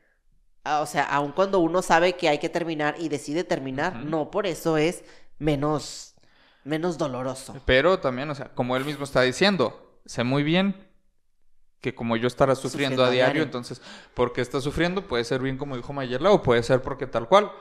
ah, 0.63 0.81
o 0.81 0.85
sea, 0.85 1.03
aun 1.03 1.31
cuando 1.31 1.59
uno 1.59 1.81
sabe 1.81 2.13
que 2.13 2.29
hay 2.29 2.38
que 2.38 2.49
terminar 2.49 2.95
y 2.99 3.09
decide 3.09 3.43
terminar, 3.43 3.95
no 4.05 4.29
por 4.31 4.45
eso 4.45 4.77
es 4.77 5.03
menos, 5.39 6.15
menos 6.63 6.97
doloroso. 6.97 7.55
Pero 7.65 7.99
también, 7.99 8.29
o 8.29 8.35
sea, 8.35 8.53
como 8.53 8.77
él 8.77 8.85
mismo 8.85 9.03
está 9.03 9.21
diciendo, 9.23 9.99
sé 10.05 10.23
muy 10.23 10.43
bien 10.43 10.88
que 11.81 11.95
como 11.95 12.17
yo 12.17 12.27
estará 12.27 12.55
sufriendo, 12.55 12.97
Sufriendo 12.97 13.03
a 13.05 13.09
diario, 13.09 13.25
diario. 13.33 13.43
entonces, 13.43 13.81
¿por 14.13 14.33
qué 14.33 14.41
está 14.41 14.62
sufriendo? 14.62 15.07
Puede 15.07 15.23
ser 15.23 15.41
bien 15.41 15.57
como 15.57 15.75
dijo 15.75 15.93
Mayerla 15.93 16.31
o 16.31 16.43
puede 16.43 16.62
ser 16.62 16.81
porque 16.81 17.07
tal 17.07 17.27
cual. 17.27 17.51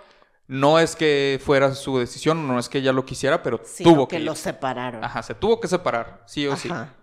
No 0.49 0.79
es 0.79 0.97
que 0.97 1.39
fuera 1.45 1.75
su 1.75 1.99
decisión, 1.99 2.49
no 2.49 2.59
es 2.59 2.69
que 2.69 2.79
ella 2.79 2.93
lo 2.93 3.05
quisiera, 3.05 3.43
pero 3.43 3.61
tuvo 3.85 4.09
que, 4.09 4.17
que 4.17 4.25
los 4.25 4.39
separaron. 4.39 5.05
Ajá, 5.05 5.23
se 5.23 5.35
tuvo 5.35 5.61
que 5.61 5.69
separar, 5.69 6.25
sí 6.27 6.47
o 6.47 6.57
sí. 6.57 6.69
Ajá. 6.71 6.95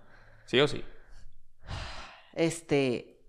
Sí 0.46 0.60
o 0.60 0.68
sí. 0.68 0.84
Este, 2.34 3.22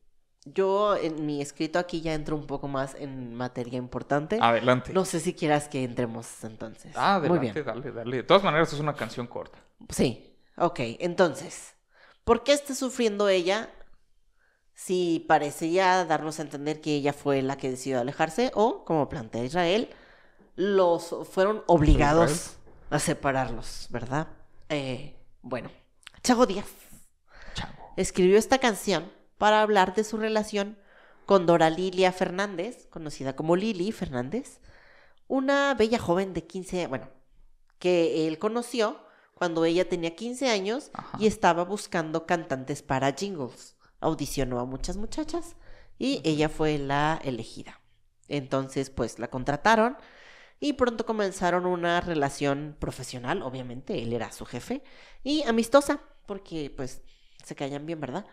yo 0.45 0.97
en 0.97 1.27
mi 1.27 1.43
escrito 1.43 1.79
aquí 1.79 2.01
ya 2.01 2.15
entro 2.15 2.35
un 2.37 2.47
poco 2.47 2.67
más 2.67 2.95
en 2.99 3.35
materia 3.35 3.77
importante. 3.79 4.39
Adelante. 4.41 4.93
No 4.93 5.05
sé 5.05 5.21
si 5.21 5.35
quieras 5.35 5.69
que 5.69 5.85
entremos 5.85 6.45
entonces. 6.45 6.93
Ah, 6.97 7.19
Muy 7.19 7.39
adelante, 7.39 7.63
bien. 7.63 7.67
dale, 7.67 7.93
dale. 7.93 8.17
De 8.17 8.23
todas 8.23 8.43
maneras, 8.43 8.73
es 8.73 8.81
una 8.81 8.95
canción 8.95 9.27
corta. 9.27 9.59
Sí, 9.91 10.35
ok. 10.57 10.81
Entonces, 11.01 11.75
¿por 12.25 12.43
qué 12.43 12.53
está 12.53 12.75
sufriendo 12.75 13.29
ella 13.29 13.69
si 14.73 15.25
parecía 15.29 16.05
darnos 16.05 16.39
a 16.39 16.43
entender 16.43 16.81
que 16.81 16.95
ella 16.95 17.13
fue 17.13 17.43
la 17.43 17.57
que 17.57 17.71
decidió 17.71 18.01
alejarse 18.01 18.51
o, 18.55 18.85
como 18.85 19.09
plantea 19.09 19.45
Israel, 19.45 19.91
los 20.57 21.15
fueron 21.31 21.63
obligados 21.67 22.57
a 22.91 22.99
separarlos, 22.99 23.87
¿verdad? 23.91 24.29
Eh, 24.69 25.17
bueno, 25.43 25.71
Chago 26.23 26.47
Díaz 26.47 26.67
escribió 27.97 28.39
esta 28.39 28.59
canción 28.59 29.11
para 29.39 29.63
hablar 29.63 29.95
de 29.95 30.05
su 30.05 30.17
relación 30.17 30.79
con 31.25 31.47
Dora 31.47 31.71
Lilia 31.71 32.13
Fernández, 32.13 32.87
conocida 32.89 33.35
como 33.35 33.57
Lili 33.57 33.91
Fernández, 33.91 34.61
una 35.29 35.75
bella 35.75 35.99
joven 35.99 36.35
de 36.35 36.47
15, 36.47 36.87
bueno, 36.87 37.09
que 37.79 38.29
él 38.29 38.39
conoció 38.39 39.01
cuando 39.35 39.65
ella 39.65 39.89
tenía 39.89 40.15
15 40.15 40.49
años 40.49 40.91
Ajá. 40.95 41.19
y 41.19 41.27
estaba 41.27 41.65
buscando 41.65 42.27
cantantes 42.27 42.83
para 42.83 43.13
jingles. 43.13 43.77
Audicionó 44.01 44.61
a 44.61 44.65
muchas 44.65 44.97
muchachas 44.97 45.57
y 45.99 46.21
ella 46.25 46.49
fue 46.49 46.79
la 46.79 47.21
elegida. 47.25 47.81
Entonces, 48.29 48.91
pues 48.91 49.19
la 49.19 49.29
contrataron 49.29 49.97
y 50.61 50.75
pronto 50.75 51.05
comenzaron 51.05 51.67
una 51.67 52.01
relación 52.01 52.77
profesional, 52.79 53.43
obviamente, 53.43 54.03
él 54.03 54.13
era 54.13 54.33
su 54.33 54.47
jefe, 54.47 54.83
y 55.23 55.43
amistosa, 55.43 56.01
porque 56.27 56.73
pues 56.75 57.03
se 57.45 57.55
caían 57.55 57.87
bien, 57.87 58.01
¿verdad? 58.01 58.27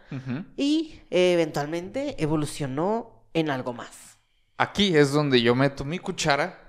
Y 0.57 1.01
eh, 1.12 1.33
eventualmente 1.33 2.15
evolucionó 2.21 3.27
en 3.33 3.49
algo 3.49 3.73
más. 3.73 4.17
Aquí 4.57 4.95
es 4.95 5.12
donde 5.12 5.41
yo 5.41 5.55
meto 5.55 5.86
mi 5.86 5.99
cuchara 5.99 6.63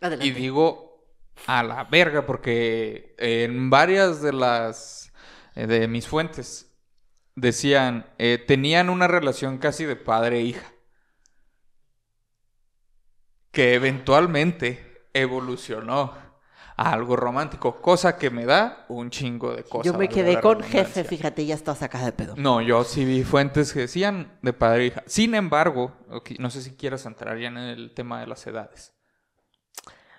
Adelante. 0.00 0.26
Y 0.26 0.30
digo 0.30 1.14
a 1.46 1.62
la 1.62 1.84
verga, 1.84 2.26
porque 2.26 3.14
en 3.18 3.70
varias 3.70 4.22
de 4.22 4.32
las 4.32 5.12
eh, 5.54 5.66
de 5.66 5.88
mis 5.88 6.06
fuentes 6.06 6.74
decían 7.34 8.06
eh, 8.18 8.42
tenían 8.46 8.88
una 8.88 9.08
relación 9.08 9.58
casi 9.58 9.84
de 9.84 9.96
padre 9.96 10.38
e 10.38 10.42
hija. 10.42 10.72
Que 13.50 13.74
eventualmente 13.74 14.89
evolucionó 15.12 16.12
a 16.76 16.92
algo 16.92 17.14
romántico, 17.14 17.80
cosa 17.80 18.16
que 18.16 18.30
me 18.30 18.46
da 18.46 18.86
un 18.88 19.10
chingo 19.10 19.54
de 19.54 19.64
cosas. 19.64 19.84
Yo 19.84 19.98
me 19.98 20.08
quedé 20.08 20.40
con 20.40 20.62
jefe, 20.62 21.04
fíjate, 21.04 21.44
ya 21.44 21.54
está 21.54 21.74
sacada 21.74 22.06
de 22.06 22.12
pedo. 22.12 22.34
No, 22.36 22.62
yo 22.62 22.84
sí 22.84 23.04
vi 23.04 23.22
fuentes 23.22 23.72
que 23.72 23.80
decían 23.80 24.38
de 24.40 24.52
padre 24.54 24.84
e 24.84 24.86
hija. 24.86 25.02
Sin 25.06 25.34
embargo, 25.34 25.92
no 26.38 26.50
sé 26.50 26.62
si 26.62 26.72
quieras 26.72 27.04
entrar 27.04 27.38
ya 27.38 27.48
en 27.48 27.58
el 27.58 27.92
tema 27.92 28.20
de 28.20 28.26
las 28.26 28.46
edades. 28.46 28.94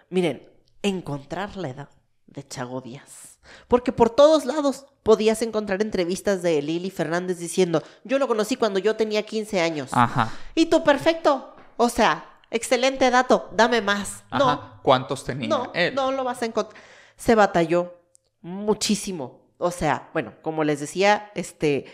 Miren, 0.09 0.47
encontrar 0.83 1.57
la 1.57 1.69
edad 1.69 1.89
de 2.27 2.47
Chago 2.47 2.81
Díaz. 2.81 3.39
Porque 3.67 3.91
por 3.91 4.09
todos 4.09 4.45
lados 4.45 4.85
podías 5.03 5.41
encontrar 5.41 5.81
entrevistas 5.81 6.41
de 6.41 6.61
Lili 6.61 6.91
Fernández 6.91 7.39
diciendo, 7.39 7.81
yo 8.03 8.19
lo 8.19 8.27
conocí 8.27 8.55
cuando 8.55 8.79
yo 8.79 8.95
tenía 8.95 9.23
15 9.23 9.61
años. 9.61 9.89
Ajá. 9.93 10.31
Y 10.53 10.67
tú, 10.67 10.83
perfecto. 10.83 11.55
O 11.77 11.89
sea, 11.89 12.30
excelente 12.51 13.09
dato, 13.09 13.49
dame 13.53 13.81
más. 13.81 14.23
No. 14.31 14.79
¿Cuántos 14.83 15.23
tenía 15.23 15.49
no, 15.49 15.71
él? 15.73 15.95
no 15.95 16.11
lo 16.11 16.23
vas 16.23 16.41
a 16.43 16.45
encontrar. 16.45 16.79
Se 17.15 17.33
batalló 17.33 17.95
muchísimo. 18.41 19.41
O 19.57 19.71
sea, 19.71 20.09
bueno, 20.13 20.33
como 20.41 20.63
les 20.63 20.79
decía, 20.79 21.31
este, 21.35 21.85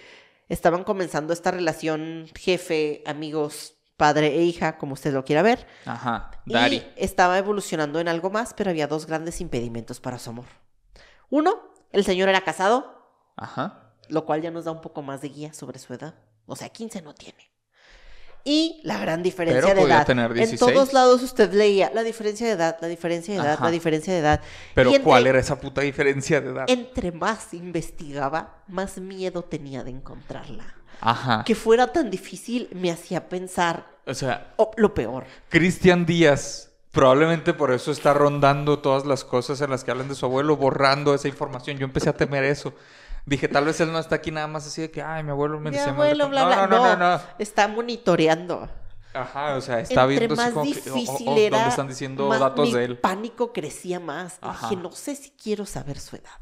estaban 0.50 0.84
comenzando 0.84 1.34
esta 1.34 1.52
relación 1.52 2.28
jefe, 2.36 3.04
amigos, 3.06 3.76
padre 3.98 4.38
e 4.38 4.44
hija, 4.44 4.78
como 4.78 4.94
usted 4.94 5.14
lo 5.14 5.26
quiera 5.26 5.42
ver. 5.42 5.68
Ajá. 5.86 6.32
Y 6.46 6.84
estaba 6.96 7.38
evolucionando 7.38 8.00
en 8.00 8.08
algo 8.08 8.30
más, 8.30 8.54
pero 8.54 8.70
había 8.70 8.88
dos 8.88 9.06
grandes 9.06 9.42
impedimentos 9.42 10.00
para 10.00 10.20
su 10.20 10.30
amor. 10.30 10.46
Uno, 11.30 11.72
el 11.92 12.06
señor 12.06 12.30
era 12.30 12.42
casado. 12.42 12.96
Ajá. 13.36 13.94
lo 14.10 14.26
cual 14.26 14.42
ya 14.42 14.50
nos 14.50 14.66
da 14.66 14.72
un 14.72 14.82
poco 14.82 15.04
más 15.04 15.22
de 15.22 15.30
guía 15.30 15.54
sobre 15.54 15.78
su 15.78 15.94
edad. 15.94 16.16
O 16.48 16.56
sea, 16.56 16.70
15 16.70 17.02
no 17.02 17.14
tiene. 17.14 17.52
Y 18.50 18.80
la 18.84 18.98
gran 18.98 19.22
diferencia 19.24 19.60
Pero 19.62 19.76
de 19.76 19.82
podía 19.82 19.96
edad. 19.98 20.06
tener 20.06 20.32
En 20.32 20.38
16. 20.38 20.60
todos 20.74 20.94
lados 20.94 21.22
usted 21.22 21.52
leía 21.52 21.92
la 21.94 22.02
diferencia 22.02 22.48
de 22.48 22.54
edad, 22.54 22.78
la 22.80 22.88
diferencia 22.88 23.34
de 23.34 23.42
edad, 23.42 23.54
Ajá. 23.56 23.66
la 23.66 23.72
diferencia 23.72 24.14
de 24.14 24.20
edad. 24.20 24.42
Pero 24.74 24.90
entre- 24.92 25.04
¿cuál 25.04 25.28
era 25.28 25.38
esa 25.38 25.60
puta 25.60 25.82
diferencia 25.82 26.40
de 26.40 26.52
edad? 26.52 26.66
Entre 26.70 27.12
más 27.12 27.54
investigaba, 27.54 28.64
más 28.70 29.00
miedo 29.00 29.42
tenía 29.44 29.84
de 29.84 29.92
encontrarla. 29.92 30.64
Ajá. 31.02 31.44
Que 31.44 31.56
fuera 31.56 31.92
tan 31.92 32.10
difícil 32.10 32.70
me 32.72 32.90
hacía 32.90 33.28
pensar 33.28 33.86
O 34.06 34.14
sea, 34.14 34.54
oh, 34.56 34.72
lo 34.78 34.94
peor. 34.94 35.26
Cristian 35.50 36.06
Díaz 36.06 36.70
probablemente 36.94 37.54
por 37.54 37.72
eso 37.74 37.92
está 37.92 38.14
rondando 38.14 38.80
todas 38.80 39.06
las 39.06 39.26
cosas 39.26 39.60
en 39.60 39.70
las 39.70 39.84
que 39.84 39.92
hablan 39.92 40.08
de 40.08 40.16
su 40.16 40.26
abuelo, 40.26 40.56
borrando 40.56 41.14
esa 41.14 41.28
información. 41.28 41.78
Yo 41.78 41.84
empecé 41.86 42.10
a 42.10 42.14
temer 42.14 42.46
eso. 42.46 42.74
Dije, 43.28 43.50
tal 43.50 43.66
vez 43.66 43.78
él 43.82 43.92
no 43.92 44.00
está 44.00 44.16
aquí 44.16 44.32
nada 44.32 44.48
más 44.48 44.66
así 44.66 44.82
de 44.82 44.90
que, 44.90 45.02
ay, 45.02 45.22
mi 45.22 45.32
abuelo 45.32 45.60
me 45.60 45.70
Mi 45.70 45.76
decía... 45.76 45.92
abuelo, 45.92 46.30
bla, 46.30 46.46
bla. 46.46 46.56
No, 46.56 46.68
no, 46.68 46.78
no, 46.78 46.96
no, 46.96 47.18
no. 47.18 47.22
Está 47.38 47.68
monitoreando. 47.68 48.70
Ajá, 49.14 49.56
o 49.56 49.62
sea, 49.62 49.82
está 49.82 50.04
Entre 50.04 50.20
viendo 50.20 50.36
más 50.38 50.52
como 50.54 50.64
que, 50.64 50.74
difícil 50.76 51.28
oh, 51.28 51.34
oh, 51.34 51.38
era, 51.38 51.58
¿dónde 51.58 51.70
están 51.70 51.88
diciendo 51.90 52.30
más 52.30 52.40
datos 52.40 52.68
mi 52.68 52.74
de 52.74 52.86
él? 52.86 52.98
pánico 53.00 53.52
crecía 53.52 54.00
más. 54.00 54.38
Ajá. 54.40 54.70
dije, 54.70 54.82
no 54.82 54.94
sé 54.94 55.16
si 55.18 55.32
quiero 55.32 55.66
saber 55.66 56.00
su 56.00 56.16
edad. 56.16 56.40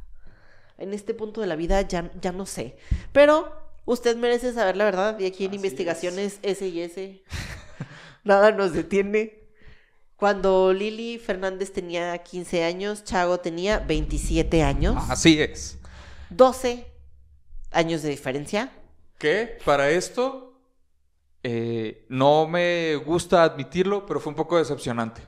En 0.78 0.93
este 0.93 1.15
punto 1.15 1.41
de 1.41 1.48
la 1.48 1.56
vida 1.56 1.82
ya, 1.82 2.12
ya 2.21 2.32
no 2.32 2.45
sé. 2.45 2.78
Pero 3.12 3.52
usted 3.86 4.15
merece 4.15 4.54
saber 4.54 4.78
la 4.78 4.86
verdad. 4.86 5.17
Y 5.19 5.26
aquí 5.26 5.45
en 5.45 5.52
Así 5.52 5.56
investigaciones 5.56 6.38
S 6.43 6.67
y 6.67 6.82
S, 6.82 7.24
nada 8.24 8.52
nos 8.52 8.74
detiene. 8.74 9.39
Cuando 10.17 10.71
Lili 10.71 11.17
Fernández 11.17 11.74
tenía 11.74 12.15
15 12.19 12.63
años, 12.63 13.04
Chago 13.04 13.39
tenía 13.39 13.80
27 13.80 14.62
años. 14.62 15.04
Así 15.10 15.41
es. 15.41 15.80
12 16.29 16.85
años 17.71 18.01
de 18.01 18.09
diferencia. 18.09 18.71
Que 19.17 19.57
para 19.63 19.89
esto 19.89 20.59
eh, 21.43 22.05
no 22.09 22.47
me 22.47 22.95
gusta 22.95 23.43
admitirlo, 23.43 24.05
pero 24.05 24.19
fue 24.19 24.31
un 24.31 24.35
poco 24.35 24.57
decepcionante. 24.57 25.21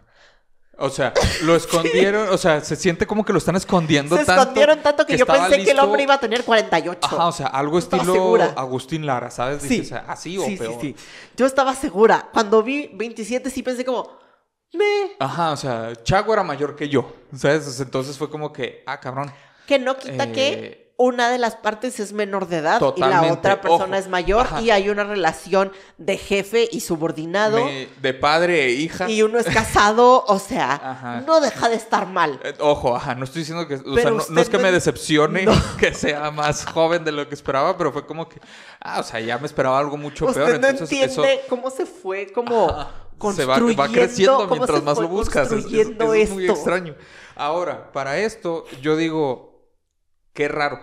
O 0.79 0.89
sea, 0.89 1.13
lo 1.43 1.55
escondieron, 1.55 2.29
o 2.29 2.37
sea, 2.37 2.61
se 2.61 2.75
siente 2.75 3.07
como 3.07 3.25
que 3.25 3.33
lo 3.33 3.39
están 3.39 3.55
escondiendo 3.55 4.15
Se 4.15 4.25
tanto. 4.25 4.41
escondieron 4.41 4.81
tanto 4.81 5.05
que, 5.05 5.17
yo 5.17 5.25
pensé 5.25 5.63
que 5.63 5.71
el 5.71 5.79
hombre 5.79 6.03
iba 6.03 6.15
a 6.15 6.19
tener 6.19 6.43
48. 6.43 6.99
Ajá, 7.03 7.27
o 7.27 7.31
sea, 7.31 7.47
algo 7.47 7.79
estilo. 7.79 8.35
Agustín 8.55 9.05
Lara, 9.05 9.31
¿sabes? 9.31 9.63
Sí. 9.63 9.79
Dices, 9.81 9.99
así 10.07 10.37
o 10.37 10.45
sí, 10.45 10.55
peor. 10.55 10.79
sí, 10.79 10.95
sí. 10.97 11.05
Yo 11.35 11.45
estaba 11.45 11.73
segura. 11.73 12.29
Cuando 12.31 12.61
vi 12.61 12.91
27 12.93 13.49
sí 13.49 13.63
pensé 13.63 13.83
como, 13.83 14.17
me... 14.73 15.13
Ajá, 15.19 15.51
o 15.51 15.57
sea, 15.57 15.93
Chago 16.03 16.33
era 16.33 16.43
mayor 16.43 16.75
que 16.75 16.89
yo, 16.89 17.11
¿sabes? 17.35 17.79
Entonces 17.79 18.17
fue 18.17 18.29
como 18.29 18.53
que, 18.53 18.83
ah, 18.85 18.99
cabrón. 18.99 19.31
Que 19.65 19.79
no 19.79 19.97
quita 19.97 20.25
Eh, 20.25 20.31
que 20.31 20.86
una 20.99 21.29
de 21.29 21.37
las 21.37 21.55
partes 21.55 21.99
es 21.99 22.11
menor 22.11 22.47
de 22.47 22.57
edad 22.57 22.77
y 22.79 22.79
la 22.79 22.79
Totalmente, 22.79 23.31
otra 23.37 23.61
persona 23.61 23.83
ojo. 23.85 23.95
es 23.95 24.07
mayor 24.09 24.47
Ajá. 24.47 24.61
y 24.61 24.71
hay 24.71 24.89
una 24.89 25.03
relación 25.03 25.71
de 25.99 26.17
jefe 26.17 26.67
y 26.71 26.79
subordinado 26.79 27.63
me- 27.65 27.87
de 28.01 28.13
padre 28.15 28.65
e 28.65 28.71
hija. 28.71 29.07
y 29.07 29.21
uno 29.21 29.37
es 29.37 29.45
casado, 29.45 30.23
o 30.27 30.39
sea, 30.39 30.73
Ajá. 30.73 31.21
no 31.27 31.39
deja 31.39 31.69
de 31.69 31.75
estar 31.75 32.07
mal. 32.07 32.39
Eh, 32.43 32.55
Ojo, 32.59 32.95
ajá, 32.95 33.13
no 33.13 33.25
estoy 33.25 33.41
diciendo 33.43 33.67
que, 33.67 33.75
o 33.75 33.95
sea, 33.95 34.09
no, 34.29 34.41
es 34.41 34.49
que 34.49 34.57
me 34.57 34.71
decepcione 34.71 35.45
No. 35.45 35.53
que 35.79 35.93
sea 35.93 36.31
más 36.31 36.65
joven 36.65 37.03
de 37.03 37.11
lo 37.11 37.29
que 37.29 37.35
esperaba, 37.35 37.77
pero 37.77 37.91
fue 37.93 38.05
como 38.07 38.27
que, 38.27 38.39
ah, 38.79 38.99
o 38.99 39.03
sea, 39.03 39.19
ya 39.19 39.37
me 39.37 39.45
esperaba 39.45 39.77
algo 39.77 39.97
mucho 39.97 40.25
Usted 40.25 40.41
peor. 40.43 40.49
no 40.59 40.67
Entonces, 40.67 40.91
entiende 40.91 41.33
eso 41.35 41.41
cómo 41.47 41.69
se 41.69 41.85
fue 41.85 42.31
como 42.33 42.69
ajá, 42.71 42.89
se 43.35 43.45
va, 43.45 43.59
va 43.59 43.87
creciendo 43.87 44.47
mientras 44.47 44.81
más 44.81 44.97
lo 44.97 45.07
buscas. 45.07 45.45
Es, 45.47 45.53
es- 45.53 45.63
construyendo 45.63 46.13
es 46.15 46.29
muy 46.31 46.49
extraño. 46.49 46.95
Ahora, 47.35 47.91
para 47.91 48.17
esto, 48.17 48.65
yo 48.81 48.95
digo, 48.95 49.56
qué 50.37 50.47
raro, 50.47 50.79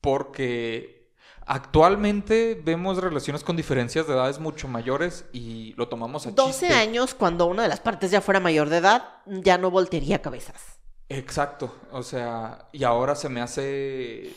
porque 0.00 1.12
actualmente 1.46 2.60
vemos 2.64 2.96
relaciones 2.98 3.44
con 3.44 3.54
diferencias 3.54 4.06
de 4.06 4.14
edades 4.14 4.38
mucho 4.38 4.66
mayores 4.66 5.26
y 5.32 5.74
lo 5.76 5.88
tomamos 5.88 6.26
a 6.26 6.30
12 6.30 6.50
chiste. 6.66 6.74
años, 6.74 7.12
cuando 7.14 7.44
una 7.46 7.62
de 7.64 7.68
las 7.68 7.80
partes 7.80 8.10
ya 8.10 8.20
fuera 8.22 8.40
mayor 8.40 8.70
de 8.70 8.78
edad, 8.78 9.04
ya 9.26 9.58
no 9.58 9.70
voltearía 9.70 10.22
cabezas. 10.22 10.78
Exacto, 11.10 11.74
o 11.92 12.02
sea, 12.02 12.68
y 12.72 12.84
ahora 12.84 13.14
se 13.14 13.28
me 13.28 13.40
hace, 13.42 14.32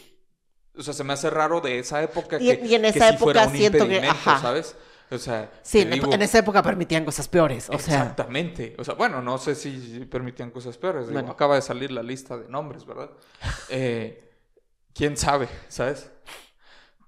o 0.78 0.84
sea, 0.84 0.94
se 0.94 1.04
me 1.06 1.14
hace 1.14 1.30
raro 1.30 1.62
de 1.62 1.80
esa 1.80 2.02
época 2.04 2.38
Y- 2.40 2.48
que, 2.58 2.66
y 2.68 2.76
en 2.76 2.82
que 2.82 2.88
esa 2.90 3.12
sí 3.12 3.18
fuera 3.18 3.44
época 3.44 3.52
un 3.54 3.58
siento 3.58 3.88
que- 3.88 4.08
ajá. 4.08 4.40
¿sabes? 4.40 4.76
O 5.12 5.18
sea, 5.18 5.52
Sí, 5.64 5.80
en, 5.80 5.92
digo, 5.92 6.14
en 6.14 6.22
esa 6.22 6.40
época 6.40 6.64
permitían 6.64 7.04
cosas 7.04 7.28
peores, 7.28 7.70
o 7.70 7.78
sea... 7.78 7.96
exactamente, 8.00 8.76
o 8.80 8.84
sea, 8.86 8.94
bueno, 8.94 9.22
no 9.22 9.38
sé 9.38 9.56
si 9.56 10.06
permitían 10.10 10.52
cosas 10.52 10.78
peores, 10.78 11.08
digo, 11.08 11.20
Bueno. 11.20 11.32
acaba 11.34 11.56
de 11.56 11.62
salir 11.62 11.92
la 11.92 12.02
lista 12.04 12.38
de 12.38 12.48
nombres, 12.48 12.86
¿verdad? 12.86 13.10
Eh, 13.70 14.31
quién 14.94 15.18
sabe, 15.18 15.48
¿sabes? 15.68 16.10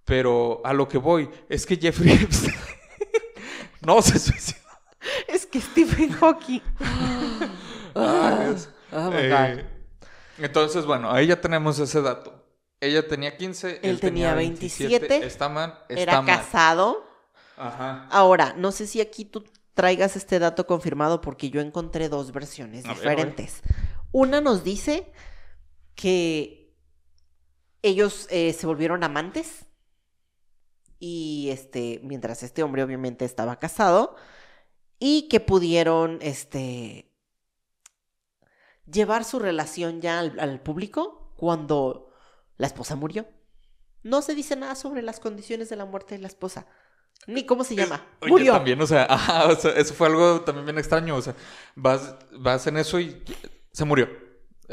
Pero 0.05 0.61
a 0.65 0.73
lo 0.73 0.87
que 0.87 0.97
voy 0.97 1.29
es 1.49 1.65
que 1.65 1.77
Jeffrey 1.77 2.11
Epstein 2.23 2.55
no 3.81 4.01
se 4.01 4.19
suicidó. 4.19 4.59
Es 5.27 5.45
que 5.45 5.59
Stephen 5.61 6.11
Hawking. 6.11 6.61
Ay, 7.95 8.45
Dios. 8.45 8.69
Oh 8.91 9.09
my 9.09 9.17
Eh, 9.17 9.65
entonces, 10.39 10.85
bueno, 10.85 11.11
ahí 11.11 11.27
ya 11.27 11.39
tenemos 11.39 11.79
ese 11.79 12.01
dato. 12.01 12.43
Ella 12.79 13.07
tenía 13.07 13.37
15, 13.37 13.69
él, 13.77 13.79
Él 13.83 13.99
tenía 13.99 14.33
27, 14.33 15.25
Está 15.25 15.47
mal, 15.47 15.79
está 15.87 16.01
Era 16.01 16.21
mal. 16.21 16.25
casado. 16.37 17.05
Ajá. 17.55 18.07
Ahora, 18.11 18.53
no 18.57 18.71
sé 18.71 18.87
si 18.87 18.99
aquí 18.99 19.23
tú 19.25 19.45
traigas 19.73 20.15
este 20.15 20.39
dato 20.39 20.67
confirmado 20.67 21.21
porque 21.21 21.49
yo 21.49 21.61
encontré 21.61 22.09
dos 22.09 22.31
versiones 22.33 22.83
diferentes. 22.83 23.61
Una 24.11 24.41
nos 24.41 24.63
dice 24.63 25.11
que 25.95 26.62
ellos 27.83 28.27
eh, 28.31 28.53
se 28.53 28.65
volvieron 28.65 29.03
amantes 29.03 29.67
y 30.99 31.49
este, 31.51 31.99
mientras 32.03 32.41
este 32.43 32.63
hombre 32.63 32.83
obviamente 32.83 33.25
estaba 33.25 33.59
casado 33.59 34.15
y 34.99 35.27
que 35.29 35.39
pudieron 35.39 36.19
este 36.21 37.13
llevar 38.85 39.23
su 39.25 39.39
relación 39.39 40.01
ya 40.01 40.19
al, 40.19 40.39
al 40.39 40.61
público 40.61 41.33
cuando 41.37 42.09
la 42.57 42.67
esposa 42.67 42.95
murió. 42.95 43.27
No 44.03 44.21
se 44.21 44.35
dice 44.35 44.55
nada 44.55 44.75
sobre 44.75 45.01
las 45.01 45.19
condiciones 45.19 45.69
de 45.69 45.75
la 45.77 45.85
muerte 45.85 46.15
de 46.15 46.21
la 46.21 46.27
esposa. 46.27 46.67
Ni 47.27 47.45
cómo 47.45 47.63
se 47.63 47.75
llama. 47.75 48.05
Oye, 48.21 48.31
Murió. 48.31 48.53
también, 48.53 48.81
o 48.81 48.87
sea, 48.87 49.05
ajá, 49.09 49.47
o 49.47 49.55
sea, 49.55 49.71
eso 49.73 49.93
fue 49.93 50.07
algo 50.07 50.41
también 50.41 50.65
bien 50.65 50.77
extraño. 50.77 51.15
O 51.15 51.21
sea, 51.21 51.35
vas, 51.75 52.15
vas 52.31 52.67
en 52.67 52.77
eso 52.77 52.99
y 52.99 53.23
se 53.71 53.85
murió. 53.85 54.09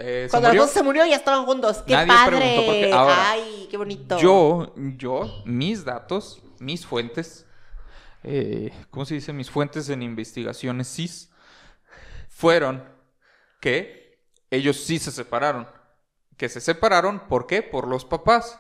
Eh, 0.02 0.28
Cuando 0.30 0.48
la 0.48 0.52
murió. 0.52 0.62
esposa 0.64 0.78
se 0.80 0.84
murió 0.84 1.06
ya 1.06 1.16
estaban 1.16 1.44
juntos. 1.44 1.82
¡Qué 1.86 1.92
Nadie 1.92 2.08
padre! 2.08 2.92
Ahora, 2.92 3.30
¡Ay, 3.32 3.68
qué 3.70 3.76
bonito! 3.76 4.18
Yo, 4.18 4.72
yo, 4.96 5.42
mis 5.44 5.84
datos, 5.84 6.40
mis 6.58 6.86
fuentes, 6.86 7.46
eh, 8.22 8.72
¿cómo 8.90 9.04
se 9.04 9.14
dice? 9.14 9.32
Mis 9.32 9.50
fuentes 9.50 9.88
en 9.90 10.02
investigaciones 10.02 10.88
CIS 10.88 11.30
fueron 12.28 12.84
que 13.60 14.18
ellos 14.50 14.76
sí 14.78 14.98
se 14.98 15.10
separaron. 15.10 15.66
Que 16.36 16.48
se 16.48 16.60
separaron, 16.60 17.20
¿por 17.28 17.46
qué? 17.46 17.62
Por 17.62 17.86
los 17.86 18.04
papás. 18.04 18.58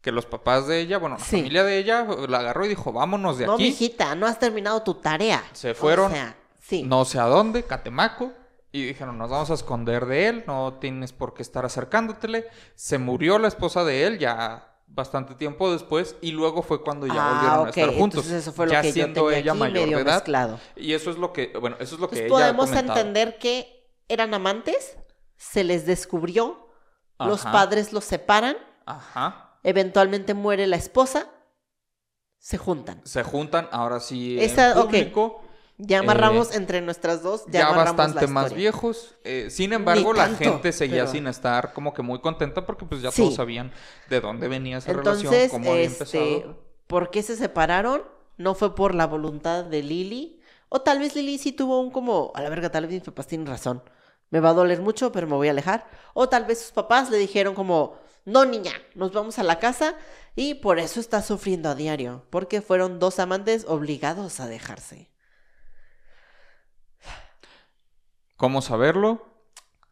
Que 0.00 0.10
los 0.12 0.26
papás 0.26 0.66
de 0.66 0.80
ella, 0.80 0.98
bueno, 0.98 1.16
la 1.18 1.24
Sí. 1.24 1.36
familia 1.36 1.64
de 1.64 1.78
ella 1.78 2.04
la 2.28 2.38
agarró 2.38 2.64
y 2.64 2.68
dijo, 2.68 2.92
vámonos 2.92 3.38
de 3.38 3.46
No, 3.46 3.54
aquí. 3.54 3.64
mijita, 3.64 4.14
no 4.14 4.26
has 4.26 4.38
terminado 4.38 4.82
tu 4.82 4.94
tarea. 4.94 5.42
Se 5.52 5.74
fueron. 5.74 6.12
O 6.12 6.14
sea, 6.14 6.36
sí. 6.60 6.82
no 6.82 7.04
sé 7.04 7.18
a 7.18 7.24
dónde, 7.24 7.62
Catemaco, 7.64 8.32
y 8.72 8.84
dijeron, 8.84 9.16
nos 9.18 9.30
vamos 9.30 9.50
a 9.50 9.54
esconder 9.54 10.06
de 10.06 10.28
él, 10.28 10.44
no 10.46 10.78
tienes 10.80 11.12
por 11.12 11.34
qué 11.34 11.42
estar 11.42 11.64
acercándotele. 11.64 12.46
Se 12.74 12.98
murió 12.98 13.38
la 13.38 13.48
esposa 13.48 13.84
de 13.84 14.04
él 14.06 14.18
ya 14.18 14.72
bastante 14.88 15.34
tiempo 15.34 15.72
después, 15.72 16.16
y 16.20 16.30
luego 16.32 16.62
fue 16.62 16.82
cuando 16.82 17.06
ya 17.06 17.14
ah, 17.16 17.32
volvieron 17.32 17.66
a 17.66 17.70
estar 17.70 17.88
juntos. 17.98 18.24
Entonces 18.24 18.42
eso 18.42 18.52
fue 18.52 18.66
lo 18.66 18.72
ya 18.72 18.82
que 18.82 18.88
yo 18.88 18.94
siendo 18.94 19.24
tenía 19.24 19.38
ella 19.38 19.52
aquí 19.52 19.58
mayor 19.60 19.80
medio 19.84 19.96
de 19.96 20.02
edad. 20.02 20.14
mezclado. 20.14 20.60
Y 20.76 20.92
eso 20.92 21.10
es 21.10 21.18
lo 21.18 21.32
que, 21.32 21.52
bueno, 21.60 21.76
eso 21.80 21.94
es 21.96 22.00
lo 22.00 22.08
que 22.08 22.16
Entonces 22.22 22.38
ella 22.38 22.50
ha 22.50 22.56
podemos 22.56 22.72
entender 22.72 23.38
que 23.38 23.90
eran 24.08 24.32
amantes, 24.34 24.96
se 25.36 25.64
les 25.64 25.86
descubrió, 25.86 26.68
los 27.18 27.42
padres 27.42 27.92
los 27.92 28.04
separan, 28.04 28.56
Ajá. 28.84 29.58
eventualmente 29.64 30.34
muere 30.34 30.66
la 30.66 30.76
esposa, 30.76 31.28
se 32.38 32.58
juntan. 32.58 33.00
Se 33.04 33.22
juntan, 33.24 33.68
ahora 33.72 33.98
sí 34.00 34.38
Esa- 34.38 34.72
en 34.72 34.82
público. 34.86 35.42
Ya 35.78 35.98
Eh, 35.98 36.00
amarramos 36.00 36.54
entre 36.54 36.80
nuestras 36.80 37.22
dos, 37.22 37.44
ya, 37.46 37.60
Ya, 37.60 37.66
amarramos 37.68 37.96
bastante 37.96 38.26
la 38.26 38.32
más 38.32 38.54
viejos. 38.54 39.14
Eh, 39.24 39.48
sin 39.50 39.72
embargo, 39.74 40.14
la 40.14 40.28
gente 40.28 40.72
seguía 40.72 41.02
pero- 41.02 41.12
sin 41.12 41.26
estar 41.26 41.72
como 41.74 41.92
que 41.92 42.00
muy 42.02 42.20
contenta 42.20 42.64
porque 42.64 42.86
pues 42.86 43.02
ya 43.02 43.10
Sí. 43.10 43.22
todos 43.22 43.34
sabían 43.34 43.72
de 44.08 44.20
dónde 44.20 44.48
venía 44.48 44.78
esa 44.78 44.92
relación, 44.92 45.16
Entonces, 45.26 45.50
cómo 45.50 45.70
había 45.72 45.82
este, 45.84 46.04
empezado. 46.18 46.56
¿por 46.86 47.10
qué 47.10 47.22
se 47.22 47.36
separaron? 47.36 48.02
No 48.38 48.54
fue 48.54 48.74
por 48.74 48.94
la 48.94 49.06
voluntad 49.06 49.64
de 49.64 49.82
Lily. 49.82 50.40
O 50.68 50.80
tal 50.80 50.98
vez 50.98 51.14
Lily 51.14 51.38
sí 51.38 51.52
tuvo 51.52 51.80
un 51.80 51.90
como, 51.90 52.32
a 52.34 52.40
la 52.42 52.48
verga, 52.48 52.70
tal 52.70 52.84
vez 52.86 52.94
mis 52.94 53.02
papás 53.02 53.26
tienen 53.26 53.46
razón. 53.46 53.82
Me 54.30 54.40
va 54.40 54.50
a 54.50 54.54
doler 54.54 54.80
mucho, 54.80 55.12
pero 55.12 55.26
me 55.26 55.34
voy 55.36 55.48
a 55.48 55.52
alejar. 55.52 55.86
O 56.14 56.28
tal 56.28 56.44
vez 56.46 56.60
sus 56.60 56.72
papás 56.72 57.10
le 57.10 57.18
dijeron 57.18 57.54
como, 57.54 57.96
no 58.24 58.44
niña, 58.44 58.72
nos 58.94 59.12
vamos 59.12 59.38
a 59.38 59.42
la 59.44 59.58
casa. 59.58 59.94
Y 60.34 60.54
por 60.54 60.78
eso 60.78 61.00
está 61.00 61.22
sufriendo 61.22 61.68
a 61.68 61.74
diario. 61.74 62.24
Porque 62.30 62.60
fueron 62.62 62.98
dos 62.98 63.18
amantes 63.20 63.64
obligados 63.68 64.40
a 64.40 64.46
dejarse. 64.48 65.08
¿Cómo 68.36 68.60
saberlo? 68.62 69.24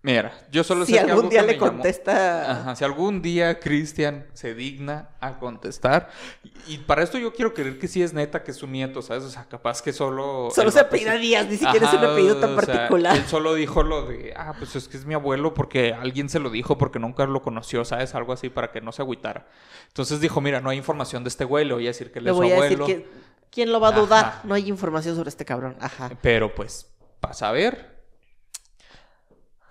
Mira, 0.03 0.35
yo 0.51 0.63
solo 0.65 0.85
Si 0.85 0.93
sé 0.93 1.03
que 1.03 1.11
algún 1.11 1.31
día 1.31 1.41
que 1.41 1.47
le 1.47 1.53
llamó- 1.55 1.67
contesta. 1.77 2.51
Ajá, 2.51 2.77
si 2.77 2.85
algún 2.85 3.23
día 3.23 3.59
Cristian 3.59 4.27
se 4.35 4.55
digna 4.55 5.09
a 5.19 5.39
contestar. 5.39 6.11
Y, 6.43 6.75
y 6.75 6.79
para 6.79 7.03
esto 7.03 7.17
yo 7.17 7.33
quiero 7.33 7.55
creer 7.55 7.79
que 7.79 7.89
sí 7.89 8.03
es 8.03 8.13
neta 8.13 8.43
que 8.43 8.51
es 8.51 8.59
su 8.59 8.67
nieto, 8.67 9.01
¿sabes? 9.01 9.25
O 9.25 9.31
sea, 9.31 9.47
capaz 9.49 9.81
que 9.81 9.95
solo. 9.95 10.51
Solo 10.55 10.71
se 10.71 10.81
apellida 10.81 11.15
Díaz, 11.17 11.47
ni 11.47 11.57
siquiera 11.57 11.87
es 11.87 11.93
un 11.95 12.01
Ajá, 12.01 12.13
apellido 12.13 12.37
tan 12.37 12.51
o 12.55 12.61
sea, 12.61 12.75
particular. 12.75 13.17
él 13.17 13.25
solo 13.25 13.55
dijo 13.55 13.83
lo 13.83 14.05
de, 14.05 14.35
ah, 14.37 14.53
pues 14.59 14.77
es 14.77 14.89
que 14.89 14.99
es 14.99 15.07
mi 15.07 15.15
abuelo 15.15 15.55
porque 15.55 15.95
alguien 15.95 16.29
se 16.29 16.39
lo 16.39 16.51
dijo 16.51 16.77
porque 16.77 16.99
nunca 16.99 17.25
lo 17.25 17.41
conoció, 17.41 17.83
¿sabes? 17.87 18.15
Algo 18.15 18.35
así 18.35 18.51
para 18.51 18.73
que 18.73 18.83
no 18.83 18.93
se 18.93 19.01
agüitara. 19.01 19.49
Entonces 19.89 20.21
dijo, 20.21 20.43
mira, 20.43 20.61
no 20.61 20.69
hay 20.69 20.77
información 20.77 21.25
de 21.25 21.29
este 21.31 21.47
güey, 21.47 21.65
le 21.65 21.73
voy 21.73 21.85
a 21.87 21.89
decir 21.89 22.13
que 22.13 22.19
él 22.19 22.27
Le 22.27 22.31
es 22.33 22.37
su 22.37 22.43
voy 22.43 22.53
a 22.53 22.61
decir 22.61 22.79
abuelo. 22.83 22.87
que. 22.87 23.09
¿Quién 23.51 23.73
lo 23.73 23.81
va 23.81 23.89
a 23.89 23.93
dudar? 23.93 24.25
Ajá. 24.27 24.41
No 24.45 24.53
hay 24.53 24.69
información 24.69 25.17
sobre 25.17 25.31
este 25.31 25.47
cabrón. 25.47 25.77
Ajá. 25.81 26.11
Pero 26.21 26.55
pues, 26.55 26.93
para 27.21 27.33
saber, 27.33 27.94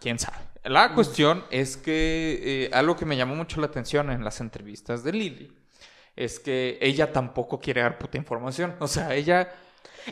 quién 0.04 0.20
sabe. 0.20 0.38
La 0.66 0.94
cuestión 0.94 1.44
es 1.50 1.76
que 1.78 2.66
eh, 2.66 2.70
algo 2.74 2.96
que 2.96 3.06
me 3.06 3.18
llamó 3.18 3.36
mucho 3.36 3.60
la 3.62 3.68
atención 3.68 4.12
en 4.12 4.24
las 4.24 4.40
entrevistas 4.42 5.04
de 5.04 5.12
Lily 5.14 5.52
es 6.16 6.40
que 6.40 6.78
ella 6.82 7.12
tampoco 7.12 7.60
quiere 7.60 7.82
dar 7.82 7.98
puta 7.98 8.18
información. 8.18 8.76
O 8.80 8.88
sea, 8.88 9.16
ella 9.16 9.52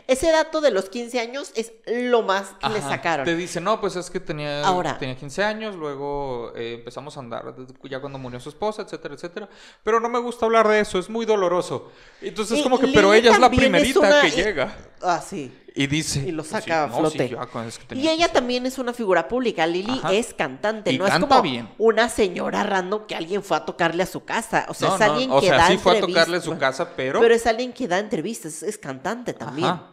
Ese 0.06 0.30
dato 0.32 0.60
de 0.62 0.70
los 0.70 0.88
15 0.88 1.20
años 1.20 1.52
es 1.54 1.72
lo 1.86 2.22
más 2.22 2.54
que 2.60 2.68
le 2.70 2.80
sacaron. 2.80 3.24
te 3.26 3.36
dice, 3.36 3.60
no, 3.60 3.80
pues 3.80 3.94
es 3.96 4.10
que 4.10 4.20
tenía, 4.20 4.62
Ahora. 4.64 4.98
tenía 4.98 5.14
15 5.16 5.44
años, 5.44 5.76
luego 5.76 6.52
eh, 6.56 6.74
empezamos 6.78 7.16
a 7.16 7.20
andar 7.20 7.54
ya 7.84 8.00
cuando 8.00 8.18
murió 8.18 8.40
su 8.40 8.48
esposa, 8.48 8.82
etcétera, 8.82 9.14
etcétera. 9.14 9.48
Pero 9.84 10.00
no 10.00 10.08
me 10.08 10.18
gusta 10.18 10.46
hablar 10.46 10.66
de 10.68 10.80
eso, 10.80 10.98
es 10.98 11.08
muy 11.10 11.24
doloroso. 11.26 11.92
Entonces, 12.22 12.58
Y 12.58 12.62
como 12.62 12.78
que, 12.80 12.88
pero 12.88 13.12
ella 13.14 13.32
es 13.32 13.38
la 13.38 13.46
es 13.48 13.56
primerita 13.56 14.00
una- 14.00 14.20
que 14.22 14.28
y- 14.28 14.30
llega. 14.32 14.76
Ah, 15.02 15.20
sí. 15.24 15.52
Y 15.74 15.86
dice. 15.86 16.20
Y 16.20 16.32
lo 16.32 16.42
pues, 16.42 16.50
saca 16.50 16.84
a 16.84 16.86
no, 16.88 16.98
flote. 16.98 17.28
yo, 17.30 17.40
ah, 17.40 17.64
es 17.66 17.78
que 17.78 17.84
tenía 17.86 18.04
Y 18.04 18.08
ella 18.08 18.26
15 18.26 18.32
también 18.34 18.66
es 18.66 18.78
una 18.78 18.92
figura 18.92 19.26
pública. 19.28 19.64
Ajá. 19.64 20.12
es 20.12 20.34
cantante, 20.34 20.92
Y 20.92 20.98
no 20.98 21.06
es 21.06 21.18
como 21.18 21.40
bien. 21.40 21.68
una 21.78 22.08
señora 22.10 22.62
random 22.62 23.06
que 23.06 23.14
alguien 23.14 23.42
fue 23.42 23.56
a 23.56 23.64
tocarle 23.64 24.02
a 24.02 24.06
su 24.06 24.24
casa. 24.24 24.66
O 24.68 24.74
sea, 24.74 24.88
No, 24.88 24.94
es 24.94 25.00
no, 25.00 25.06
alguien 25.06 25.30
que 25.40 25.46
sea, 25.46 25.56
da 25.56 25.68
sí 25.68 25.78
fue 25.78 25.92
a 25.92 25.94
entrevistas. 25.96 26.24
tocarle 26.26 26.40
su 26.44 26.58
casa, 26.58 26.90
pero... 26.94 27.20
Pero 27.20 27.34
es 27.34 27.46
alguien 27.46 27.72
que 27.72 27.88
da 27.88 27.98
entrevistas, 27.98 28.62
es, 28.62 28.76
cantante 28.76 29.32
también. 29.32 29.68
Ajá. 29.68 29.88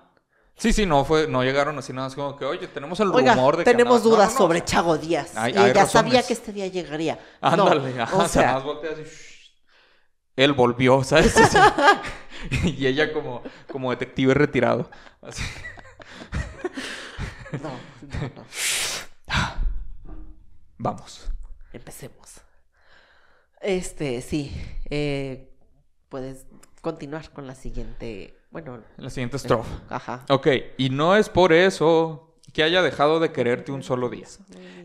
Sí, 0.57 0.73
sí, 0.73 0.85
no 0.85 1.05
fue, 1.05 1.25
no 1.29 1.41
llegaron 1.41 1.77
así 1.79 1.93
nada 1.93 2.07
más 2.07 2.15
como 2.15 2.35
que, 2.35 2.43
oye, 2.43 2.67
tenemos 2.67 2.99
el 2.99 3.11
Oiga, 3.11 3.33
rumor 3.33 3.55
de 3.55 3.63
que 3.63 3.71
tenemos 3.71 3.99
andaba-". 4.01 4.09
No, 4.09 4.15
dudas 4.17 4.27
no, 4.27 4.33
no, 4.33 4.37
sobre 4.39 4.65
Chago 4.65 4.97
Díaz. 4.97 5.31
hay- 5.37 5.53
Y 5.53 5.57
hay 5.57 5.71
ella 5.71 5.85
sabía 5.85 6.01
razones. 6.11 6.25
que 6.27 6.33
este 6.33 6.51
día 6.51 6.67
llegaría. 6.67 7.17
Ándale, 7.39 7.93
no, 7.93 8.17
o 8.17 8.27
sea, 8.27 8.55
más 8.55 8.63
voltea 8.65 8.91
así, 8.91 9.03
"Shh". 9.03 9.29
Él 10.35 10.51
volvió, 10.53 11.01
¿sabes? 11.05 11.33
Y 12.63 12.87
ella 12.87 13.11
como, 13.13 13.41
como 13.71 13.89
detective 13.91 14.33
retirado. 14.33 14.89
Así. 15.21 15.41
No, 17.53 17.69
no, 17.69 18.29
no. 18.35 18.45
Vamos. 20.77 21.29
Empecemos. 21.73 22.41
Este, 23.61 24.21
sí. 24.21 24.51
eh, 24.89 25.51
puedes 26.07 26.45
continuar 26.81 27.29
con 27.31 27.47
la 27.47 27.55
siguiente. 27.55 28.35
Bueno, 28.51 28.81
La 28.97 29.09
siguiente 29.09 29.37
estrofa. 29.37 29.81
ajá. 29.89 30.25
Ok, 30.29 30.47
y 30.77 30.89
no 30.89 31.15
es 31.15 31.29
por 31.29 31.53
eso 31.53 32.35
que 32.53 32.63
haya 32.63 32.81
dejado 32.81 33.19
de 33.19 33.31
quererte 33.31 33.71
un 33.71 33.83
solo 33.83 34.09
día. 34.09 34.25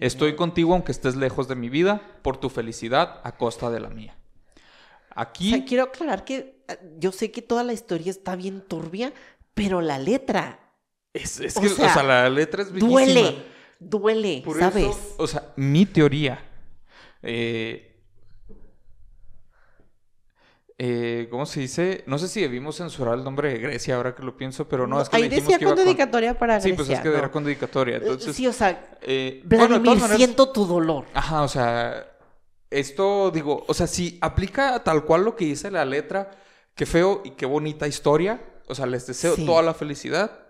Estoy 0.01 0.37
contigo 0.37 0.75
aunque 0.75 0.93
estés 0.93 1.17
lejos 1.17 1.49
de 1.49 1.55
mi 1.55 1.71
vida, 1.71 2.03
por 2.23 2.37
tu 2.37 2.51
felicidad 2.51 3.21
a 3.25 3.37
costa 3.37 3.71
de 3.71 3.81
la 3.81 3.89
mía. 3.89 4.17
O 5.17 5.21
Aquí... 5.21 5.51
sea, 5.51 5.65
quiero 5.65 5.85
aclarar 5.85 6.25
que 6.25 6.63
eh, 6.69 6.79
yo 6.99 7.11
sé 7.13 7.31
que 7.31 7.41
toda 7.41 7.63
la 7.65 7.73
historia 7.73 8.11
está 8.11 8.37
bien 8.37 8.61
turbia, 8.61 9.15
pero 9.55 9.81
la 9.81 9.99
letra 9.99 10.59
Es, 11.15 11.41
es 11.41 11.57
O 11.57 11.61
que, 11.63 11.69
o 11.69 11.71
sea, 11.71 11.95
sea, 11.95 12.03
la 12.03 12.29
letra 12.29 12.63
es 12.63 12.69
bellísima. 12.73 12.91
duele, 12.91 13.37
duele, 13.79 14.43
Por 14.45 14.59
¿sabes? 14.59 14.85
eso, 14.87 15.15
o 15.17 15.27
sea, 15.27 15.53
mi 15.57 15.87
teoría. 15.87 16.43
eh, 17.23 17.91
eh, 20.77 21.29
¿Cómo 21.31 21.47
se 21.47 21.61
dice? 21.61 22.03
No 22.09 22.19
sé 22.19 22.27
si 22.27 22.41
debimos 22.41 22.77
censurar 22.79 23.17
el 23.17 23.23
nombre 23.23 23.53
de 23.53 23.59
Grecia 23.59 23.95
ahora 23.95 24.15
que 24.17 24.25
lo 24.25 24.37
pienso, 24.37 24.69
pero 24.69 24.89
no, 24.89 25.01
es 25.01 25.09
que 25.09 25.17
Ahí 25.17 25.29
decía 25.29 25.57
que 25.57 25.65
con 25.67 25.77
dedicatoria 25.77 26.37
para 26.37 26.61
Sí, 26.61 26.71
Grecia. 26.71 26.77
pues 26.77 26.99
es 26.99 27.01
que 27.03 27.11
¿no? 27.11 27.17
era 27.17 27.31
con 27.31 27.45
dedicatoria. 27.45 27.95
Eh, 27.97 28.01
Entonces, 28.03 28.35
sí, 28.35 28.47
o 28.49 28.53
sea, 28.53 28.97
eh, 29.03 29.41
Vladimir, 29.45 29.83
maneras- 29.83 30.17
siento 30.17 30.51
tu 30.51 30.67
dolor. 30.67 31.05
Ajá, 31.15 31.43
o 31.43 31.49
sea, 31.49 32.09
esto 32.71 33.31
digo, 33.31 33.65
o 33.69 33.73
sea, 33.73 33.87
si 33.87 34.19
aplica 34.21 34.83
tal 34.83 35.05
cual 35.05 35.25
lo 35.25 35.37
que 35.37 35.45
dice 35.45 35.71
la 35.71 35.85
letra, 35.85 36.33
qué 36.75 36.87
feo 36.87 37.23
y 37.25 37.31
qué 37.31 37.47
bonita 37.47 37.87
historia. 37.87 38.41
O 38.67 38.75
sea, 38.75 38.87
les 38.87 39.07
deseo 39.07 39.37
Sí. 39.37 39.47
toda 39.47 39.63
la 39.63 39.75
felicidad. 39.75 40.41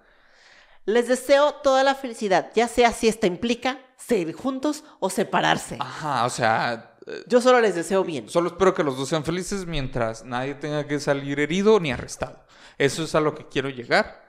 Les 0.86 1.08
deseo 1.08 1.52
toda 1.62 1.82
la 1.82 1.94
felicidad, 1.94 2.50
ya 2.54 2.68
sea 2.68 2.92
si 2.92 3.08
esta 3.08 3.26
implica 3.26 3.78
seguir 3.96 4.34
juntos 4.34 4.84
o 5.00 5.08
separarse. 5.08 5.78
Ajá, 5.80 6.26
o 6.26 6.30
sea, 6.30 6.96
eh, 7.06 7.22
Yo 7.26 7.40
solo 7.40 7.60
les 7.60 7.74
deseo 7.74 8.04
bien. 8.04 8.28
Solo 8.28 8.48
espero 8.48 8.74
que 8.74 8.84
los 8.84 8.96
dos 8.96 9.08
sean 9.08 9.24
felices 9.24 9.66
mientras 9.66 10.24
nadie 10.24 10.54
tenga 10.54 10.86
que 10.86 11.00
salir 11.00 11.40
herido 11.40 11.80
ni 11.80 11.90
arrestado. 11.90 12.44
Eso 12.76 13.04
es 13.04 13.14
a 13.14 13.20
lo 13.20 13.34
que 13.34 13.46
quiero 13.48 13.68
llegar. 13.70 14.24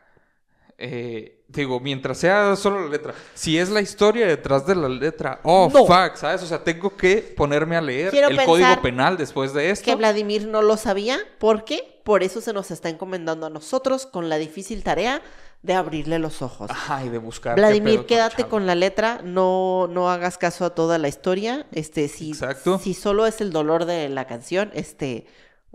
Eh, 0.77 1.34
digo, 1.47 1.79
mientras 1.79 2.17
sea 2.17 2.55
solo 2.55 2.81
la 2.83 2.89
letra. 2.89 3.13
Si 3.33 3.57
es 3.57 3.69
la 3.69 3.81
historia 3.81 4.27
detrás 4.27 4.65
de 4.65 4.75
la 4.75 4.89
letra, 4.89 5.39
oh, 5.43 5.69
No. 5.73 5.85
fuck, 5.85 6.15
¿sabes? 6.15 6.43
O 6.43 6.45
sea, 6.47 6.63
tengo 6.63 6.95
que 6.95 7.17
ponerme 7.17 7.75
a 7.77 7.81
leer 7.81 8.11
Quiero 8.11 8.29
el 8.29 8.43
código 8.43 8.81
penal 8.81 9.17
después 9.17 9.53
de 9.53 9.69
esto. 9.69 9.85
Que 9.85 9.95
Vladimir 9.95 10.47
no 10.47 10.61
lo 10.61 10.77
sabía, 10.77 11.19
porque 11.39 11.99
por 12.03 12.23
eso 12.23 12.41
se 12.41 12.53
nos 12.53 12.71
está 12.71 12.89
encomendando 12.89 13.45
a 13.47 13.49
nosotros 13.49 14.05
con 14.05 14.29
la 14.29 14.37
difícil 14.37 14.83
tarea 14.83 15.21
de 15.61 15.73
abrirle 15.73 16.19
los 16.19 16.43
ojos. 16.43 16.69
Ajá, 16.69 17.03
y 17.03 17.09
de 17.09 17.17
buscar. 17.17 17.55
Vladimir, 17.55 17.95
pedo 18.01 18.07
quédate 18.07 18.35
Chavo. 18.43 18.49
con 18.49 18.67
la 18.67 18.75
letra, 18.75 19.21
no, 19.23 19.87
no 19.89 20.11
hagas 20.11 20.37
caso 20.37 20.63
a 20.65 20.75
toda 20.75 20.99
la 20.99 21.07
historia. 21.07 21.65
Este, 21.71 22.07
si, 22.07 22.29
Exacto. 22.31 22.77
si 22.77 22.93
solo 22.93 23.25
es 23.25 23.41
el 23.41 23.51
dolor 23.51 23.85
de 23.85 24.07
la 24.09 24.25
canción, 24.27 24.69
este, 24.75 25.25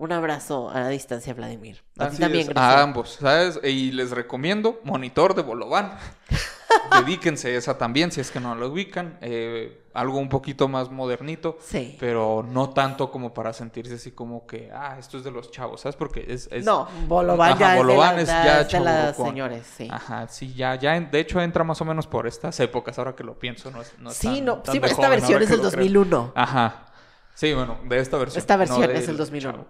un 0.01 0.11
abrazo 0.11 0.69
a 0.71 0.79
la 0.79 0.89
distancia, 0.89 1.33
Vladimir. 1.35 1.83
A 1.99 2.09
ti 2.09 2.17
también, 2.17 2.49
es, 2.49 2.57
a 2.57 2.81
ambos, 2.81 3.17
¿sabes? 3.21 3.59
Y 3.63 3.91
les 3.91 4.09
recomiendo 4.09 4.79
Monitor 4.83 5.35
de 5.35 5.43
Bolovan. 5.43 5.93
Dedíquense 7.05 7.55
esa 7.55 7.77
también, 7.77 8.11
si 8.11 8.19
es 8.21 8.31
que 8.31 8.39
no 8.39 8.55
lo 8.55 8.69
ubican. 8.69 9.17
Eh, 9.21 9.77
algo 9.93 10.17
un 10.19 10.29
poquito 10.29 10.67
más 10.67 10.89
modernito. 10.89 11.57
Sí. 11.61 11.97
Pero 11.99 12.43
no 12.49 12.69
tanto 12.71 13.11
como 13.11 13.33
para 13.33 13.53
sentirse 13.53 13.93
así 13.95 14.11
como 14.11 14.47
que, 14.47 14.71
ah, 14.73 14.95
esto 14.97 15.17
es 15.19 15.23
de 15.23 15.31
los 15.31 15.51
chavos, 15.51 15.81
¿sabes? 15.81 15.95
Porque 15.95 16.25
es... 16.27 16.47
es- 16.51 16.65
No, 16.65 16.87
Bolovan 17.07 17.57
ya 17.59 17.75
Bolovan 17.75 18.17
es 18.19 18.27
de, 18.27 18.33
la- 18.33 18.43
ya 18.45 18.61
es 18.61 18.71
de 18.71 18.79
las 18.79 19.15
señores, 19.17 19.67
sí. 19.77 19.87
Ajá, 19.91 20.27
sí, 20.29 20.53
ya, 20.55 20.75
ya, 20.75 20.95
en- 20.95 21.11
de 21.11 21.19
hecho 21.19 21.39
entra 21.41 21.63
más 21.63 21.79
o 21.81 21.85
menos 21.85 22.07
por 22.07 22.25
estas 22.25 22.59
épocas, 22.59 22.97
ahora 22.97 23.15
que 23.15 23.23
lo 23.23 23.37
pienso, 23.37 23.69
no 23.69 23.81
es, 23.81 23.93
no 23.99 24.09
es 24.09 24.17
sí, 24.17 24.27
tan- 24.37 24.45
no, 24.45 24.57
tan 24.59 24.73
sí, 24.73 24.79
pero 24.79 24.93
esta 24.93 25.09
versión 25.09 25.41
es 25.43 25.49
del 25.49 25.57
lo 25.61 25.69
creo. 25.69 25.83
2001. 25.83 26.31
Ajá, 26.35 26.85
sí, 27.33 27.53
bueno, 27.53 27.79
de 27.83 27.99
esta 27.99 28.17
versión. 28.17 28.39
Esta 28.39 28.57
versión 28.57 28.93
no 28.93 28.97
es 28.97 29.07
del 29.07 29.11
el 29.11 29.17
2001. 29.17 29.51
chavo. 29.53 29.67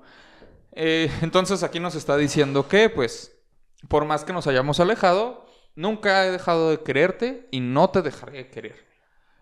Eh, 0.74 1.12
entonces 1.22 1.64
aquí 1.64 1.80
nos 1.80 1.96
está 1.96 2.18
diciendo 2.18 2.68
que, 2.68 2.90
pues, 2.90 3.38
por 3.88 4.06
más 4.06 4.24
que 4.24 4.34
nos 4.34 4.48
hayamos 4.48 4.80
alejado, 4.80 5.46
nunca 5.76 6.26
he 6.26 6.32
dejado 6.32 6.70
de 6.72 6.82
quererte 6.84 7.48
y 7.52 7.60
no 7.60 7.90
te 7.90 8.02
dejaré 8.02 8.40
de 8.40 8.50
querer. 8.50 8.92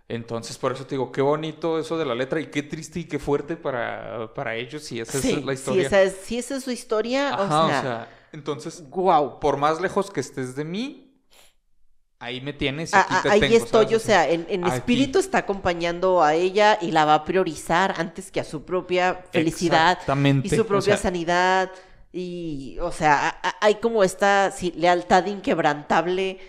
Entonces, 0.08 0.58
por 0.58 0.72
eso 0.72 0.86
te 0.86 0.96
digo, 0.96 1.12
qué 1.12 1.22
bonito 1.22 1.80
eso 1.80 1.98
de 1.98 2.06
la 2.06 2.16
letra 2.16 2.40
y 2.42 2.48
qué 2.48 2.64
triste 2.64 3.00
y 3.02 3.04
qué 3.06 3.20
fuerte 3.20 3.58
para, 3.58 4.34
para 4.34 4.56
ellos 4.56 4.84
si 4.84 5.00
esa 5.00 5.20
Sí, 5.20 5.34
es 5.34 5.46
la 5.46 5.54
si 5.56 5.60
historia. 5.60 5.88
esa 5.88 6.02
es, 6.02 6.14
si 6.24 6.40
esa 6.40 6.56
es 6.58 6.64
su 6.64 6.72
historia, 6.72 7.30
Ajá, 7.36 7.66
o 7.66 7.82
sea, 7.82 8.10
entonces, 8.32 8.90
wow. 8.90 9.40
por 9.40 9.58
más 9.58 9.80
lejos 9.82 10.10
que 10.12 10.20
estés 10.20 10.56
de 10.56 10.64
mí, 10.66 11.09
ahí 12.20 12.42
me 12.42 12.54
tienes 12.54 12.92
y 12.94 12.96
aquí 12.96 13.16
te 13.24 13.30
Ah, 13.30 13.32
ahí 13.34 13.40
tengo, 13.40 13.56
estoy, 13.56 13.86
¿sabes? 13.86 14.04
o 14.04 14.06
sea, 14.06 14.30
en, 14.30 14.64
espíritu 14.68 15.20
está 15.20 15.40
acompañando 15.40 16.22
a 16.22 16.36
ella 16.36 16.78
y 16.82 16.92
la 16.92 17.06
va 17.06 17.14
a 17.16 17.26
priorizar 17.26 17.96
antes 17.98 18.32
que 18.32 18.40
a 18.40 18.44
su 18.44 18.64
propia 18.66 19.24
felicidad 19.32 19.92
Exactamente, 19.94 20.48
y 20.48 20.52
su 20.52 20.62
o 20.62 20.66
propia 20.68 20.96
sea- 20.96 21.04
sanidad. 21.04 21.72
Y, 22.12 22.78
o 22.82 22.92
sea, 22.92 23.28
a- 23.30 23.50
a- 23.50 23.56
hay 23.62 23.76
como 23.76 24.04
esta 24.04 24.52
sí, 24.52 24.74
lealtad 24.76 25.26
inquebrantable. 25.28 26.40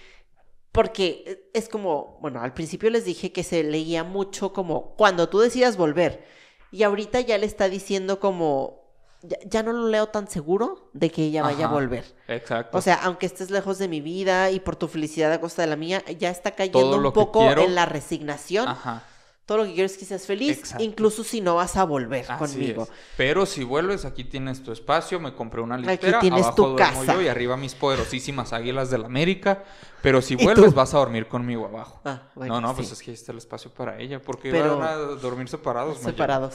Porque 0.73 1.51
es 1.53 1.69
como, 1.69 2.19
bueno, 2.21 2.41
al 2.41 2.55
principio 2.55 2.91
les 2.91 3.05
dije 3.05 3.33
que 3.33 3.43
se 3.43 3.65
leía 3.65 4.05
mucho 4.05 4.53
como 4.53 4.95
cuando 4.95 5.29
tú 5.29 5.41
decidas 5.41 5.77
volver. 5.77 6.25
Y 6.71 6.85
ahorita 6.85 7.21
ya 7.21 7.39
le 7.39 7.47
está 7.47 7.69
diciendo 7.69 8.21
como, 8.21 8.80
ya, 9.23 9.37
ya 9.47 9.63
no 9.63 9.73
lo 9.73 9.89
leo 9.89 10.07
tan 10.09 10.29
seguro 10.29 10.91
de 10.93 11.11
que 11.11 11.25
ella 11.25 11.43
vaya 11.43 11.65
a 11.65 11.69
Ajá, 11.69 11.75
volver. 11.75 12.05
Exacto. 12.29 12.79
O 12.79 12.81
sea, 12.83 12.95
aunque 13.03 13.27
estés 13.27 13.51
lejos 13.51 13.79
de 13.79 13.89
mi 13.89 14.01
vida 14.01 14.51
y 14.51 14.61
por 14.61 14.77
tu 14.77 14.89
felicidad 14.89 15.33
a 15.33 15.41
costa 15.41 15.63
de 15.63 15.69
la 15.69 15.77
mía, 15.77 16.03
ya 16.19 16.31
está 16.31 16.53
cayendo 16.53 16.97
un 16.99 17.13
poco 17.13 17.41
quiero- 17.41 17.63
en 17.63 17.75
la 17.75 17.87
resignación. 17.87 18.69
Ajá. 18.69 19.05
Todo 19.47 19.59
lo 19.59 19.65
que 19.65 19.73
quiero 19.75 19.87
es 19.87 19.99
que 19.99 20.05
seas 20.05 20.27
feliz, 20.27 20.59
Exacto. 20.59 20.85
incluso 20.85 21.25
si 21.25 21.41
no 21.41 21.57
vas 21.57 21.77
a 21.77 21.83
volver 21.83 22.25
Así 22.29 22.39
conmigo. 22.55 22.85
es. 22.85 22.89
Pero 23.17 23.47
si 23.47 23.65
vuelves, 23.65 24.05
aquí 24.05 24.23
tienes 24.23 24.63
tu 24.63 24.71
espacio. 24.71 25.19
Me 25.19 25.35
compré 25.35 25.61
una 25.61 25.77
litera. 25.77 26.21
tienes 26.21 26.43
abajo 26.43 26.55
tu 26.55 26.63
duermo 26.69 26.77
casa. 27.01 27.15
yo 27.15 27.21
y 27.23 27.27
arriba 27.27 27.57
mis 27.57 27.75
poderosísimas 27.75 28.53
águilas 28.53 28.91
de 28.91 28.99
la 28.99 29.07
América. 29.07 29.65
Pero 30.03 30.23
si 30.23 30.35
¿Y 30.39 30.45
vuelves, 30.45 30.73
vas 30.73 30.95
a 30.95 30.99
dormir 30.99 31.27
conmigo 31.27 31.67
abajo. 31.67 32.01
Ah, 32.05 32.23
bueno, 32.37 32.55
no, 32.55 32.61
no, 32.61 32.69
sí. 32.69 32.75
pues 32.77 32.93
es 32.93 33.03
que 33.03 33.11
ahí 33.11 33.15
está 33.17 33.33
el 33.33 33.39
espacio 33.39 33.73
para 33.73 33.99
ella. 33.99 34.23
Porque 34.23 34.53
Pero- 34.53 34.79
van 34.79 34.89
a 34.89 34.95
dormir 34.95 35.49
separados. 35.49 35.99
Separados. 35.99 36.55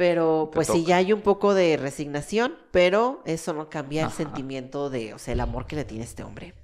Pero 0.00 0.50
pues 0.50 0.68
sí, 0.68 0.86
ya 0.86 0.96
hay 0.96 1.12
un 1.12 1.20
poco 1.20 1.52
de 1.52 1.76
resignación, 1.76 2.56
pero 2.70 3.20
eso 3.26 3.52
no 3.52 3.68
cambia 3.68 4.06
el 4.06 4.10
sentimiento 4.10 4.88
de, 4.88 5.12
o 5.12 5.18
sea, 5.18 5.34
el 5.34 5.40
amor 5.40 5.66
que 5.66 5.76
le 5.76 5.84
tiene 5.84 6.04
este 6.04 6.22
hombre. 6.22 6.54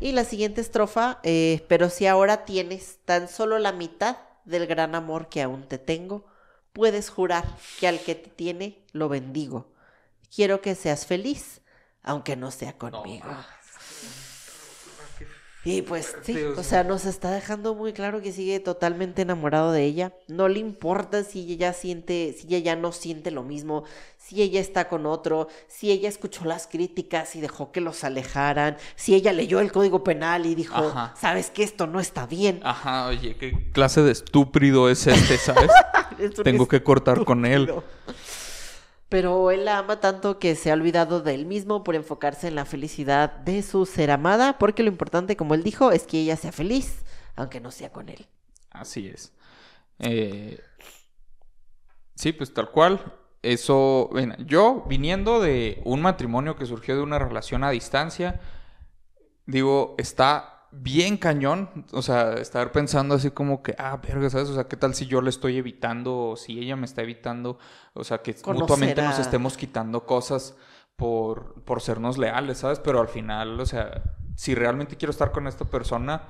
Y 0.00 0.12
la 0.12 0.24
siguiente 0.24 0.60
estrofa, 0.60 1.18
eh, 1.22 1.64
pero 1.66 1.88
si 1.88 2.06
ahora 2.06 2.44
tienes 2.44 2.98
tan 3.06 3.26
solo 3.30 3.58
la 3.58 3.72
mitad 3.72 4.18
del 4.44 4.66
gran 4.66 4.94
amor 4.94 5.30
que 5.30 5.40
aún 5.40 5.62
te 5.62 5.78
tengo, 5.78 6.26
puedes 6.74 7.08
jurar 7.08 7.46
que 7.80 7.88
al 7.88 8.00
que 8.00 8.14
te 8.14 8.28
tiene 8.28 8.84
lo 8.92 9.08
bendigo. 9.08 9.72
Quiero 10.30 10.60
que 10.60 10.74
seas 10.74 11.06
feliz, 11.06 11.62
aunque 12.02 12.36
no 12.36 12.50
sea 12.50 12.76
conmigo. 12.76 13.30
Y 15.68 15.82
pues 15.82 16.16
sí, 16.22 16.36
o 16.56 16.62
sea. 16.62 16.82
nos 16.82 17.04
está 17.04 17.30
dejando 17.30 17.74
muy 17.74 17.92
claro 17.92 18.22
que 18.22 18.32
sigue 18.32 18.58
totalmente 18.58 19.22
enamorado 19.22 19.70
de 19.70 19.84
ella. 19.84 20.12
No 20.26 20.48
le 20.48 20.60
importa 20.60 21.24
si 21.24 21.52
ella 21.52 21.74
siente, 21.74 22.34
si 22.38 22.46
ella 22.46 22.58
ya 22.58 22.76
no 22.76 22.92
siente 22.92 23.30
lo 23.30 23.42
mismo, 23.42 23.84
si 24.16 24.40
ella 24.40 24.60
está 24.60 24.88
con 24.88 25.04
otro, 25.04 25.48
si 25.66 25.90
ella 25.90 26.08
escuchó 26.08 26.46
las 26.46 26.66
críticas 26.66 27.36
y 27.36 27.40
dejó 27.40 27.70
que 27.70 27.82
los 27.82 28.02
alejaran, 28.02 28.78
si 28.96 29.14
ella 29.14 29.32
leyó 29.34 29.60
el 29.60 29.70
código 29.70 30.02
penal 30.02 30.46
y 30.46 30.54
dijo, 30.54 30.76
Ajá. 30.76 31.14
sabes 31.20 31.50
que 31.50 31.64
esto 31.64 31.86
no 31.86 32.00
está 32.00 32.26
bien. 32.26 32.60
Ajá, 32.62 33.08
oye, 33.08 33.36
¿qué 33.36 33.70
clase 33.72 34.02
de 34.02 34.12
estúpido 34.12 34.88
es 34.88 35.06
este, 35.06 35.36
sabes? 35.36 35.70
Es 36.18 36.34
Tengo 36.34 36.66
que 36.66 36.82
cortar 36.82 37.24
con 37.24 37.46
él. 37.46 37.72
Pero 39.08 39.50
él 39.50 39.64
la 39.64 39.78
ama 39.78 40.00
tanto 40.00 40.38
que 40.38 40.54
se 40.54 40.70
ha 40.70 40.74
olvidado 40.74 41.20
de 41.20 41.34
él 41.34 41.46
mismo 41.46 41.82
por 41.82 41.94
enfocarse 41.94 42.48
en 42.48 42.54
la 42.54 42.66
felicidad 42.66 43.32
de 43.38 43.62
su 43.62 43.86
ser 43.86 44.10
amada, 44.10 44.58
porque 44.58 44.82
lo 44.82 44.90
importante, 44.90 45.36
como 45.36 45.54
él 45.54 45.62
dijo, 45.62 45.92
es 45.92 46.04
que 46.04 46.20
ella 46.20 46.36
sea 46.36 46.52
feliz, 46.52 47.04
aunque 47.34 47.60
no 47.60 47.70
sea 47.70 47.90
con 47.90 48.08
él. 48.08 48.26
Así 48.70 49.08
es. 49.08 49.32
Eh, 49.98 50.60
sí, 52.14 52.32
pues 52.32 52.52
tal 52.52 52.70
cual. 52.70 53.00
Eso, 53.40 54.10
yo 54.44 54.84
viniendo 54.88 55.40
de 55.40 55.80
un 55.84 56.02
matrimonio 56.02 56.56
que 56.56 56.66
surgió 56.66 56.96
de 56.96 57.02
una 57.02 57.20
relación 57.20 57.62
a 57.62 57.70
distancia, 57.70 58.40
digo, 59.46 59.94
está 59.96 60.57
bien 60.70 61.16
cañón, 61.16 61.86
o 61.92 62.02
sea, 62.02 62.34
estar 62.34 62.72
pensando 62.72 63.14
así 63.14 63.30
como 63.30 63.62
que, 63.62 63.74
ah, 63.78 63.96
verga, 63.96 64.28
¿sabes? 64.30 64.48
O 64.48 64.54
sea, 64.54 64.68
¿qué 64.68 64.76
tal 64.76 64.94
si 64.94 65.06
yo 65.06 65.20
le 65.20 65.30
estoy 65.30 65.56
evitando 65.56 66.16
o 66.16 66.36
si 66.36 66.58
ella 66.58 66.76
me 66.76 66.84
está 66.84 67.02
evitando? 67.02 67.58
O 67.94 68.04
sea, 68.04 68.18
que 68.18 68.36
mutuamente 68.46 69.02
nos 69.02 69.18
estemos 69.18 69.56
quitando 69.56 70.04
cosas 70.04 70.56
por, 70.96 71.62
por 71.64 71.80
sernos 71.80 72.18
leales, 72.18 72.58
¿sabes? 72.58 72.80
Pero 72.80 73.00
al 73.00 73.08
final, 73.08 73.58
o 73.58 73.66
sea, 73.66 74.02
si 74.34 74.54
realmente 74.54 74.96
quiero 74.96 75.10
estar 75.10 75.32
con 75.32 75.46
esta 75.46 75.64
persona, 75.64 76.28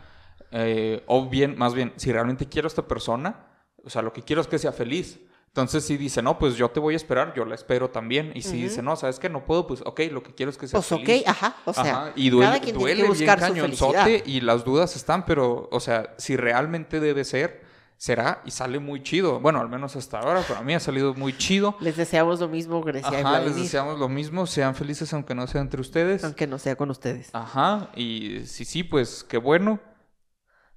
eh, 0.50 1.02
o 1.06 1.28
bien, 1.28 1.56
más 1.58 1.74
bien, 1.74 1.92
si 1.96 2.12
realmente 2.12 2.48
quiero 2.48 2.66
a 2.66 2.68
esta 2.68 2.86
persona, 2.86 3.46
o 3.84 3.90
sea, 3.90 4.02
lo 4.02 4.12
que 4.12 4.22
quiero 4.22 4.42
es 4.42 4.48
que 4.48 4.58
sea 4.58 4.72
feliz. 4.72 5.20
Entonces, 5.58 5.84
si 5.84 5.96
dice, 5.96 6.22
no, 6.22 6.38
pues 6.38 6.54
yo 6.54 6.68
te 6.70 6.78
voy 6.78 6.94
a 6.94 6.96
esperar, 6.96 7.34
yo 7.34 7.44
la 7.44 7.56
espero 7.56 7.90
también. 7.90 8.30
Y 8.36 8.42
si 8.42 8.62
dice, 8.62 8.80
no, 8.80 8.94
sabes 8.94 9.18
que 9.18 9.28
no 9.28 9.44
puedo, 9.44 9.66
pues 9.66 9.80
ok, 9.84 10.02
lo 10.12 10.22
que 10.22 10.32
quiero 10.32 10.50
es 10.50 10.56
que 10.56 10.68
sea 10.68 10.78
Pues 10.80 10.92
ok, 10.92 11.08
ajá, 11.26 11.56
o 11.64 11.72
sea, 11.74 11.82
Ajá, 12.02 12.12
y 12.14 12.30
duele, 12.30 12.46
cada 12.46 12.60
quien 12.60 12.76
tiene 12.76 12.78
duele 12.78 12.94
que 12.94 13.02
bien 13.02 13.08
buscar 13.08 13.40
su 13.40 13.46
cañonzote 13.46 13.98
felicidad. 13.98 14.26
y 14.26 14.40
las 14.42 14.64
dudas 14.64 14.94
están, 14.94 15.24
pero, 15.26 15.68
o 15.72 15.80
sea, 15.80 16.14
si 16.16 16.36
realmente 16.36 17.00
debe 17.00 17.24
ser, 17.24 17.66
será 17.96 18.40
y 18.44 18.52
sale 18.52 18.78
muy 18.78 19.02
chido. 19.02 19.40
Bueno, 19.40 19.58
al 19.60 19.68
menos 19.68 19.96
hasta 19.96 20.20
ahora, 20.20 20.42
para 20.42 20.62
mí 20.62 20.72
ha 20.74 20.78
salido 20.78 21.14
muy 21.14 21.36
chido. 21.36 21.76
Les 21.80 21.96
deseamos 21.96 22.38
lo 22.38 22.46
mismo, 22.46 22.80
Grecia 22.82 23.10
y 23.20 23.24
Ajá, 23.24 23.40
les 23.40 23.56
deseamos 23.56 23.98
lo 23.98 24.08
mismo, 24.08 24.46
sean 24.46 24.76
felices 24.76 25.12
aunque 25.12 25.34
no 25.34 25.48
sea 25.48 25.60
entre 25.60 25.80
ustedes. 25.80 26.22
aunque 26.22 26.46
no 26.46 26.58
sea 26.60 26.76
con 26.76 26.90
ustedes. 26.90 27.30
Ajá, 27.32 27.90
y 27.96 28.46
sí, 28.46 28.64
sí, 28.64 28.84
pues 28.84 29.24
qué 29.28 29.38
bueno. 29.38 29.80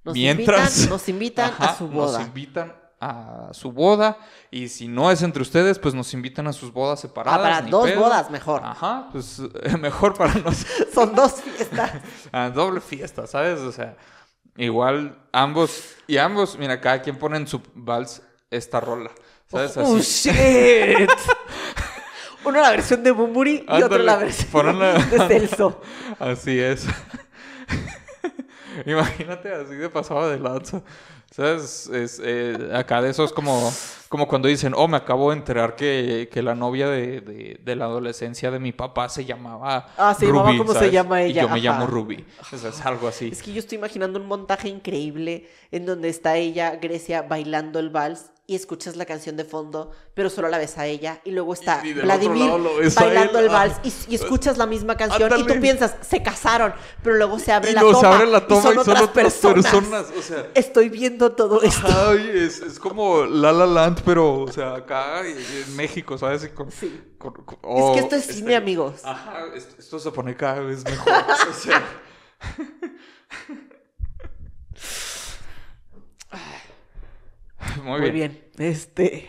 Nos 0.04 0.14
Mientras- 0.14 0.74
invitan, 0.78 0.90
nos 0.90 1.08
invitan 1.08 1.50
Ajá, 1.50 1.64
a 1.70 1.76
su 1.78 1.86
boda. 1.86 2.18
Nos 2.18 2.26
invitan 2.26 2.74
a 3.02 3.48
su 3.52 3.72
boda 3.72 4.16
y 4.52 4.68
si 4.68 4.86
no 4.86 5.10
es 5.10 5.22
entre 5.22 5.42
ustedes, 5.42 5.80
pues 5.80 5.92
nos 5.92 6.14
invitan 6.14 6.46
a 6.46 6.52
sus 6.52 6.72
bodas 6.72 7.00
separadas. 7.00 7.40
Ah, 7.40 7.42
para 7.42 7.62
dos 7.62 7.90
pedo. 7.90 8.00
bodas 8.00 8.30
mejor. 8.30 8.62
Ajá, 8.64 9.08
pues 9.10 9.40
eh, 9.40 9.76
mejor 9.80 10.14
para 10.14 10.34
nosotros. 10.34 10.88
Son 10.94 11.12
dos 11.12 11.34
fiestas. 11.42 11.90
a 12.30 12.48
doble 12.54 12.80
fiesta, 12.80 13.26
¿sabes? 13.26 13.58
O 13.58 13.72
sea, 13.72 13.96
igual 14.56 15.18
ambos, 15.32 15.96
y 16.06 16.16
ambos, 16.18 16.56
mira, 16.56 16.80
cada 16.80 17.02
quien 17.02 17.18
pone 17.18 17.38
en 17.38 17.48
su 17.48 17.60
vals 17.74 18.22
esta 18.50 18.78
rola, 18.78 19.10
¿sabes? 19.48 19.76
¡Oh, 19.78 19.96
Así. 19.96 20.30
shit! 20.30 21.10
Uno 22.44 22.60
la 22.60 22.70
versión 22.70 23.02
de 23.02 23.10
Bumburi 23.10 23.64
y 23.68 23.82
otro 23.82 23.98
la 23.98 24.16
versión 24.16 24.78
de 24.78 25.26
Celso. 25.28 25.80
Así 26.20 26.58
es. 26.58 26.86
Imagínate 28.86 29.52
así 29.52 29.74
de 29.74 29.88
pasado 29.88 30.30
de 30.30 30.38
lanza. 30.38 30.82
¿Sabes? 31.34 31.88
Es, 31.88 32.20
eh, 32.22 32.70
acá 32.74 33.00
de 33.00 33.10
esos 33.10 33.32
como, 33.32 33.72
como 34.08 34.28
cuando 34.28 34.48
dicen, 34.48 34.74
oh, 34.76 34.86
me 34.86 34.98
acabo 34.98 35.30
de 35.30 35.38
enterar 35.38 35.74
que, 35.76 36.28
que 36.30 36.42
la 36.42 36.54
novia 36.54 36.88
de, 36.88 37.20
de- 37.22 37.60
de 37.64 37.76
la 37.76 37.86
adolescencia 37.86 38.50
de 38.50 38.58
mi 38.58 38.72
papá 38.72 39.08
se 39.08 39.24
llamaba 39.24 39.88
Ah, 39.96 40.14
se 40.14 40.26
llamaba 40.26 40.56
como 40.58 40.74
se 40.74 40.90
llama 40.90 41.22
Y 41.22 41.30
ella, 41.30 41.42
yo 41.42 41.48
me 41.48 41.60
llamo 41.60 41.86
Ruby. 41.86 42.24
O 42.52 42.56
sea, 42.56 42.68
es 42.68 42.84
algo 42.84 43.08
así. 43.08 43.30
Es 43.32 43.42
que 43.42 43.52
yo 43.52 43.60
estoy 43.60 43.78
imaginando 43.78 44.20
un 44.20 44.26
montaje 44.26 44.68
increíble 44.68 45.48
en 45.70 45.86
donde 45.86 46.08
está 46.10 46.36
ella, 46.36 46.76
Grecia, 46.76 47.22
bailando 47.22 47.78
el 47.78 47.88
vals 47.90 48.26
y 48.52 48.54
escuchas 48.54 48.96
la 48.96 49.06
canción 49.06 49.34
de 49.38 49.46
fondo, 49.46 49.92
pero 50.12 50.28
solo 50.28 50.48
la 50.48 50.58
ves 50.58 50.76
a 50.76 50.84
ella. 50.86 51.22
Y 51.24 51.30
luego 51.30 51.54
está 51.54 51.80
Y- 51.82 51.88
y 51.88 51.92
Vladimir 51.94 52.50
bailando 52.94 53.38
el 53.38 53.48
vals 53.48 53.76
Ah. 53.78 53.80
y, 53.82 53.92
y 54.10 54.14
escuchas 54.14 54.58
la 54.58 54.66
misma 54.66 54.94
canción 54.94 55.22
y 55.22 55.24
Ándale. 55.24 55.54
tú 55.54 55.58
piensas, 55.58 55.94
se 56.02 56.22
casaron, 56.22 56.74
pero 57.02 57.16
luego 57.16 57.38
se 57.38 57.50
abre 57.50 57.70
Y 57.70 57.74
la 57.74 57.80
toma, 57.80 58.14
abre 58.14 58.26
la 58.26 58.46
toma 58.46 58.60
y 58.60 58.62
son 58.62 58.72
y 58.72 58.74
son 58.74 58.80
otras 58.82 59.02
otras 59.02 59.24
personas. 59.24 59.64
personas, 59.72 60.06
o 60.18 60.20
sea. 60.22 60.46
Estoy 60.54 60.90
viendo 60.90 61.32
todo 61.32 61.62
esto. 61.62 61.86
Ay, 61.88 62.30
es, 62.34 62.60
es 62.60 62.78
como 62.78 63.24
La 63.24 63.52
La 63.52 63.64
Land, 63.64 64.02
pero, 64.04 64.40
o 64.40 64.52
sea, 64.52 64.74
acá 64.74 65.26
en 65.26 65.74
México, 65.76 66.18
¿sabes? 66.18 66.44
Y 66.44 66.48
con- 66.48 66.68
con- 67.16 67.32
con- 67.32 67.54
es 67.54 67.58
oh, 67.62 67.94
que 67.94 68.00
esto 68.00 68.16
es 68.16 68.22
este- 68.22 68.34
cine, 68.34 68.54
amigos. 68.54 69.00
Ajá, 69.02 69.44
esto, 69.54 69.76
esto 69.78 69.98
se 69.98 70.10
pone 70.10 70.36
cada 70.36 70.60
vez 70.60 70.84
mejor. 70.84 71.12
o 71.50 71.54
sea. 71.54 71.82
Muy, 77.82 78.00
Muy 78.00 78.10
bien. 78.10 78.44
Este, 78.58 79.28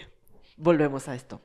volvemos 0.58 1.08
a 1.08 1.16
esto. 1.16 1.41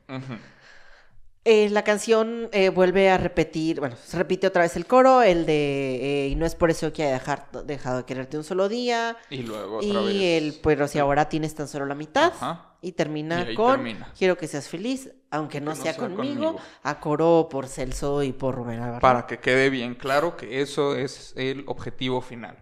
Eh, 1.45 1.71
la 1.71 1.83
canción 1.83 2.51
eh, 2.53 2.69
vuelve 2.69 3.09
a 3.09 3.17
repetir, 3.17 3.81
bueno, 3.81 3.97
se 3.97 4.19
repite 4.19 4.47
otra 4.47 4.63
vez 4.63 4.77
el 4.77 4.85
coro, 4.85 5.23
el 5.23 5.47
de 5.47 6.25
eh, 6.27 6.29
y 6.29 6.35
no 6.35 6.45
es 6.45 6.55
por 6.55 6.71
eso 6.71 6.93
que 6.93 7.05
haya 7.05 7.15
dejar, 7.15 7.49
dejado 7.65 7.99
de 7.99 8.05
quererte 8.05 8.37
un 8.37 8.45
solo 8.45 8.69
día. 8.69 9.17
Y 9.31 9.45
luego 9.45 9.79
otra 9.79 10.03
Y 10.03 10.19
vez. 10.19 10.43
el, 10.43 10.61
pero 10.63 10.87
si 10.89 10.99
ahora 10.99 11.29
tienes 11.31 11.55
tan 11.55 11.67
solo 11.67 11.87
la 11.87 11.95
mitad. 11.95 12.33
Ajá. 12.35 12.65
Y 12.83 12.93
termina 12.93 13.51
Y 13.51 13.55
con 13.55 13.73
termina. 13.77 14.13
quiero 14.17 14.37
que 14.37 14.47
seas 14.47 14.69
feliz, 14.69 15.11
aunque 15.31 15.61
no, 15.61 15.75
sea, 15.75 15.95
sea 15.95 15.97
conmigo, 15.97 16.53
conmigo. 16.53 16.61
a 16.83 17.01
coro 17.01 17.49
por 17.51 17.67
Celso 17.67 18.23
y 18.23 18.33
por 18.33 18.55
Rubén 18.55 18.81
Albarrán. 18.81 19.01
Para 19.01 19.27
que 19.27 19.39
quede 19.39 19.71
bien 19.71 19.95
claro 19.95 20.37
que 20.37 20.61
eso 20.61 20.97
es 20.97 21.33
el 21.37 21.65
objetivo 21.67 22.21
final. 22.21 22.59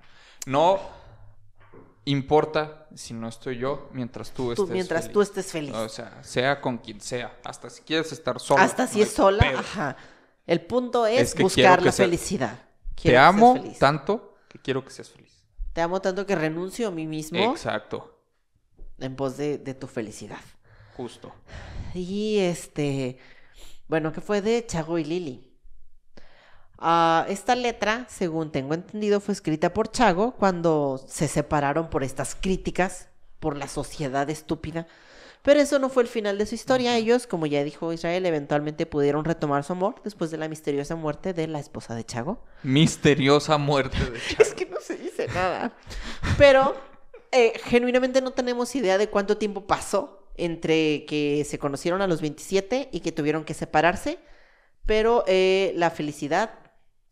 No 0.47 0.79
importa 2.07 2.89
si 2.95 3.13
no 3.15 3.29
estoy 3.29 3.59
yo 3.59 3.89
mientras 3.93 4.31
tú 4.33 4.47
Tú- 4.55 4.63
estés 4.65 4.69
mientras 4.71 5.03
feliz. 5.03 5.13
tú 5.13 5.23
estés 5.23 5.47
feliz. 5.53 5.75
O 5.75 5.89
sea, 5.89 6.23
sea 6.25 6.61
con 6.61 6.79
quien 6.79 7.01
sea. 7.01 7.37
Hasta 7.45 7.69
si 7.71 7.83
quieres 7.83 8.11
estar 8.13 8.41
solo. 8.41 8.63
Hasta 8.63 8.87
si 8.87 8.99
no 8.99 9.05
es 9.05 9.13
sola, 9.13 9.43
pedo. 9.49 9.59
ajá. 9.59 9.97
El 10.47 10.61
punto 10.65 11.07
es, 11.07 11.21
Es 11.21 11.31
que 11.35 11.45
quiero 11.45 11.49
buscar 11.49 11.83
la 11.83 11.93
sea- 11.93 12.07
felicidad. 12.07 12.59
Te 12.95 13.03
Quiero 13.03 13.21
amo 13.21 13.63
tanto 13.79 14.39
que 14.49 14.59
quiero 14.59 14.83
que 14.85 14.91
seas 14.91 15.11
feliz. 15.11 15.45
Te 15.75 15.83
amo 15.83 16.01
tanto 16.01 16.25
que 16.25 16.35
renuncio 16.35 16.89
a 16.89 16.91
mí 16.91 17.07
mismo 17.07 17.39
Exacto. 17.53 18.19
en 18.99 19.15
pos 19.17 19.37
de, 19.37 19.59
de 19.59 19.75
tu 19.75 19.87
felicidad. 19.87 20.41
Justo. 20.97 21.31
Y 21.93 22.39
este, 22.39 23.19
bueno, 23.89 24.13
que 24.13 24.23
fue 24.23 24.41
de 24.41 24.65
Chago 24.65 24.97
y 24.99 25.05
Lili. 25.05 25.46
Ah, 26.79 27.25
esta 27.29 27.55
letra, 27.55 28.07
según 28.09 28.53
tengo 28.53 28.75
entendido, 28.75 29.21
fue 29.21 29.33
escrita 29.33 29.73
por 29.73 29.91
Chago 29.91 30.33
cuando 30.33 31.03
se 31.07 31.29
separaron 31.29 31.89
por 31.89 32.05
estas 32.05 32.35
críticas, 32.35 33.09
por 33.41 33.57
la 33.57 33.69
sociedad 33.69 34.29
estúpida. 34.29 34.87
Pero 35.47 35.61
eso 35.61 35.79
no 35.79 35.89
fue 35.89 36.03
el 36.03 36.09
final 36.09 36.39
de 36.39 36.47
su 36.47 36.57
historia. 36.57 36.97
Ellos, 36.97 37.29
como 37.29 37.47
ya 37.47 37.63
dijo 37.63 37.93
Israel, 37.93 38.27
eventualmente 38.27 38.85
pudieron 38.85 39.25
retomar 39.25 39.63
su 39.63 39.75
amor 39.75 39.95
después 40.03 40.33
de 40.33 40.39
la 40.39 40.49
misteriosa 40.49 40.97
muerte 40.97 41.33
de 41.35 41.47
la 41.47 41.61
esposa 41.61 41.95
de 41.95 42.05
Chago. 42.05 42.43
Misteriosa 42.65 43.57
muerte 43.57 43.97
de 43.99 44.19
Chago. 44.29 44.43
Es 44.43 44.55
que 44.55 44.67
no 44.67 44.81
se 44.81 44.97
dice 44.97 45.29
nada. 45.29 45.73
Pero 46.37 46.75
eh, 47.31 47.53
genuinamente 47.65 48.21
no 48.21 48.33
tenemos 48.33 48.75
idea 48.75 48.99
de 48.99 49.09
cuánto 49.09 49.37
tiempo 49.37 49.69
pasó 49.69 50.29
entre 50.37 51.05
que 51.07 51.47
se 51.49 51.61
conocieron 51.61 52.03
a 52.03 52.09
los 52.09 52.21
27 52.21 52.89
y 52.91 52.99
que 52.99 53.13
tuvieron 53.13 53.45
que 53.45 53.55
separarse. 53.55 54.19
Pero 54.85 55.23
eh, 55.29 55.73
la 55.77 55.91
felicidad 55.91 56.66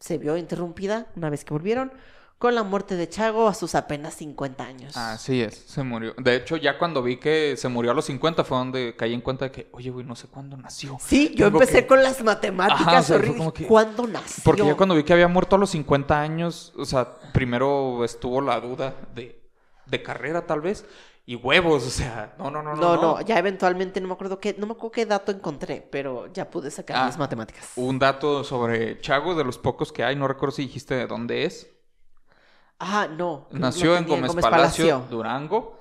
se 0.05 0.19
vio 0.19 0.37
interrumpida 0.37 1.07
una 1.17 1.31
vez 1.31 1.47
que 1.47 1.55
volvieron 1.55 1.91
con 2.37 2.55
la 2.55 2.63
muerte 2.63 2.95
de 2.95 3.09
Chago 3.09 3.49
a 3.49 3.55
sus 3.55 3.75
apenas 3.75 4.13
50 4.17 4.63
años. 4.63 4.95
Así 4.99 5.41
es, 5.41 5.55
se 5.67 5.83
murió. 5.83 6.13
De 6.19 6.37
hecho, 6.37 6.59
ya 6.59 6.77
cuando 6.77 7.03
vi 7.03 7.17
que 7.17 7.55
se 7.57 7.69
murió 7.69 7.93
a 7.93 7.95
los 7.95 8.05
50 8.05 8.45
fue 8.45 8.59
donde 8.59 8.95
caí 8.97 9.15
en 9.15 9.23
cuenta 9.23 9.47
de 9.47 9.51
que, 9.51 9.69
oye, 9.73 9.89
güey, 9.89 10.05
no 10.05 10.15
sé 10.15 10.27
cuándo 10.29 10.59
nació. 10.59 10.99
Sí, 11.01 11.31
yo 11.35 11.47
Tengo 11.47 11.59
empecé 11.63 11.83
que- 11.83 11.87
con 11.87 12.03
las 12.03 12.23
matemáticas. 12.23 12.87
Ajá, 12.87 13.01
o 13.01 13.03
sea, 13.03 13.53
que- 13.55 13.67
¿Cuándo 13.67 14.07
nació? 14.07 14.43
Porque 14.45 14.67
ya 14.67 14.77
cuando 14.77 14.95
vi 14.95 15.05
que 15.05 15.15
había 15.15 15.29
muerto 15.29 15.57
a 15.57 15.59
los 15.59 15.71
50 15.71 16.21
años, 16.21 16.75
o 16.77 16.85
sea, 16.85 17.15
primero 17.33 18.05
estuvo 18.05 18.43
la 18.43 18.61
duda 18.61 18.95
de, 19.15 19.41
de 19.87 20.03
carrera 20.03 20.45
tal 20.47 20.61
vez 20.61 20.85
y 21.27 21.37
huevos, 21.37 21.87
o 21.87 21.91
sea, 21.91 22.35
no, 22.39 22.51
no, 22.51 22.63
no, 22.63 22.75
No, 22.77 22.97
no. 22.97 23.03
no, 23.03 23.21
ya 23.23 23.39
eventualmente 23.39 24.01
no 24.01 24.09
me 24.09 24.15
acuerdo 24.15 24.39
qué, 24.41 24.55
no 24.59 24.67
me 24.67 24.73
acuerdo 24.73 24.91
qué 24.93 25.07
dato 25.07 25.33
encontré, 25.33 25.81
pero 25.91 26.31
ya 26.33 26.51
pude 26.51 26.71
sacar 26.71 26.97
Ah, 26.99 27.07
mis 27.07 27.17
matemáticas. 27.17 27.73
Un 27.77 27.99
dato 27.99 28.45
sobre 28.45 29.01
Chago, 29.01 29.35
de 29.35 29.45
los 29.45 29.57
pocos 29.59 29.91
que 29.93 30.05
hay, 30.05 30.17
no 30.17 30.29
recuerdo 30.29 30.57
si 30.57 30.63
dijiste 30.63 30.95
de 30.95 31.07
dónde 31.07 31.45
es. 31.45 31.67
Ah, 32.79 33.07
no. 33.11 33.47
Nació 33.53 33.97
en 33.97 34.05
tenía 34.05 34.27
Gómez, 34.27 34.43
Palacio, 34.43 35.07
Durango, 35.09 35.79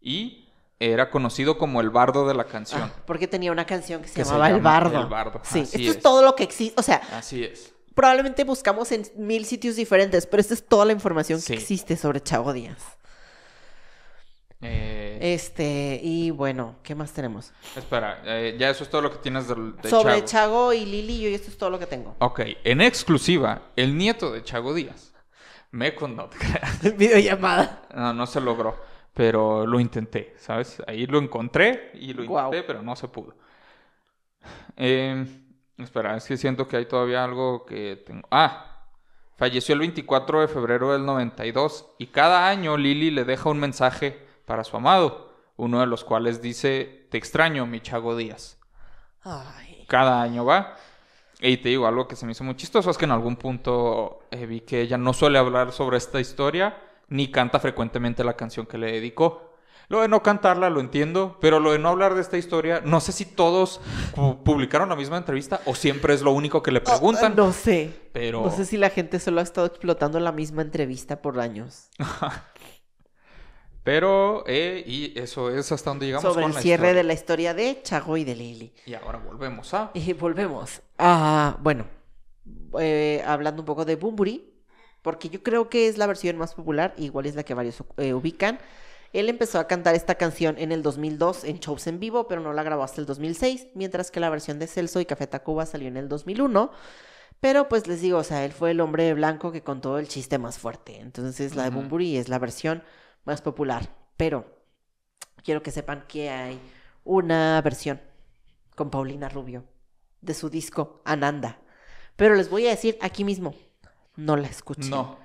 y 0.00 0.48
era 0.78 1.10
conocido 1.10 1.58
como 1.58 1.80
el 1.80 1.90
bardo 1.90 2.26
de 2.28 2.34
la 2.34 2.44
canción. 2.44 2.82
Ah, 2.82 2.92
porque 3.06 3.26
tenía 3.26 3.50
una 3.52 3.66
canción 3.66 4.02
que 4.02 4.08
se 4.08 4.14
Que 4.14 4.24
se 4.24 4.30
llamaba 4.30 4.50
El 4.50 4.60
Bardo. 4.60 5.00
El 5.00 5.06
Bardo, 5.06 5.40
Sí, 5.42 5.60
así 5.60 5.76
esto 5.78 5.90
es. 5.90 5.96
es. 5.96 6.02
todo 6.02 6.22
lo 6.22 6.34
que 6.36 6.44
existe. 6.44 6.78
O 6.78 6.82
sea, 6.82 7.02
Así 7.12 7.42
es. 7.44 7.74
probablemente 7.94 8.44
buscamos 8.44 8.92
en 8.92 9.02
mil 9.16 9.44
sitios 9.44 9.76
diferentes, 9.76 10.26
pero 10.26 10.40
esta 10.40 10.54
es 10.54 10.64
toda 10.66 10.84
la 10.86 10.92
información 10.92 11.40
Sí. 11.40 11.48
que 11.54 11.58
existe 11.58 11.96
sobre 11.96 12.22
Chago 12.22 12.52
Díaz. 12.52 12.78
Eh, 14.62 15.18
Este, 15.34 15.98
y 16.02 16.30
bueno, 16.30 16.76
¿qué 16.82 16.94
más 16.94 17.12
tenemos? 17.12 17.52
Espera, 17.76 18.20
eh, 18.24 18.56
ya 18.58 18.70
eso 18.70 18.84
es 18.84 18.90
todo 18.90 19.00
lo 19.02 19.10
que 19.10 19.18
tienes 19.18 19.48
del- 19.48 19.76
de, 19.76 19.88
sobre 19.88 20.14
Chago. 20.16 20.26
Chago 20.26 20.72
y 20.74 20.84
Lili, 20.84 21.20
yo 21.20 21.28
esto 21.28 21.50
es 21.50 21.56
todo 21.58 21.70
lo 21.70 21.78
que 21.78 21.86
tengo. 21.86 22.14
Ok, 22.18 22.40
en 22.64 22.80
exclusiva, 22.82 23.62
el 23.76 23.96
nieto 23.96 24.32
de 24.32 24.42
Chago 24.44 24.74
Díaz. 24.74 25.14
Me 25.72 25.94
con 25.94 26.16
no 26.16 26.26
te 26.28 26.36
creas. 26.36 26.80
Videollamada. 26.98 27.82
No, 27.94 28.12
no 28.12 28.26
se 28.26 28.40
logró, 28.40 28.76
pero 29.14 29.66
lo 29.66 29.78
intenté, 29.80 30.34
¿sabes? 30.38 30.82
Ahí 30.86 31.06
lo 31.06 31.18
encontré 31.18 31.92
y 31.94 32.12
lo 32.12 32.24
intenté, 32.24 32.62
pero 32.64 32.82
no 32.82 32.96
se 32.96 33.08
pudo. 33.08 33.34
Eh, 34.76 35.26
espera, 35.78 36.16
es 36.16 36.24
que 36.24 36.36
siento 36.36 36.66
que 36.66 36.76
hay 36.76 36.86
todavía 36.86 37.22
algo 37.24 37.64
que 37.64 38.02
tengo. 38.06 38.26
Ah, 38.30 38.84
falleció 39.36 39.74
el 39.74 39.80
24 39.80 40.40
de 40.40 40.48
febrero 40.48 40.92
del 40.92 41.04
92 41.06 41.86
y 41.98 42.06
cada 42.08 42.48
año 42.48 42.76
Lili 42.76 43.10
le 43.10 43.24
deja 43.24 43.48
un 43.48 43.58
mensaje 43.60 44.18
para 44.50 44.64
su 44.64 44.76
amado, 44.76 45.30
uno 45.58 45.78
de 45.78 45.86
los 45.86 46.02
cuales 46.02 46.42
dice, 46.42 47.06
te 47.08 47.18
extraño, 47.18 47.66
mi 47.66 47.80
Chago 47.80 48.16
Díaz. 48.16 48.58
Ay. 49.22 49.84
Cada 49.88 50.20
año 50.20 50.44
va. 50.44 50.74
Y 51.40 51.58
te 51.58 51.68
digo, 51.68 51.86
algo 51.86 52.08
que 52.08 52.16
se 52.16 52.26
me 52.26 52.32
hizo 52.32 52.42
muy 52.42 52.56
chistoso 52.56 52.90
es 52.90 52.98
que 52.98 53.04
en 53.04 53.12
algún 53.12 53.36
punto 53.36 54.24
eh, 54.32 54.46
vi 54.46 54.62
que 54.62 54.80
ella 54.80 54.98
no 54.98 55.12
suele 55.12 55.38
hablar 55.38 55.70
sobre 55.70 55.98
esta 55.98 56.18
historia, 56.18 56.76
ni 57.06 57.30
canta 57.30 57.60
frecuentemente 57.60 58.24
la 58.24 58.34
canción 58.34 58.66
que 58.66 58.76
le 58.76 58.90
dedicó. 58.90 59.54
Lo 59.88 60.00
de 60.00 60.08
no 60.08 60.20
cantarla 60.20 60.68
lo 60.68 60.80
entiendo, 60.80 61.38
pero 61.40 61.60
lo 61.60 61.70
de 61.70 61.78
no 61.78 61.88
hablar 61.90 62.14
de 62.16 62.20
esta 62.22 62.36
historia, 62.36 62.80
no 62.84 62.98
sé 63.00 63.12
si 63.12 63.24
todos 63.24 63.80
pu- 64.16 64.42
publicaron 64.42 64.88
la 64.88 64.96
misma 64.96 65.16
entrevista 65.16 65.60
o 65.64 65.76
siempre 65.76 66.12
es 66.14 66.22
lo 66.22 66.32
único 66.32 66.60
que 66.60 66.72
le 66.72 66.80
preguntan. 66.80 67.32
Ah, 67.32 67.34
no 67.36 67.52
sé. 67.52 67.90
Pero 68.12 68.42
No 68.42 68.50
sé 68.50 68.64
si 68.64 68.76
la 68.76 68.90
gente 68.90 69.20
solo 69.20 69.38
ha 69.38 69.44
estado 69.44 69.68
explotando 69.68 70.18
la 70.18 70.32
misma 70.32 70.62
entrevista 70.62 71.22
por 71.22 71.38
años. 71.38 71.88
Pero, 73.82 74.44
eh, 74.46 74.84
y 74.86 75.18
eso 75.18 75.50
es 75.50 75.72
hasta 75.72 75.90
donde 75.90 76.06
llegamos 76.06 76.22
sobre 76.22 76.42
con 76.42 76.50
el 76.50 76.54
la 76.54 76.60
cierre 76.60 76.88
historia. 76.88 76.94
de 76.94 77.04
la 77.04 77.12
historia 77.12 77.54
de 77.54 77.82
Chago 77.82 78.16
y 78.16 78.24
de 78.24 78.34
Lili. 78.34 78.72
Y 78.84 78.94
ahora 78.94 79.18
volvemos 79.18 79.72
a... 79.72 79.90
Y 79.94 80.12
volvemos. 80.12 80.82
Ah, 80.98 81.56
bueno, 81.60 81.86
eh, 82.78 83.22
hablando 83.26 83.62
un 83.62 83.66
poco 83.66 83.84
de 83.84 83.96
Bumburi, 83.96 84.52
porque 85.02 85.30
yo 85.30 85.42
creo 85.42 85.70
que 85.70 85.88
es 85.88 85.96
la 85.96 86.06
versión 86.06 86.36
más 86.36 86.54
popular, 86.54 86.94
igual 86.98 87.26
es 87.26 87.34
la 87.34 87.42
que 87.42 87.54
varios 87.54 87.82
eh, 87.96 88.12
ubican. 88.12 88.58
Él 89.12 89.28
empezó 89.28 89.58
a 89.58 89.66
cantar 89.66 89.94
esta 89.94 90.14
canción 90.16 90.56
en 90.58 90.72
el 90.72 90.82
2002 90.82 91.44
en 91.44 91.58
shows 91.58 91.86
en 91.86 91.98
vivo, 91.98 92.28
pero 92.28 92.40
no 92.40 92.52
la 92.52 92.62
grabó 92.62 92.82
hasta 92.82 93.00
el 93.00 93.06
2006, 93.06 93.68
mientras 93.74 94.10
que 94.10 94.20
la 94.20 94.30
versión 94.30 94.58
de 94.58 94.66
Celso 94.66 95.00
y 95.00 95.06
Café 95.06 95.26
Tacuba 95.26 95.66
salió 95.66 95.88
en 95.88 95.96
el 95.96 96.08
2001. 96.08 96.70
Pero 97.40 97.68
pues 97.68 97.86
les 97.86 98.02
digo, 98.02 98.18
o 98.18 98.24
sea, 98.24 98.44
él 98.44 98.52
fue 98.52 98.72
el 98.72 98.80
hombre 98.80 99.14
blanco 99.14 99.50
que 99.50 99.62
contó 99.62 99.98
el 99.98 100.06
chiste 100.06 100.38
más 100.38 100.58
fuerte. 100.58 101.00
Entonces 101.00 101.56
la 101.56 101.64
de. 101.64 101.70
Bumburi 101.70 102.18
es 102.18 102.28
la 102.28 102.38
versión 102.38 102.82
más 103.24 103.42
popular. 103.42 103.88
Pero 104.16 104.44
quiero 105.44 105.62
que 105.62 105.70
sepan 105.70 106.04
que 106.08 106.30
hay 106.30 106.60
una 107.04 107.60
versión 107.62 108.00
con 108.76 108.90
Paulina 108.90 109.28
Rubio 109.28 109.64
de 110.20 110.34
su 110.34 110.50
disco 110.50 111.00
Ananda. 111.04 111.60
Pero 112.16 112.34
les 112.34 112.50
voy 112.50 112.66
a 112.66 112.70
decir 112.70 112.98
aquí 113.00 113.24
mismo, 113.24 113.54
no 114.16 114.36
la 114.36 114.48
escuché. 114.48 114.90
No, 114.90 115.18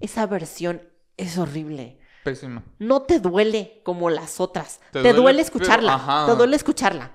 Esa 0.00 0.26
versión 0.26 0.82
es 1.16 1.38
horrible. 1.38 1.98
pésima. 2.24 2.64
No 2.80 3.02
te 3.02 3.20
duele 3.20 3.80
como 3.84 4.10
las 4.10 4.40
otras. 4.40 4.80
Te 4.90 5.02
Te, 5.02 5.12
duele, 5.12 5.40
escucharla. 5.42 5.94
ajá. 5.94 6.26
Te 6.26 6.34
duele 6.34 6.56
escucharla. 6.56 7.12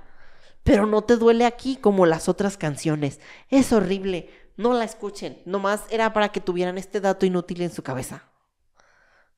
Pero 0.63 0.85
no 0.85 1.01
te 1.03 1.17
duele 1.17 1.45
aquí 1.45 1.75
como 1.75 2.05
las 2.05 2.29
otras 2.29 2.55
canciones. 2.57 3.19
Es 3.49 3.73
horrible. 3.73 4.29
No 4.57 4.73
la 4.73 4.85
escuchen. 4.85 5.41
Nomás 5.45 5.83
era 5.89 6.13
para 6.13 6.29
que 6.29 6.39
tuvieran 6.39 6.77
este 6.77 7.01
dato 7.01 7.25
inútil 7.25 7.61
en 7.61 7.71
su 7.71 7.83
cabeza. 7.83 8.23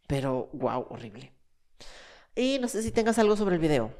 Pero, 0.07 0.49
wow, 0.53 0.87
horrible. 0.89 1.31
Y 2.35 2.57
no 2.59 2.67
sé 2.67 2.81
si 2.83 2.91
tengas 2.91 3.17
algo 3.19 3.35
sobre 3.37 3.55
el 3.55 3.61
video. 3.61 3.91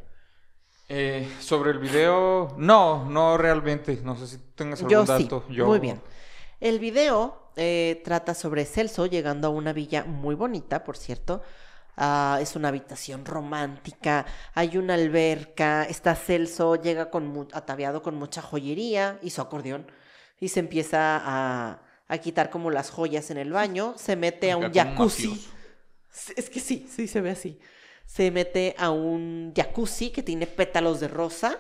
Eh, 0.90 1.28
sobre 1.40 1.72
el 1.72 1.80
video, 1.80 2.54
no, 2.58 3.06
no 3.10 3.38
realmente. 3.38 4.00
No 4.04 4.16
sé 4.16 4.28
si 4.28 4.38
tengas 4.56 4.80
algún 4.80 4.92
Yo 4.92 5.06
sí. 5.06 5.24
dato. 5.24 5.46
Yo- 5.50 5.66
Muy 5.66 5.80
bien. 5.80 6.02
El 6.60 6.80
video 6.80 7.52
eh, 7.56 8.02
trata 8.04 8.34
sobre 8.34 8.66
Celso 8.66 9.06
llegando 9.06 9.48
a 9.48 9.52
una 9.52 9.74
villa 9.74 10.04
muy 10.06 10.36
bonita, 10.36 10.84
por 10.84 10.98
cierto. 10.98 11.42
Ah, 11.96 12.40
es 12.42 12.56
una 12.56 12.70
habitación 12.70 13.24
romántica, 13.24 14.26
hay 14.56 14.78
una 14.78 14.96
alberca, 14.96 15.84
está 15.84 16.16
Celso, 16.16 16.76
llega 16.76 17.12
con 17.12 17.48
ataviado 17.54 18.02
con 18.02 18.16
mucha 18.16 18.42
joyería 18.42 19.20
y 19.22 19.30
su 19.30 19.42
acordeón 19.42 19.86
y 20.40 20.48
se 20.50 20.60
empieza 20.60 21.22
a, 21.24 21.84
a 22.08 22.18
quitar 22.18 22.50
como 22.50 22.72
las 22.72 22.90
joyas 22.90 23.30
en 23.30 23.38
el 23.38 23.52
baño, 23.54 23.94
se 23.96 24.16
mete 24.16 24.52
a 24.52 24.58
un 24.58 24.74
jacuzzi. 24.74 25.48
Es 26.36 26.50
que 26.50 26.60
sí, 26.60 26.88
sí 26.90 27.08
se 27.08 27.22
ve 27.22 27.32
así. 27.32 27.60
Se 28.06 28.30
mete 28.32 28.76
a 28.78 28.92
un 28.92 29.54
jacuzzi 29.56 30.12
que 30.12 30.24
tiene 30.24 30.46
pétalos 30.46 31.00
de 31.00 31.08
rosa 31.08 31.58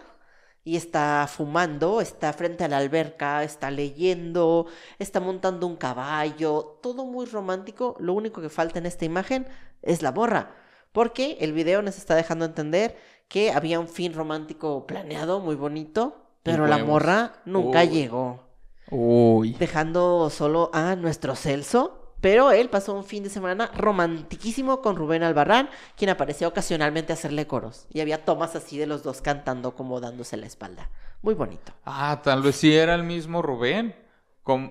y 0.63 0.77
está 0.77 1.27
fumando, 1.27 1.99
está 1.99 2.31
frente 2.31 2.63
a 2.63 2.67
la 2.67 2.77
alberca, 2.77 3.43
está 3.43 3.69
leyendo, 3.69 4.67
está 4.99 5.19
montando 5.19 5.67
un 5.67 5.75
caballo, 5.75 6.79
todo 6.81 7.05
muy 7.05 7.25
romántico. 7.25 7.95
Lo 7.99 8.13
único 8.13 8.41
que 8.41 8.49
falta 8.49 8.79
en 8.79 8.85
esta 8.85 9.05
imagen 9.05 9.45
es 9.81 10.01
la 10.01 10.11
borra, 10.11 10.55
porque 10.91 11.37
el 11.41 11.53
video 11.53 11.81
nos 11.81 11.97
está 11.97 12.15
dejando 12.15 12.45
entender 12.45 12.97
que 13.27 13.51
había 13.51 13.79
un 13.79 13.87
fin 13.87 14.13
romántico 14.13 14.85
planeado, 14.87 15.39
muy 15.39 15.55
bonito, 15.55 16.29
pero 16.43 16.67
la 16.67 16.77
morra 16.77 17.41
nunca 17.45 17.81
Uy. 17.81 17.89
llegó 17.89 18.43
Uy. 18.91 19.53
dejando 19.59 20.29
solo 20.29 20.69
a 20.73 20.95
nuestro 20.95 21.35
Celso. 21.35 22.02
Pero 22.23 22.53
él 22.53 22.69
pasó 22.69 22.93
un 22.93 23.03
fin 23.03 23.21
de 23.21 23.29
semana 23.29 23.69
romantiquísimo 23.75 24.81
con 24.81 24.95
Rubén 24.95 25.23
Albarrán, 25.23 25.69
quien 25.97 26.09
aparecía 26.09 26.47
ocasionalmente 26.47 27.11
a 27.11 27.15
hacerle 27.15 27.47
coros. 27.47 27.85
Y 27.91 27.99
había 27.99 28.23
tomas 28.23 28.55
así 28.55 28.77
de 28.77 28.87
los 28.87 29.03
dos 29.03 29.19
cantando 29.19 29.75
como 29.75 29.99
dándose 29.99 30.37
la 30.37 30.45
espalda. 30.45 30.89
Muy 31.21 31.33
bonito. 31.33 31.73
Ah, 31.83 32.21
tal 32.23 32.41
vez 32.41 32.55
sí 32.55 32.73
era 32.73 32.95
el 32.95 33.03
mismo 33.03 33.41
Rubén. 33.41 33.93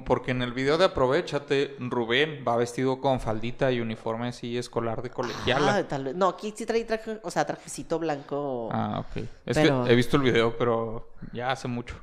Porque 0.06 0.30
en 0.30 0.40
el 0.42 0.52
video 0.52 0.78
de 0.78 0.86
Aprovechate, 0.86 1.76
Rubén 1.78 2.42
va 2.46 2.56
vestido 2.56 3.00
con 3.00 3.20
faldita 3.20 3.70
y 3.70 3.80
uniforme 3.80 4.28
así 4.28 4.56
escolar 4.56 5.02
de 5.02 5.10
colegiala. 5.10 5.76
Ah, 5.76 5.88
tal 5.88 6.04
vez. 6.04 6.14
No, 6.14 6.28
aquí 6.28 6.54
sí 6.56 6.64
trae 6.64 6.84
traje, 6.84 7.20
o 7.22 7.30
sea, 7.30 7.46
trajecito 7.46 7.98
blanco. 7.98 8.70
Ah, 8.72 9.00
ok. 9.00 9.24
Es 9.46 9.56
Pero- 9.58 9.84
que 9.84 9.92
he 9.92 9.94
visto 9.94 10.16
el 10.16 10.22
video, 10.22 10.56
pero 10.56 11.10
ya 11.34 11.50
hace 11.50 11.68
mucho. 11.68 11.96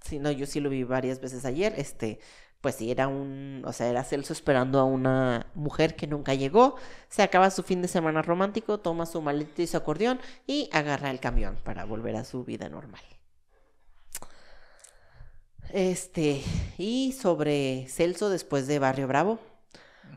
Sí, 0.00 0.18
no, 0.18 0.30
yo 0.32 0.46
sí 0.46 0.58
lo 0.60 0.68
vi 0.70 0.82
varias 0.82 1.20
veces 1.20 1.44
ayer. 1.44 1.74
Este, 1.76 2.18
pues 2.60 2.74
sí, 2.74 2.90
era 2.90 3.08
un, 3.08 3.62
o 3.64 3.72
sea, 3.72 3.88
era 3.88 4.04
Celso 4.04 4.32
esperando 4.32 4.78
a 4.78 4.84
una 4.84 5.46
mujer 5.54 5.96
que 5.96 6.06
nunca 6.06 6.34
llegó. 6.34 6.76
Se 7.08 7.22
acaba 7.22 7.50
su 7.50 7.62
fin 7.62 7.80
de 7.80 7.88
semana 7.88 8.22
romántico, 8.22 8.78
toma 8.78 9.06
su 9.06 9.22
maleta 9.22 9.62
y 9.62 9.66
su 9.66 9.76
acordeón 9.76 10.20
y 10.46 10.68
agarra 10.72 11.10
el 11.10 11.20
camión 11.20 11.56
para 11.64 11.84
volver 11.84 12.16
a 12.16 12.24
su 12.24 12.44
vida 12.44 12.68
normal. 12.68 13.02
Este, 15.72 16.42
y 16.76 17.12
sobre 17.12 17.86
Celso 17.88 18.28
después 18.28 18.66
de 18.66 18.78
Barrio 18.78 19.06
Bravo. 19.06 19.38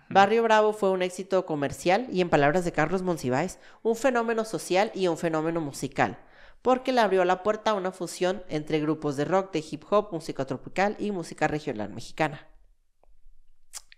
Barrio 0.09 0.43
Bravo 0.43 0.73
fue 0.73 0.91
un 0.91 1.01
éxito 1.01 1.45
comercial 1.45 2.07
y 2.11 2.21
en 2.21 2.29
palabras 2.29 2.65
de 2.65 2.71
Carlos 2.71 3.03
Monsiváis, 3.03 3.57
un 3.83 3.95
fenómeno 3.95 4.43
social 4.43 4.91
y 4.93 5.07
un 5.07 5.17
fenómeno 5.17 5.61
musical, 5.61 6.17
porque 6.63 6.93
le 6.93 7.01
abrió 7.01 7.23
la 7.25 7.43
puerta 7.43 7.71
a 7.71 7.73
una 7.75 7.91
fusión 7.91 8.43
entre 8.47 8.79
grupos 8.79 9.17
de 9.17 9.25
rock, 9.25 9.51
de 9.51 9.63
hip 9.69 9.83
hop, 9.91 10.07
música 10.11 10.45
tropical 10.45 10.95
y 10.97 11.11
música 11.11 11.47
regional 11.47 11.93
mexicana. 11.93 12.47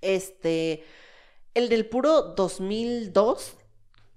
Este, 0.01 0.83
el 1.53 1.69
del 1.69 1.87
puro 1.87 2.33
2002 2.35 3.53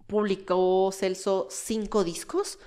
publicó 0.07 0.91
Celso 0.93 1.47
cinco 1.51 2.03
discos, 2.05 2.59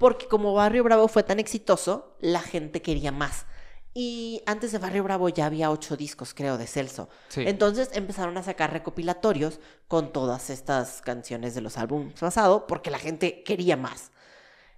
porque 0.00 0.26
como 0.26 0.54
Barrio 0.54 0.82
Bravo 0.82 1.06
fue 1.06 1.22
tan 1.22 1.38
exitoso, 1.38 2.16
la 2.18 2.40
gente 2.40 2.82
quería 2.82 3.12
más. 3.12 3.46
Y 3.94 4.42
antes 4.44 4.72
de 4.72 4.78
Barrio 4.78 5.04
Bravo 5.04 5.28
ya 5.28 5.46
había 5.46 5.70
ocho 5.70 5.96
discos, 5.96 6.34
creo, 6.34 6.58
de 6.58 6.66
Celso. 6.66 7.08
Sí. 7.28 7.44
Entonces 7.46 7.90
empezaron 7.92 8.36
a 8.38 8.42
sacar 8.42 8.72
recopilatorios 8.72 9.60
con 9.86 10.12
todas 10.12 10.50
estas 10.50 11.00
canciones 11.00 11.54
de 11.54 11.60
los 11.60 11.78
álbumes 11.78 12.18
pasados 12.18 12.64
porque 12.66 12.90
la 12.90 12.98
gente 12.98 13.44
quería 13.44 13.76
más. 13.76 14.10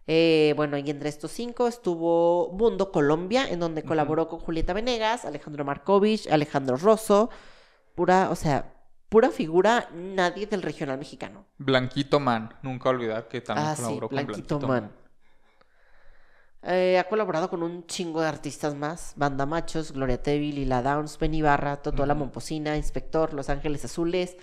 Eh, 0.07 0.55
bueno, 0.57 0.76
y 0.78 0.90
entre 0.90 1.09
estos 1.09 1.30
cinco 1.30 1.68
estuvo 1.68 2.51
Mundo 2.53 2.90
Colombia, 2.90 3.48
en 3.48 3.61
donde 3.61 3.82
colaboró 3.82 4.28
con 4.28 4.40
Julieta 4.40 4.72
Venegas, 4.72 5.24
Alejandro 5.24 5.64
Markovich, 5.64 6.26
Alejandro 6.30 6.76
Rosso, 6.76 7.30
pura, 7.94 8.30
o 8.30 8.34
sea, 8.34 8.74
pura 9.09 9.30
figura, 9.30 9.88
nadie 9.94 10.46
del 10.46 10.62
regional 10.62 10.98
mexicano. 10.98 11.46
Blanquito 11.59 12.18
Man, 12.18 12.55
nunca 12.62 12.88
olvidar 12.88 13.28
que 13.28 13.40
también 13.40 13.68
Ah, 13.68 13.76
sí, 13.76 13.82
colaboró 13.82 14.09
con 14.09 14.16
Blanquito 14.16 14.59
Blanquito 14.59 14.68
Man. 14.68 15.01
Eh, 16.62 16.98
ha 16.98 17.05
colaborado 17.05 17.48
con 17.48 17.62
un 17.62 17.86
chingo 17.86 18.20
de 18.20 18.28
artistas 18.28 18.74
más. 18.74 19.14
Banda 19.16 19.46
Machos, 19.46 19.92
Gloria 19.92 20.22
Trevi, 20.22 20.53
Lila 20.53 20.82
Downs, 20.82 21.18
Ben 21.18 21.32
Ibarra, 21.32 21.76
Totó 21.78 22.05
La. 22.05 22.14
Momposina, 22.14 22.76
Inspector, 22.76 23.32
Los 23.32 23.48
Ángeles 23.48 23.84
Azules. 23.84 24.36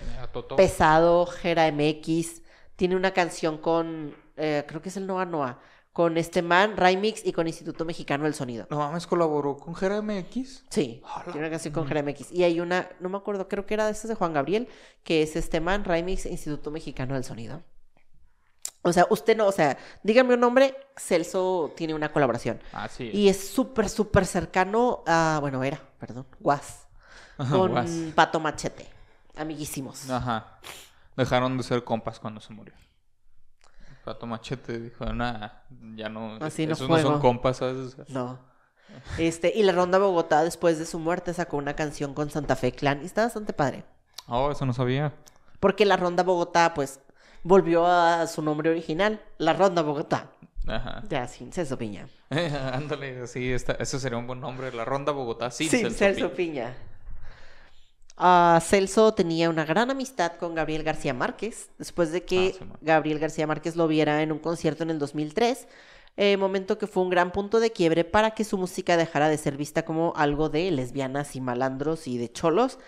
Pesado, 0.56 1.28
Jera 1.28 1.72
MX. 1.72 2.42
Tiene 2.76 2.96
una 2.96 3.12
canción 3.12 3.58
con, 3.60 4.16
eh, 4.38 4.64
creo 4.68 4.82
que 4.82 4.90
es 4.90 4.98
el 4.98 5.08
Noa 5.08 5.26
Noa, 5.26 5.60
con 5.98 6.16
este 6.18 6.44
man, 6.44 6.78
Rymix 6.78 7.26
y 7.26 7.34
con 7.34 7.48
Instituto 7.48 7.84
Mexicano 7.84 8.26
del 8.26 8.36
Sonido. 8.36 8.68
No 8.70 8.78
mames, 8.78 9.08
colaboró 9.08 9.58
con 9.58 9.74
Jera 9.74 10.00
MX. 10.02 10.66
Sí, 10.70 11.02
Hola. 11.04 11.24
tiene 11.24 11.40
una 11.40 11.50
canción 11.50 11.74
con 11.74 11.88
Jera 11.88 12.04
MX. 12.04 12.32
Y 12.32 12.44
hay 12.44 12.60
una, 12.60 12.88
no 13.00 13.10
me 13.10 13.18
acuerdo, 13.18 13.48
creo 13.48 13.66
que 13.66 13.74
era 13.74 13.86
de 13.86 13.94
estas 13.94 14.10
de 14.10 14.16
Juan 14.16 14.32
Gabriel, 14.32 14.68
que 15.04 15.24
es 15.24 15.36
este 15.36 15.60
man, 15.60 15.84
Rymix 15.84 16.28
Instituto 16.28 16.70
Mexicano 16.70 17.16
del 17.16 17.24
Sonido. 17.24 17.64
O 18.84 18.94
sea, 18.94 19.08
usted 19.10 19.36
no, 19.36 19.48
o 19.48 19.52
sea, 19.52 19.78
dígame 20.04 20.36
un 20.36 20.40
nombre, 20.40 20.78
Celso 20.96 21.74
tiene 21.76 21.96
una 21.96 22.12
colaboración. 22.12 22.62
Así 22.74 23.10
es. 23.10 23.16
Y 23.16 23.28
es 23.28 23.50
súper, 23.50 23.90
súper 23.90 24.26
cercano 24.26 25.04
a, 25.08 25.40
bueno, 25.42 25.64
era, 25.64 25.82
perdón, 26.00 26.28
Guas, 26.40 26.88
con 27.38 27.72
Guas. 27.72 27.90
Pato 28.14 28.40
Machete. 28.40 28.86
Amiguísimos. 29.36 30.10
Ajá. 30.10 30.60
Dejaron 31.16 31.58
de 31.58 31.64
ser 31.64 31.84
compas 31.84 32.20
cuando 32.20 32.40
se 32.40 32.54
murió. 32.54 32.76
Pato 34.08 34.26
Machete 34.26 34.80
dijo, 34.80 35.06
nada, 35.12 35.66
ya 35.98 36.08
no. 36.08 36.38
Así 36.40 36.66
no 36.66 36.72
esos 36.72 36.88
no 36.88 36.96
son 36.96 37.04
juego". 37.04 37.20
compas, 37.20 37.58
¿sabes? 37.58 37.98
No. 38.08 38.40
Este, 39.18 39.52
y 39.54 39.64
la 39.64 39.74
Ronda 39.74 39.98
Bogotá, 39.98 40.46
después 40.46 40.80
de 40.80 40.86
su 40.86 40.98
muerte, 40.98 41.34
sacó 41.34 41.58
una 41.58 41.76
canción 41.76 42.14
con 42.14 42.30
Santa 42.30 42.56
Fe 42.56 42.72
Clan. 42.72 43.02
Y 43.04 43.06
está 43.06 43.24
bastante 43.26 43.52
padre. 43.52 43.84
Oh, 44.28 44.50
eso 44.50 44.66
no 44.66 44.72
sabía. 44.72 45.12
Porque 45.60 45.86
la 45.86 45.98
Ronda 45.98 46.24
Bogotá, 46.24 46.74
pues, 46.74 47.02
volvió 47.44 47.86
a 47.86 48.26
su 48.28 48.42
nombre 48.42 48.70
original, 48.70 49.22
la 49.40 49.52
Ronda 49.52 49.82
Bogotá. 49.82 50.32
Ajá. 50.66 51.04
Ya, 51.10 51.28
sin 51.28 51.52
Celso 51.52 51.78
Piña. 51.78 52.08
ándale, 52.30 53.28
sí, 53.28 53.52
esta, 53.52 53.74
ese 53.74 54.00
sería 54.00 54.18
un 54.18 54.26
buen 54.28 54.40
nombre. 54.40 54.72
La 54.72 54.86
Ronda 54.86 55.12
Bogotá 55.12 55.52
sin 55.52 55.70
Sin 55.70 55.82
Celso 55.82 55.98
Celso 55.98 56.34
Piña. 56.34 56.68
Piña. 56.68 56.76
Ah, 58.18 58.60
Celso 58.64 59.14
tenía 59.14 59.50
una 59.50 59.64
gran 59.64 59.92
amistad 59.92 60.34
con 60.40 60.56
Gabriel 60.56 60.84
García 60.84 61.14
Márquez, 61.14 61.70
después 61.78 62.12
de 62.12 62.24
que 62.26 62.56
Ah, 62.56 62.58
sí. 62.60 62.66
Gabriel 62.82 63.20
García 63.20 63.46
Márquez 63.46 63.76
lo 63.76 63.88
viera 63.88 64.24
en 64.24 64.32
un 64.32 64.40
concierto 64.40 64.82
en 64.84 64.90
el 64.90 64.98
2003, 64.98 65.68
eh, 66.20 66.36
momento 66.36 66.80
que 66.80 66.88
fue 66.88 67.04
un 67.04 67.12
gran 67.12 67.32
punto 67.32 67.60
de 67.60 67.72
quiebre 67.72 68.04
para 68.04 68.32
que 68.32 68.44
su 68.44 68.58
música 68.58 68.98
dejara 68.98 69.30
de 69.30 69.38
ser 69.38 69.56
vista 69.56 69.86
como 69.86 70.14
algo 70.16 70.50
de 70.50 70.72
lesbianas 70.72 71.36
y 71.36 71.42
malandros 71.42 72.08
y 72.08 72.18
de 72.18 72.32
cholos, 72.32 72.80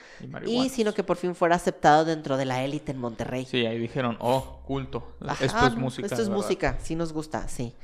Y, 0.47 0.69
sino 0.69 0.95
que 0.95 1.03
por 1.03 1.17
fin 1.17 1.35
fuera 1.35 1.55
aceptado 1.57 2.05
dentro 2.05 2.35
de 2.35 2.45
la 2.45 2.63
élite 2.63 2.91
en 2.91 2.97
Monterrey. 2.97 3.45
Sí, 3.45 3.67
ahí 3.67 3.77
dijeron, 3.77 4.17
oh, 4.19 4.61
culto. 4.65 5.15
Ajá, 5.21 5.45
esto 5.45 5.67
es 5.67 5.75
música. 5.75 6.07
Esto 6.07 6.23
es 6.23 6.27
verdad". 6.29 6.43
música, 6.43 6.77
sí 6.81 6.95
nos 6.95 7.13
gusta, 7.13 7.47
sí. 7.47 7.75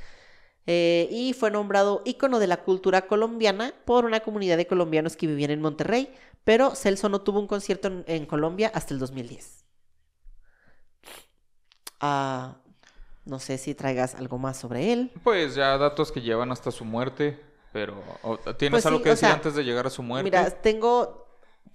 Eh, 0.66 1.08
y 1.10 1.32
fue 1.32 1.50
nombrado 1.50 2.02
ícono 2.04 2.38
de 2.38 2.46
la 2.48 2.58
cultura 2.64 3.06
colombiana 3.06 3.72
por 3.84 4.04
una 4.04 4.20
comunidad 4.20 4.56
de 4.56 4.66
colombianos 4.66 5.16
que 5.16 5.26
vivían 5.28 5.50
en 5.52 5.60
Monterrey, 5.60 6.12
pero 6.44 6.74
Celso 6.74 7.08
no 7.08 7.20
tuvo 7.22 7.40
un 7.40 7.46
concierto 7.46 7.88
en, 7.88 8.04
en 8.08 8.26
Colombia 8.26 8.70
hasta 8.74 8.92
el 8.94 9.00
2010. 9.00 9.64
Ah, 12.00 12.56
no 13.26 13.38
sé 13.40 13.58
si 13.58 13.74
traigas 13.74 14.14
algo 14.16 14.38
más 14.38 14.58
sobre 14.58 14.92
él. 14.92 15.12
Pues 15.22 15.54
ya 15.54 15.76
datos 15.78 16.12
que 16.12 16.20
llevan 16.20 16.52
hasta 16.52 16.70
su 16.70 16.84
muerte, 16.84 17.38
pero 17.72 18.02
¿tienes 18.58 18.80
Pues 18.80 18.86
algo 18.86 18.98
sí, 18.98 19.02
que 19.02 19.10
decir 19.10 19.28
sea, 19.28 19.32
antes 19.32 19.54
de 19.54 19.64
llegar 19.64 19.86
a 19.86 19.90
su 19.90 20.02
muerte? 20.02 20.24
Mira, 20.24 20.50
tengo, 20.62 21.25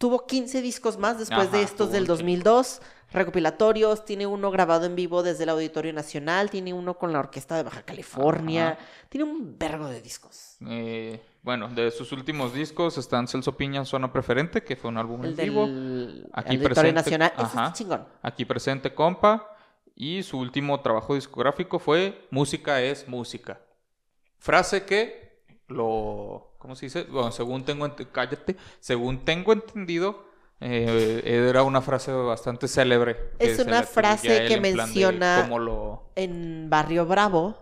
tuvo 0.02 0.26
15 0.28 0.62
discos 0.62 0.98
más 0.98 1.18
después 1.20 1.50
de 1.54 1.62
estos 1.62 1.92
del 1.92 2.02
un 2.02 2.08
chingo. 2.08 2.18
2002, 2.18 2.82
recopilatorios, 3.14 4.04
tiene 4.04 4.26
uno 4.28 4.52
grabado 4.52 4.86
en 4.86 4.96
vivo 4.96 5.24
desde 5.24 5.44
el 5.44 5.50
Auditorio 5.50 5.94
Nacional, 5.94 6.50
tiene 6.50 6.74
uno 6.74 6.98
con 6.98 7.14
la 7.14 7.20
Orquesta 7.20 7.56
de 7.56 7.64
Baja 7.64 7.84
California, 7.84 8.72
Ajá. 8.72 8.80
tiene 9.10 9.24
un 9.30 9.58
vergo 9.58 9.88
de 9.88 10.02
discos. 10.02 10.58
Eh, 10.68 11.22
bueno, 11.44 11.70
de 11.70 11.92
sus 11.92 12.12
últimos 12.12 12.54
discos 12.54 12.98
están 12.98 13.28
Celso 13.28 13.56
Piña, 13.56 13.86
Zona 13.86 14.12
Preferente, 14.12 14.64
que 14.64 14.76
fue 14.76 14.90
un 14.90 14.98
álbum 14.98 15.24
El 15.24 15.32
en 15.40 15.46
vivo. 15.46 15.66
del 15.68 16.28
Aquí 16.34 16.50
Auditorio 16.56 16.76
presente- 16.76 16.94
Nacional, 16.94 17.34
ajá. 17.38 17.46
está 17.68 17.74
chingón. 17.74 18.08
Aquí 18.22 18.44
presente, 18.46 18.94
compa. 18.94 19.48
Y 19.96 20.24
su 20.24 20.40
último 20.40 20.80
trabajo 20.82 21.14
discográfico 21.16 21.78
fue 21.78 22.28
Música 22.32 22.82
es 22.82 23.08
música. 23.08 23.62
Frase 24.40 24.84
que 24.86 25.44
lo. 25.68 26.51
¿Cómo 26.62 26.76
se 26.76 26.86
dice? 26.86 27.04
Bueno, 27.04 27.32
según 27.32 27.66
tengo 27.66 27.90
cállate. 28.12 28.56
Según 28.80 29.26
tengo 29.26 29.52
entendido, 29.52 30.24
eh, 30.60 31.22
era 31.26 31.64
una 31.64 31.82
frase 31.82 32.12
bastante 32.12 32.68
célebre. 32.68 33.32
Es 33.40 33.58
una 33.58 33.82
frase 33.82 34.46
que 34.46 34.62
menciona- 34.62 35.48
lo. 35.58 36.12
En 36.16 36.70
Barrio 36.70 37.08
Bravo, 37.08 37.58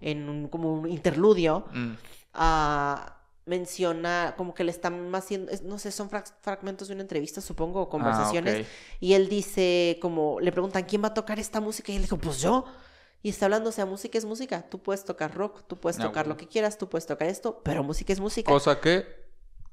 en 0.00 0.28
un, 0.28 0.48
como 0.48 0.74
un 0.74 0.88
interludio, 0.88 1.64
Mm, 1.72 1.92
ah, 2.34 3.14
menciona 3.46 4.34
como 4.36 4.54
que 4.54 4.62
le 4.62 4.70
están 4.70 5.12
haciendo, 5.14 5.50
no 5.64 5.78
sé, 5.78 5.90
son 5.90 6.08
fragmentos 6.40 6.86
de 6.88 6.94
una 6.94 7.02
entrevista, 7.02 7.40
supongo, 7.40 7.82
o 7.82 7.88
conversaciones. 7.88 8.64
Ah. 8.64 8.96
Y 9.00 9.14
él 9.14 9.28
dice, 9.28 9.98
como, 10.00 10.38
le 10.40 10.52
preguntan, 10.52 10.84
¿quién 10.84 11.02
va 11.02 11.08
a 11.08 11.14
tocar 11.14 11.40
esta 11.40 11.60
música? 11.60 11.90
Y 11.90 11.96
él 11.96 12.02
dijo, 12.02 12.16
pues 12.16 12.40
yo. 12.40 12.64
Y 13.22 13.30
está 13.30 13.46
hablando, 13.46 13.70
o 13.70 13.72
sea, 13.72 13.86
música 13.86 14.18
es 14.18 14.24
música. 14.24 14.62
Tú 14.68 14.78
puedes 14.80 15.04
tocar 15.04 15.34
rock, 15.34 15.62
tú 15.66 15.76
puedes 15.76 15.98
Ah, 15.98 16.02
tocar 16.04 16.26
lo 16.26 16.36
que 16.36 16.46
quieras, 16.46 16.78
tú 16.78 16.88
puedes 16.88 17.06
tocar 17.06 17.28
esto, 17.28 17.60
pero 17.64 17.82
música 17.82 18.12
es 18.12 18.20
música. 18.20 18.50
Cosa 18.52 18.80
que 18.80 19.04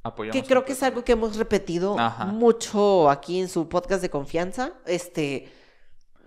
apoyamos. 0.02 0.42
que 0.42 0.48
creo 0.48 0.66
que 0.66 0.74
es 0.74 0.82
algo 0.84 1.04
que 1.04 1.12
hemos 1.14 1.36
repetido 1.38 1.98
Ajá. 2.00 2.26
mucho 2.26 3.10
aquí 3.10 3.40
en 3.40 3.48
su 3.50 3.70
podcast 3.70 4.02
de 4.02 4.10
confianza. 4.10 4.74
Este, 4.86 5.52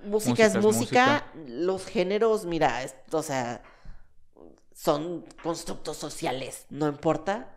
música, 0.04 0.46
es 0.46 0.56
música. 0.56 1.26
Los 1.48 1.84
géneros, 1.86 2.44
mira, 2.44 2.82
es- 2.84 2.94
o 3.10 3.22
sea, 3.22 3.62
son 4.72 5.24
constructos 5.42 5.96
sociales, 5.96 6.66
no 6.70 6.86
importa. 6.86 7.55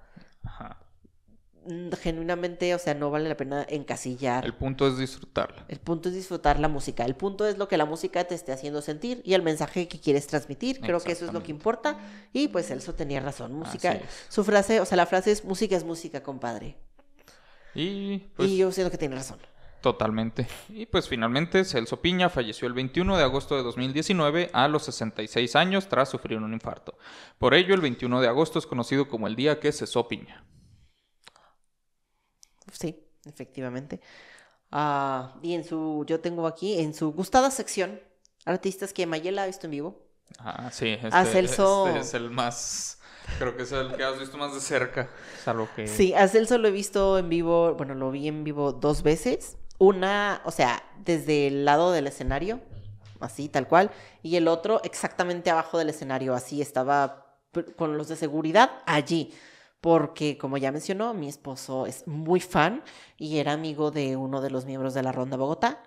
Genuinamente, 2.01 2.73
o 2.73 2.79
sea, 2.79 2.95
no 2.95 3.11
vale 3.11 3.29
la 3.29 3.37
pena 3.37 3.65
encasillar. 3.69 4.43
El 4.43 4.55
punto 4.55 4.87
es 4.87 4.97
disfrutarla. 4.97 5.65
El 5.67 5.79
punto 5.79 6.09
es 6.09 6.15
disfrutar 6.15 6.59
la 6.59 6.67
música. 6.67 7.05
El 7.05 7.15
punto 7.15 7.45
es 7.45 7.59
lo 7.59 7.67
que 7.67 7.77
la 7.77 7.85
música 7.85 8.23
te 8.23 8.33
esté 8.33 8.51
haciendo 8.51 8.81
sentir 8.81 9.21
y 9.23 9.35
el 9.35 9.43
mensaje 9.43 9.87
que 9.87 9.99
quieres 9.99 10.25
transmitir. 10.25 10.79
Creo 10.81 10.99
que 10.99 11.11
eso 11.11 11.25
es 11.25 11.33
lo 11.33 11.43
que 11.43 11.51
importa. 11.51 11.99
Y 12.33 12.47
pues 12.47 12.71
Elso 12.71 12.95
tenía 12.95 13.19
razón. 13.19 13.53
Música, 13.53 13.99
su 14.29 14.43
frase, 14.43 14.79
o 14.79 14.85
sea, 14.85 14.97
la 14.97 15.05
frase 15.05 15.31
es 15.31 15.45
música 15.45 15.75
es 15.75 15.83
música, 15.83 16.23
compadre. 16.23 16.77
Y 17.75 18.17
pues 18.35 18.49
y 18.49 18.57
yo 18.57 18.71
siento 18.71 18.89
que 18.89 18.97
tiene 18.97 19.15
razón. 19.15 19.37
Totalmente. 19.81 20.47
Y 20.69 20.87
pues 20.87 21.07
finalmente 21.07 21.63
Celso 21.63 22.01
Piña 22.01 22.29
falleció 22.29 22.67
el 22.67 22.73
21 22.73 23.15
de 23.15 23.23
agosto 23.23 23.55
de 23.55 23.63
2019 23.63 24.49
a 24.53 24.67
los 24.67 24.83
66 24.83 25.55
años 25.55 25.87
tras 25.87 26.09
sufrir 26.09 26.39
un 26.39 26.51
infarto. 26.51 26.97
Por 27.37 27.53
ello, 27.53 27.75
el 27.75 27.81
21 27.81 28.21
de 28.21 28.27
agosto 28.27 28.59
es 28.59 28.65
conocido 28.65 29.07
como 29.07 29.27
el 29.27 29.35
día 29.35 29.59
que 29.59 29.71
cesó 29.71 30.07
Piña. 30.07 30.43
Sí, 32.71 33.03
efectivamente. 33.25 34.01
Ah, 34.71 35.35
y 35.41 35.53
en 35.53 35.63
su, 35.63 36.03
yo 36.07 36.19
tengo 36.19 36.45
aquí, 36.47 36.79
en 36.79 36.93
su 36.93 37.11
gustada 37.11 37.49
sección, 37.51 37.99
artistas 38.45 38.93
que 38.93 39.05
Mayela 39.05 39.43
ha 39.43 39.47
visto 39.47 39.67
en 39.67 39.71
vivo. 39.71 40.05
Ah, 40.37 40.69
sí, 40.71 40.89
este, 40.89 41.07
A 41.11 41.25
Celso- 41.25 41.87
este 41.87 41.99
es 42.01 42.13
el 42.13 42.29
más, 42.29 42.99
creo 43.39 43.57
que 43.57 43.63
es 43.63 43.71
el 43.71 43.95
que 43.95 44.03
has 44.03 44.19
visto 44.19 44.37
más 44.37 44.53
de 44.53 44.59
cerca. 44.61 45.09
Salvo 45.43 45.67
que... 45.75 45.87
Sí, 45.87 46.13
a 46.13 46.27
Celso 46.27 46.57
lo 46.59 46.67
he 46.67 46.71
visto 46.71 47.17
en 47.17 47.29
vivo, 47.29 47.73
bueno, 47.73 47.95
lo 47.95 48.11
vi 48.11 48.27
en 48.27 48.43
vivo 48.43 48.71
dos 48.71 49.01
veces. 49.01 49.57
Una, 49.79 50.41
o 50.45 50.51
sea, 50.51 50.83
desde 51.03 51.47
el 51.47 51.65
lado 51.65 51.91
del 51.91 52.05
escenario, 52.05 52.59
así, 53.21 53.49
tal 53.49 53.67
cual, 53.67 53.89
y 54.21 54.35
el 54.35 54.47
otro 54.47 54.81
exactamente 54.83 55.49
abajo 55.49 55.77
del 55.79 55.89
escenario, 55.89 56.35
así, 56.35 56.61
estaba 56.61 57.25
con 57.75 57.97
los 57.97 58.07
de 58.07 58.15
seguridad 58.15 58.69
allí. 58.85 59.33
Porque, 59.81 60.37
como 60.37 60.57
ya 60.57 60.71
mencionó, 60.71 61.13
mi 61.13 61.29
esposo 61.29 61.85
es 61.85 62.05
muy 62.05 62.41
fan 62.41 62.83
y 63.17 63.37
era 63.37 63.53
amigo 63.53 63.91
de 63.91 64.17
uno 64.17 64.41
de 64.41 64.49
los 64.49 64.65
miembros 64.65 64.93
de 64.93 65.03
la 65.03 65.11
Ronda 65.11 65.37
Bogotá. 65.37 65.81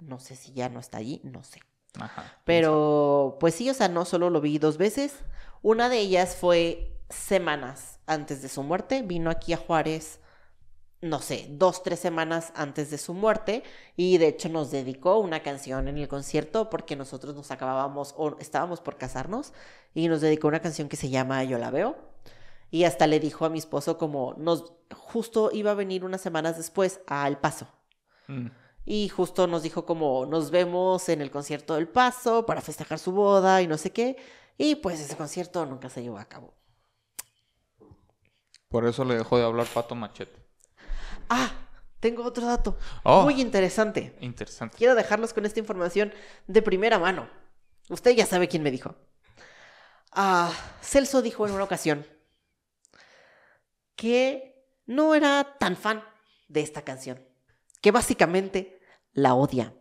No 0.00 0.18
sé 0.18 0.34
si 0.36 0.52
ya 0.52 0.68
no 0.68 0.80
está 0.80 0.98
allí, 0.98 1.20
no 1.24 1.44
sé. 1.44 1.60
Ajá. 2.00 2.40
Pero, 2.44 3.36
pues 3.40 3.54
sí, 3.54 3.70
o 3.70 3.74
sea, 3.74 3.88
no 3.88 4.04
solo 4.04 4.30
lo 4.30 4.40
vi 4.40 4.58
dos 4.58 4.76
veces. 4.76 5.24
Una 5.62 5.88
de 5.88 5.98
ellas 5.98 6.36
fue 6.36 6.98
semanas 7.10 8.00
antes 8.06 8.42
de 8.42 8.48
su 8.48 8.62
muerte. 8.62 9.02
Vino 9.02 9.30
aquí 9.30 9.52
a 9.52 9.56
Juárez, 9.56 10.20
no 11.00 11.20
sé, 11.20 11.46
dos, 11.50 11.82
tres 11.82 12.00
semanas 12.00 12.52
antes 12.56 12.90
de 12.90 12.98
su 12.98 13.14
muerte. 13.14 13.62
Y 13.96 14.18
de 14.18 14.28
hecho 14.28 14.48
nos 14.48 14.70
dedicó 14.70 15.18
una 15.18 15.42
canción 15.42 15.88
en 15.88 15.98
el 15.98 16.08
concierto 16.08 16.70
porque 16.70 16.96
nosotros 16.96 17.34
nos 17.34 17.50
acabábamos 17.50 18.14
o 18.16 18.36
estábamos 18.40 18.80
por 18.80 18.96
casarnos. 18.96 19.52
Y 19.94 20.08
nos 20.08 20.20
dedicó 20.20 20.48
una 20.48 20.60
canción 20.60 20.88
que 20.88 20.96
se 20.96 21.10
llama 21.10 21.44
Yo 21.44 21.58
la 21.58 21.70
veo. 21.70 22.07
Y 22.70 22.84
hasta 22.84 23.06
le 23.06 23.18
dijo 23.20 23.44
a 23.44 23.48
mi 23.48 23.58
esposo 23.58 23.96
como 23.98 24.34
nos 24.36 24.72
justo 24.94 25.50
iba 25.52 25.70
a 25.70 25.74
venir 25.74 26.04
unas 26.04 26.20
semanas 26.20 26.56
después 26.56 27.00
a 27.06 27.26
El 27.26 27.38
Paso. 27.38 27.66
Mm. 28.26 28.48
Y 28.84 29.08
justo 29.08 29.46
nos 29.46 29.62
dijo 29.62 29.84
como 29.86 30.26
nos 30.26 30.50
vemos 30.50 31.08
en 31.08 31.20
el 31.20 31.30
concierto 31.30 31.74
del 31.74 31.88
Paso 31.88 32.44
para 32.46 32.60
festejar 32.60 32.98
su 32.98 33.12
boda 33.12 33.62
y 33.62 33.66
no 33.66 33.78
sé 33.78 33.90
qué. 33.92 34.16
Y 34.56 34.74
pues 34.76 35.00
ese 35.00 35.16
concierto 35.16 35.64
nunca 35.66 35.88
se 35.88 36.02
llevó 36.02 36.18
a 36.18 36.24
cabo. 36.26 36.52
Por 38.68 38.86
eso 38.86 39.04
le 39.04 39.16
dejó 39.16 39.38
de 39.38 39.44
hablar 39.44 39.66
Pato 39.66 39.94
Machete. 39.94 40.44
Ah, 41.30 41.50
tengo 42.00 42.22
otro 42.24 42.46
dato 42.46 42.76
Oh. 43.02 43.22
muy 43.22 43.40
interesante. 43.40 44.16
Interesante. 44.20 44.76
Quiero 44.76 44.94
dejarlos 44.94 45.32
con 45.32 45.46
esta 45.46 45.60
información 45.60 46.12
de 46.46 46.60
primera 46.62 46.98
mano. 46.98 47.28
Usted 47.88 48.10
ya 48.12 48.26
sabe 48.26 48.48
quién 48.48 48.62
me 48.62 48.70
dijo. 48.70 48.94
Ah, 50.12 50.52
Celso 50.82 51.22
dijo 51.22 51.46
en 51.46 51.54
una 51.54 51.64
ocasión 51.64 52.06
que 53.98 54.64
no 54.86 55.16
era 55.16 55.56
tan 55.58 55.76
fan 55.76 56.04
de 56.46 56.60
esta 56.60 56.82
canción, 56.82 57.20
que 57.82 57.90
básicamente 57.90 58.80
la 59.12 59.34
odia, 59.34 59.74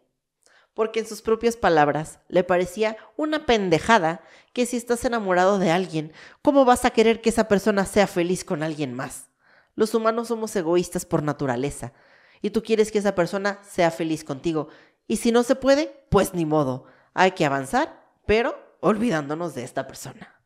porque 0.74 1.00
en 1.00 1.08
sus 1.08 1.22
propias 1.22 1.56
palabras 1.56 2.20
le 2.28 2.44
parecía 2.44 2.98
una 3.16 3.46
pendejada 3.46 4.22
que 4.54 4.66
si 4.66 4.76
estás 4.76 5.06
enamorado 5.06 5.60
de 5.60 5.70
alguien, 5.70 6.14
¿cómo 6.42 6.66
vas 6.66 6.84
a 6.84 6.90
querer 6.90 7.22
que 7.22 7.30
esa 7.30 7.48
persona 7.48 7.86
sea 7.86 8.08
feliz 8.08 8.44
con 8.44 8.64
alguien 8.64 8.92
más? 8.92 9.30
Los 9.76 9.94
humanos 9.94 10.30
somos 10.30 10.56
egoístas 10.56 11.06
por 11.06 11.22
naturaleza, 11.22 11.94
y 12.42 12.50
tú 12.50 12.64
quieres 12.64 12.92
que 12.92 12.98
esa 12.98 13.14
persona 13.14 13.60
sea 13.70 13.92
feliz 13.92 14.24
contigo, 14.24 14.70
y 15.08 15.18
si 15.18 15.32
no 15.32 15.44
se 15.44 15.56
puede, 15.56 16.06
pues 16.10 16.34
ni 16.34 16.48
modo, 16.48 16.86
hay 17.14 17.34
que 17.34 17.46
avanzar, 17.46 18.04
pero 18.26 18.58
olvidándonos 18.80 19.54
de 19.54 19.64
esta 19.64 19.86
persona 19.86 20.37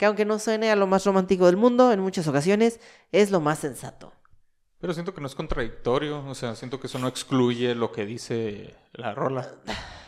que 0.00 0.06
aunque 0.06 0.24
no 0.24 0.38
suene 0.38 0.70
a 0.70 0.76
lo 0.76 0.86
más 0.86 1.04
romántico 1.04 1.44
del 1.44 1.58
mundo, 1.58 1.92
en 1.92 2.00
muchas 2.00 2.26
ocasiones 2.26 2.80
es 3.12 3.30
lo 3.30 3.38
más 3.38 3.58
sensato. 3.58 4.14
Pero 4.78 4.94
siento 4.94 5.12
que 5.12 5.20
no 5.20 5.26
es 5.26 5.34
contradictorio, 5.34 6.24
o 6.26 6.34
sea, 6.34 6.56
siento 6.56 6.80
que 6.80 6.86
eso 6.86 6.98
no 6.98 7.06
excluye 7.06 7.74
lo 7.74 7.92
que 7.92 8.06
dice 8.06 8.74
la 8.94 9.14
rola. 9.14 9.56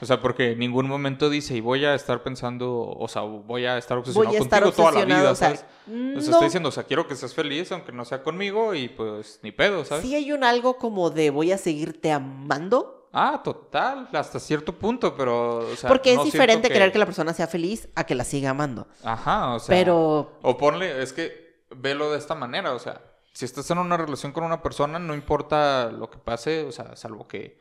O 0.00 0.06
sea, 0.06 0.22
porque 0.22 0.52
en 0.52 0.60
ningún 0.60 0.88
momento 0.88 1.28
dice, 1.28 1.56
y 1.56 1.60
voy 1.60 1.84
a 1.84 1.94
estar 1.94 2.22
pensando, 2.22 2.88
o 2.88 3.06
sea, 3.06 3.20
voy 3.20 3.66
a 3.66 3.76
estar 3.76 3.98
obsesionado 3.98 4.38
contigo 4.38 4.72
toda 4.72 4.92
la 4.92 5.04
vida, 5.04 5.34
¿sabes? 5.34 5.66
O 5.86 6.20
sea, 6.22 6.32
está 6.32 6.44
diciendo, 6.44 6.70
o 6.70 6.72
sea, 6.72 6.84
quiero 6.84 7.06
que 7.06 7.14
seas 7.14 7.34
feliz, 7.34 7.70
aunque 7.70 7.92
no 7.92 8.06
sea 8.06 8.22
conmigo, 8.22 8.74
y 8.74 8.88
pues 8.88 9.40
ni 9.42 9.52
pedo, 9.52 9.84
¿sabes? 9.84 10.06
Sí 10.06 10.14
hay 10.14 10.32
un 10.32 10.42
algo 10.42 10.78
como 10.78 11.10
de 11.10 11.28
voy 11.28 11.52
a 11.52 11.58
seguirte 11.58 12.10
amando, 12.10 13.01
Ah, 13.12 13.42
total, 13.44 14.08
hasta 14.12 14.40
cierto 14.40 14.78
punto, 14.78 15.14
pero... 15.14 15.58
O 15.58 15.76
sea, 15.76 15.88
Porque 15.88 16.14
es 16.14 16.24
diferente 16.24 16.68
querer 16.68 16.90
que 16.92 16.98
la 16.98 17.04
persona 17.04 17.34
sea 17.34 17.46
feliz 17.46 17.88
a 17.94 18.04
que 18.04 18.14
la 18.14 18.24
siga 18.24 18.50
amando. 18.50 18.88
Ajá, 19.04 19.54
o 19.54 19.58
sea... 19.58 19.76
Pero... 19.76 20.38
O 20.42 20.56
ponle, 20.56 21.02
es 21.02 21.12
que 21.12 21.64
velo 21.76 22.10
de 22.10 22.18
esta 22.18 22.34
manera, 22.34 22.72
o 22.72 22.78
sea, 22.78 23.02
si 23.32 23.44
estás 23.44 23.70
en 23.70 23.78
una 23.78 23.96
relación 23.96 24.32
con 24.32 24.44
una 24.44 24.62
persona, 24.62 24.98
no 24.98 25.14
importa 25.14 25.90
lo 25.90 26.10
que 26.10 26.18
pase, 26.18 26.64
o 26.64 26.72
sea, 26.72 26.96
salvo 26.96 27.28
que 27.28 27.58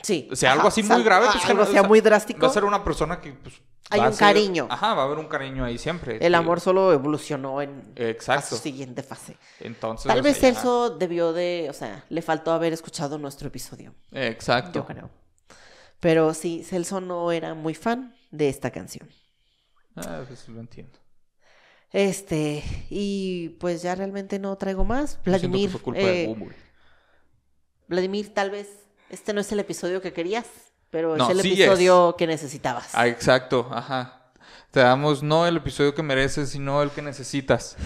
Sí. 0.00 0.28
O 0.30 0.36
sea, 0.36 0.52
algo 0.52 0.68
así 0.68 0.82
muy 0.82 1.02
grave. 1.02 1.26
Pues, 1.30 1.44
algo 1.44 1.66
sea 1.66 1.82
muy 1.82 2.00
drástico. 2.00 2.40
Va 2.40 2.48
a 2.48 2.52
ser 2.52 2.64
una 2.64 2.82
persona 2.82 3.20
que. 3.20 3.32
Pues, 3.32 3.60
Hay 3.90 4.00
un 4.00 4.16
cariño. 4.16 4.66
Ajá, 4.70 4.94
va 4.94 5.02
a 5.02 5.04
haber 5.04 5.18
un 5.18 5.26
cariño 5.26 5.64
ahí 5.64 5.76
siempre. 5.76 6.18
El 6.24 6.34
amor 6.34 6.60
solo 6.60 6.92
evolucionó 6.92 7.60
en. 7.60 7.92
Exacto. 7.96 8.54
A 8.54 8.58
su 8.58 8.62
siguiente 8.62 9.02
fase. 9.02 9.36
Entonces. 9.60 10.06
Tal 10.06 10.22
vez 10.22 10.42
eso 10.42 10.90
debió 10.90 11.32
de. 11.32 11.66
O 11.68 11.72
sea, 11.72 12.04
le 12.08 12.22
faltó 12.22 12.52
haber 12.52 12.72
escuchado 12.72 13.18
nuestro 13.18 13.48
episodio. 13.48 13.94
Exacto. 14.12 14.80
Yo 14.80 14.86
creo. 14.86 15.10
Pero 16.00 16.34
sí, 16.34 16.64
Celso 16.64 17.00
no 17.00 17.30
era 17.32 17.54
muy 17.54 17.74
fan 17.74 18.14
de 18.30 18.48
esta 18.48 18.70
canción. 18.70 19.08
Ah, 19.94 20.22
pues 20.26 20.48
lo 20.48 20.60
entiendo. 20.60 20.98
Este, 21.92 22.64
y 22.88 23.50
pues 23.60 23.82
ya 23.82 23.94
realmente 23.94 24.38
no 24.38 24.56
traigo 24.56 24.84
más. 24.84 25.18
Vladimir. 25.24 25.70
eh, 25.94 26.34
Vladimir, 27.86 28.32
tal 28.32 28.50
vez 28.50 28.68
este 29.10 29.34
no 29.34 29.42
es 29.42 29.52
el 29.52 29.60
episodio 29.60 30.00
que 30.00 30.14
querías, 30.14 30.46
pero 30.92 31.16
es 31.16 31.28
el 31.30 31.40
episodio 31.40 32.14
que 32.18 32.26
necesitabas. 32.26 32.90
Ah, 32.92 33.08
exacto, 33.08 33.66
ajá. 33.72 34.20
Te 34.70 34.80
damos 34.80 35.22
no 35.22 35.46
el 35.46 35.56
episodio 35.56 35.94
que 35.94 36.02
mereces, 36.02 36.50
sino 36.50 36.82
el 36.82 36.90
que 36.90 37.00
necesitas. 37.00 37.76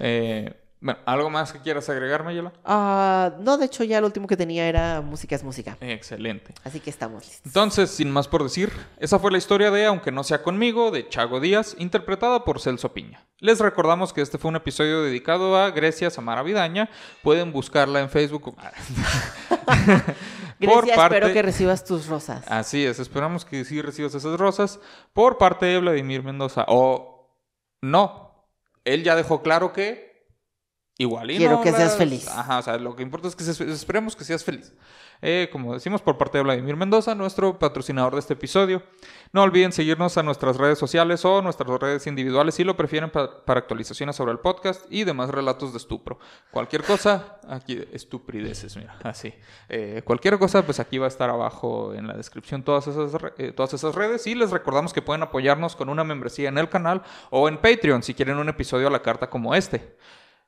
Eh, 0.00 0.52
bueno, 0.80 0.98
¿algo 1.06 1.30
más 1.30 1.52
que 1.52 1.60
quieras 1.60 1.88
agregar, 1.88 2.24
Mayela? 2.24 2.52
Ah, 2.64 3.34
no, 3.38 3.58
de 3.58 3.66
hecho 3.66 3.84
ya 3.84 4.00
lo 4.00 4.08
último 4.08 4.26
que 4.26 4.36
tenía 4.36 4.66
era 4.66 5.02
música 5.02 5.36
es 5.36 5.44
música. 5.44 5.76
Excelente. 5.80 6.52
Así 6.64 6.80
que 6.80 6.90
estamos 6.90 7.24
listos. 7.24 7.46
Entonces, 7.46 7.90
sin 7.90 8.10
más 8.10 8.26
por 8.26 8.42
decir, 8.42 8.72
esa 8.98 9.20
fue 9.20 9.30
la 9.30 9.38
historia 9.38 9.70
de 9.70 9.86
Aunque 9.86 10.10
no 10.10 10.24
sea 10.24 10.42
conmigo, 10.42 10.90
de 10.90 11.08
Chago 11.08 11.38
Díaz, 11.38 11.76
interpretada 11.78 12.44
por 12.44 12.60
Celso 12.60 12.92
Piña. 12.92 13.24
Les 13.38 13.60
recordamos 13.60 14.12
que 14.12 14.20
este 14.20 14.36
fue 14.36 14.48
un 14.48 14.56
episodio 14.56 15.02
dedicado 15.02 15.56
a 15.56 15.70
Grecia 15.70 16.10
Samara 16.10 16.42
Vidaña. 16.42 16.90
Pueden 17.22 17.52
buscarla 17.52 18.00
en 18.00 18.10
Facebook. 18.10 18.56
Grecia, 20.60 20.94
espero 20.94 21.32
que 21.32 21.42
recibas 21.42 21.84
tus 21.84 22.06
rosas. 22.06 22.44
Así 22.46 22.84
es, 22.84 22.98
esperamos 22.98 23.44
que 23.44 23.64
sí 23.64 23.80
recibas 23.80 24.14
esas 24.14 24.38
rosas 24.38 24.78
por 25.14 25.38
parte 25.38 25.66
de 25.66 25.78
Vladimir 25.78 26.22
Mendoza. 26.22 26.66
O 26.68 27.34
no, 27.80 28.46
él 28.84 29.02
ya 29.02 29.16
dejó 29.16 29.42
claro 29.42 29.72
que 29.72 30.10
igual 30.98 31.30
y 31.30 31.38
Quiero 31.38 31.62
que 31.62 31.72
seas 31.72 31.96
feliz. 31.96 32.28
Ajá, 32.28 32.58
o 32.58 32.62
sea, 32.62 32.76
lo 32.76 32.94
que 32.94 33.02
importa 33.02 33.28
es 33.28 33.34
que 33.34 33.42
esperemos 33.72 34.14
que 34.14 34.24
seas 34.24 34.44
feliz. 34.44 34.74
Eh, 35.22 35.48
como 35.52 35.74
decimos 35.74 36.00
por 36.00 36.16
parte 36.16 36.38
de 36.38 36.44
Vladimir 36.44 36.76
Mendoza, 36.76 37.14
nuestro 37.14 37.58
patrocinador 37.58 38.14
de 38.14 38.20
este 38.20 38.34
episodio. 38.34 38.82
No 39.32 39.42
olviden 39.42 39.72
seguirnos 39.72 40.16
a 40.18 40.22
nuestras 40.22 40.56
redes 40.56 40.78
sociales 40.78 41.24
o 41.24 41.42
nuestras 41.42 41.68
redes 41.78 42.06
individuales 42.06 42.54
si 42.54 42.64
lo 42.64 42.76
prefieren 42.76 43.10
para 43.10 43.60
actualizaciones 43.60 44.16
sobre 44.16 44.32
el 44.32 44.38
podcast 44.38 44.84
y 44.90 45.04
demás 45.04 45.30
relatos 45.30 45.72
de 45.72 45.78
estupro. 45.78 46.18
Cualquier 46.50 46.82
cosa, 46.82 47.38
aquí, 47.48 47.80
estuprideces, 47.92 48.76
mira, 48.76 48.96
así. 49.04 49.32
Eh, 49.68 50.02
cualquier 50.04 50.38
cosa, 50.38 50.62
pues 50.62 50.80
aquí 50.80 50.98
va 50.98 51.04
a 51.06 51.08
estar 51.08 51.30
abajo 51.30 51.94
en 51.94 52.06
la 52.06 52.14
descripción 52.14 52.62
todas 52.62 52.86
esas, 52.86 53.14
eh, 53.38 53.52
todas 53.52 53.74
esas 53.74 53.94
redes 53.94 54.26
y 54.26 54.34
les 54.34 54.50
recordamos 54.50 54.92
que 54.92 55.02
pueden 55.02 55.22
apoyarnos 55.22 55.76
con 55.76 55.88
una 55.88 56.02
membresía 56.02 56.48
en 56.48 56.58
el 56.58 56.68
canal 56.68 57.02
o 57.30 57.48
en 57.48 57.58
Patreon 57.58 58.02
si 58.02 58.14
quieren 58.14 58.38
un 58.38 58.48
episodio 58.48 58.88
a 58.88 58.90
la 58.90 59.02
carta 59.02 59.28
como 59.28 59.54
este. 59.54 59.96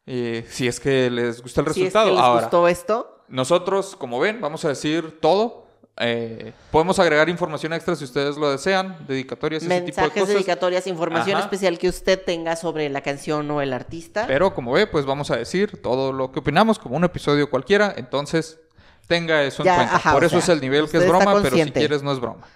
Eh, 0.06 0.44
si 0.48 0.66
es 0.66 0.80
que 0.80 1.08
les 1.10 1.40
gusta 1.40 1.60
el 1.60 1.66
resultado. 1.66 2.06
Si 2.06 2.12
es 2.12 2.20
que 2.20 2.32
les 2.32 2.42
gustó 2.42 2.68
esto. 2.68 3.21
Nosotros, 3.32 3.96
como 3.96 4.20
ven, 4.20 4.42
vamos 4.42 4.62
a 4.66 4.68
decir 4.68 5.18
todo. 5.18 5.66
Eh, 5.96 6.52
podemos 6.70 6.98
agregar 6.98 7.30
información 7.30 7.72
extra 7.72 7.96
si 7.96 8.04
ustedes 8.04 8.36
lo 8.36 8.50
desean, 8.50 9.06
dedicatorias, 9.06 9.62
Mensajes, 9.62 9.82
ese 9.82 9.92
tipo 9.92 10.02
de 10.02 10.20
cosas. 10.20 10.34
dedicatorias, 10.34 10.86
información 10.86 11.38
especial 11.38 11.78
que 11.78 11.88
usted 11.88 12.22
tenga 12.22 12.56
sobre 12.56 12.90
la 12.90 13.00
canción 13.00 13.50
o 13.50 13.62
el 13.62 13.72
artista. 13.72 14.26
Pero 14.26 14.54
como 14.54 14.72
ve, 14.72 14.86
pues 14.86 15.06
vamos 15.06 15.30
a 15.30 15.36
decir 15.36 15.80
todo 15.80 16.12
lo 16.12 16.30
que 16.30 16.40
opinamos 16.40 16.78
como 16.78 16.94
un 16.96 17.04
episodio 17.04 17.48
cualquiera. 17.48 17.94
Entonces, 17.96 18.60
tenga 19.08 19.42
eso 19.42 19.66
en 19.66 19.74
cuenta. 19.74 20.12
Por 20.12 20.24
eso 20.24 20.36
es 20.36 20.48
el 20.50 20.60
nivel 20.60 20.90
que 20.90 20.98
es 20.98 21.08
broma, 21.08 21.40
pero 21.42 21.56
si 21.56 21.72
quieres 21.72 22.02
no 22.02 22.12
es 22.12 22.20
broma. 22.20 22.46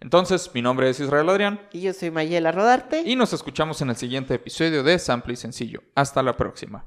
Entonces, 0.00 0.50
mi 0.52 0.60
nombre 0.60 0.90
es 0.90 0.98
Israel 0.98 1.28
Adrián. 1.28 1.60
Y 1.70 1.82
yo 1.82 1.92
soy 1.92 2.10
Mayela 2.10 2.50
Rodarte. 2.50 3.02
Y 3.06 3.14
nos 3.14 3.32
escuchamos 3.32 3.80
en 3.80 3.90
el 3.90 3.96
siguiente 3.96 4.34
episodio 4.34 4.82
de 4.82 4.98
Sample 4.98 5.34
y 5.34 5.36
Sencillo. 5.36 5.84
Hasta 5.94 6.20
la 6.20 6.36
próxima. 6.36 6.84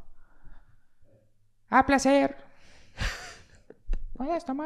A 1.70 1.86
placer. 1.86 2.47
Puedes 4.18 4.46
tomar. 4.46 4.66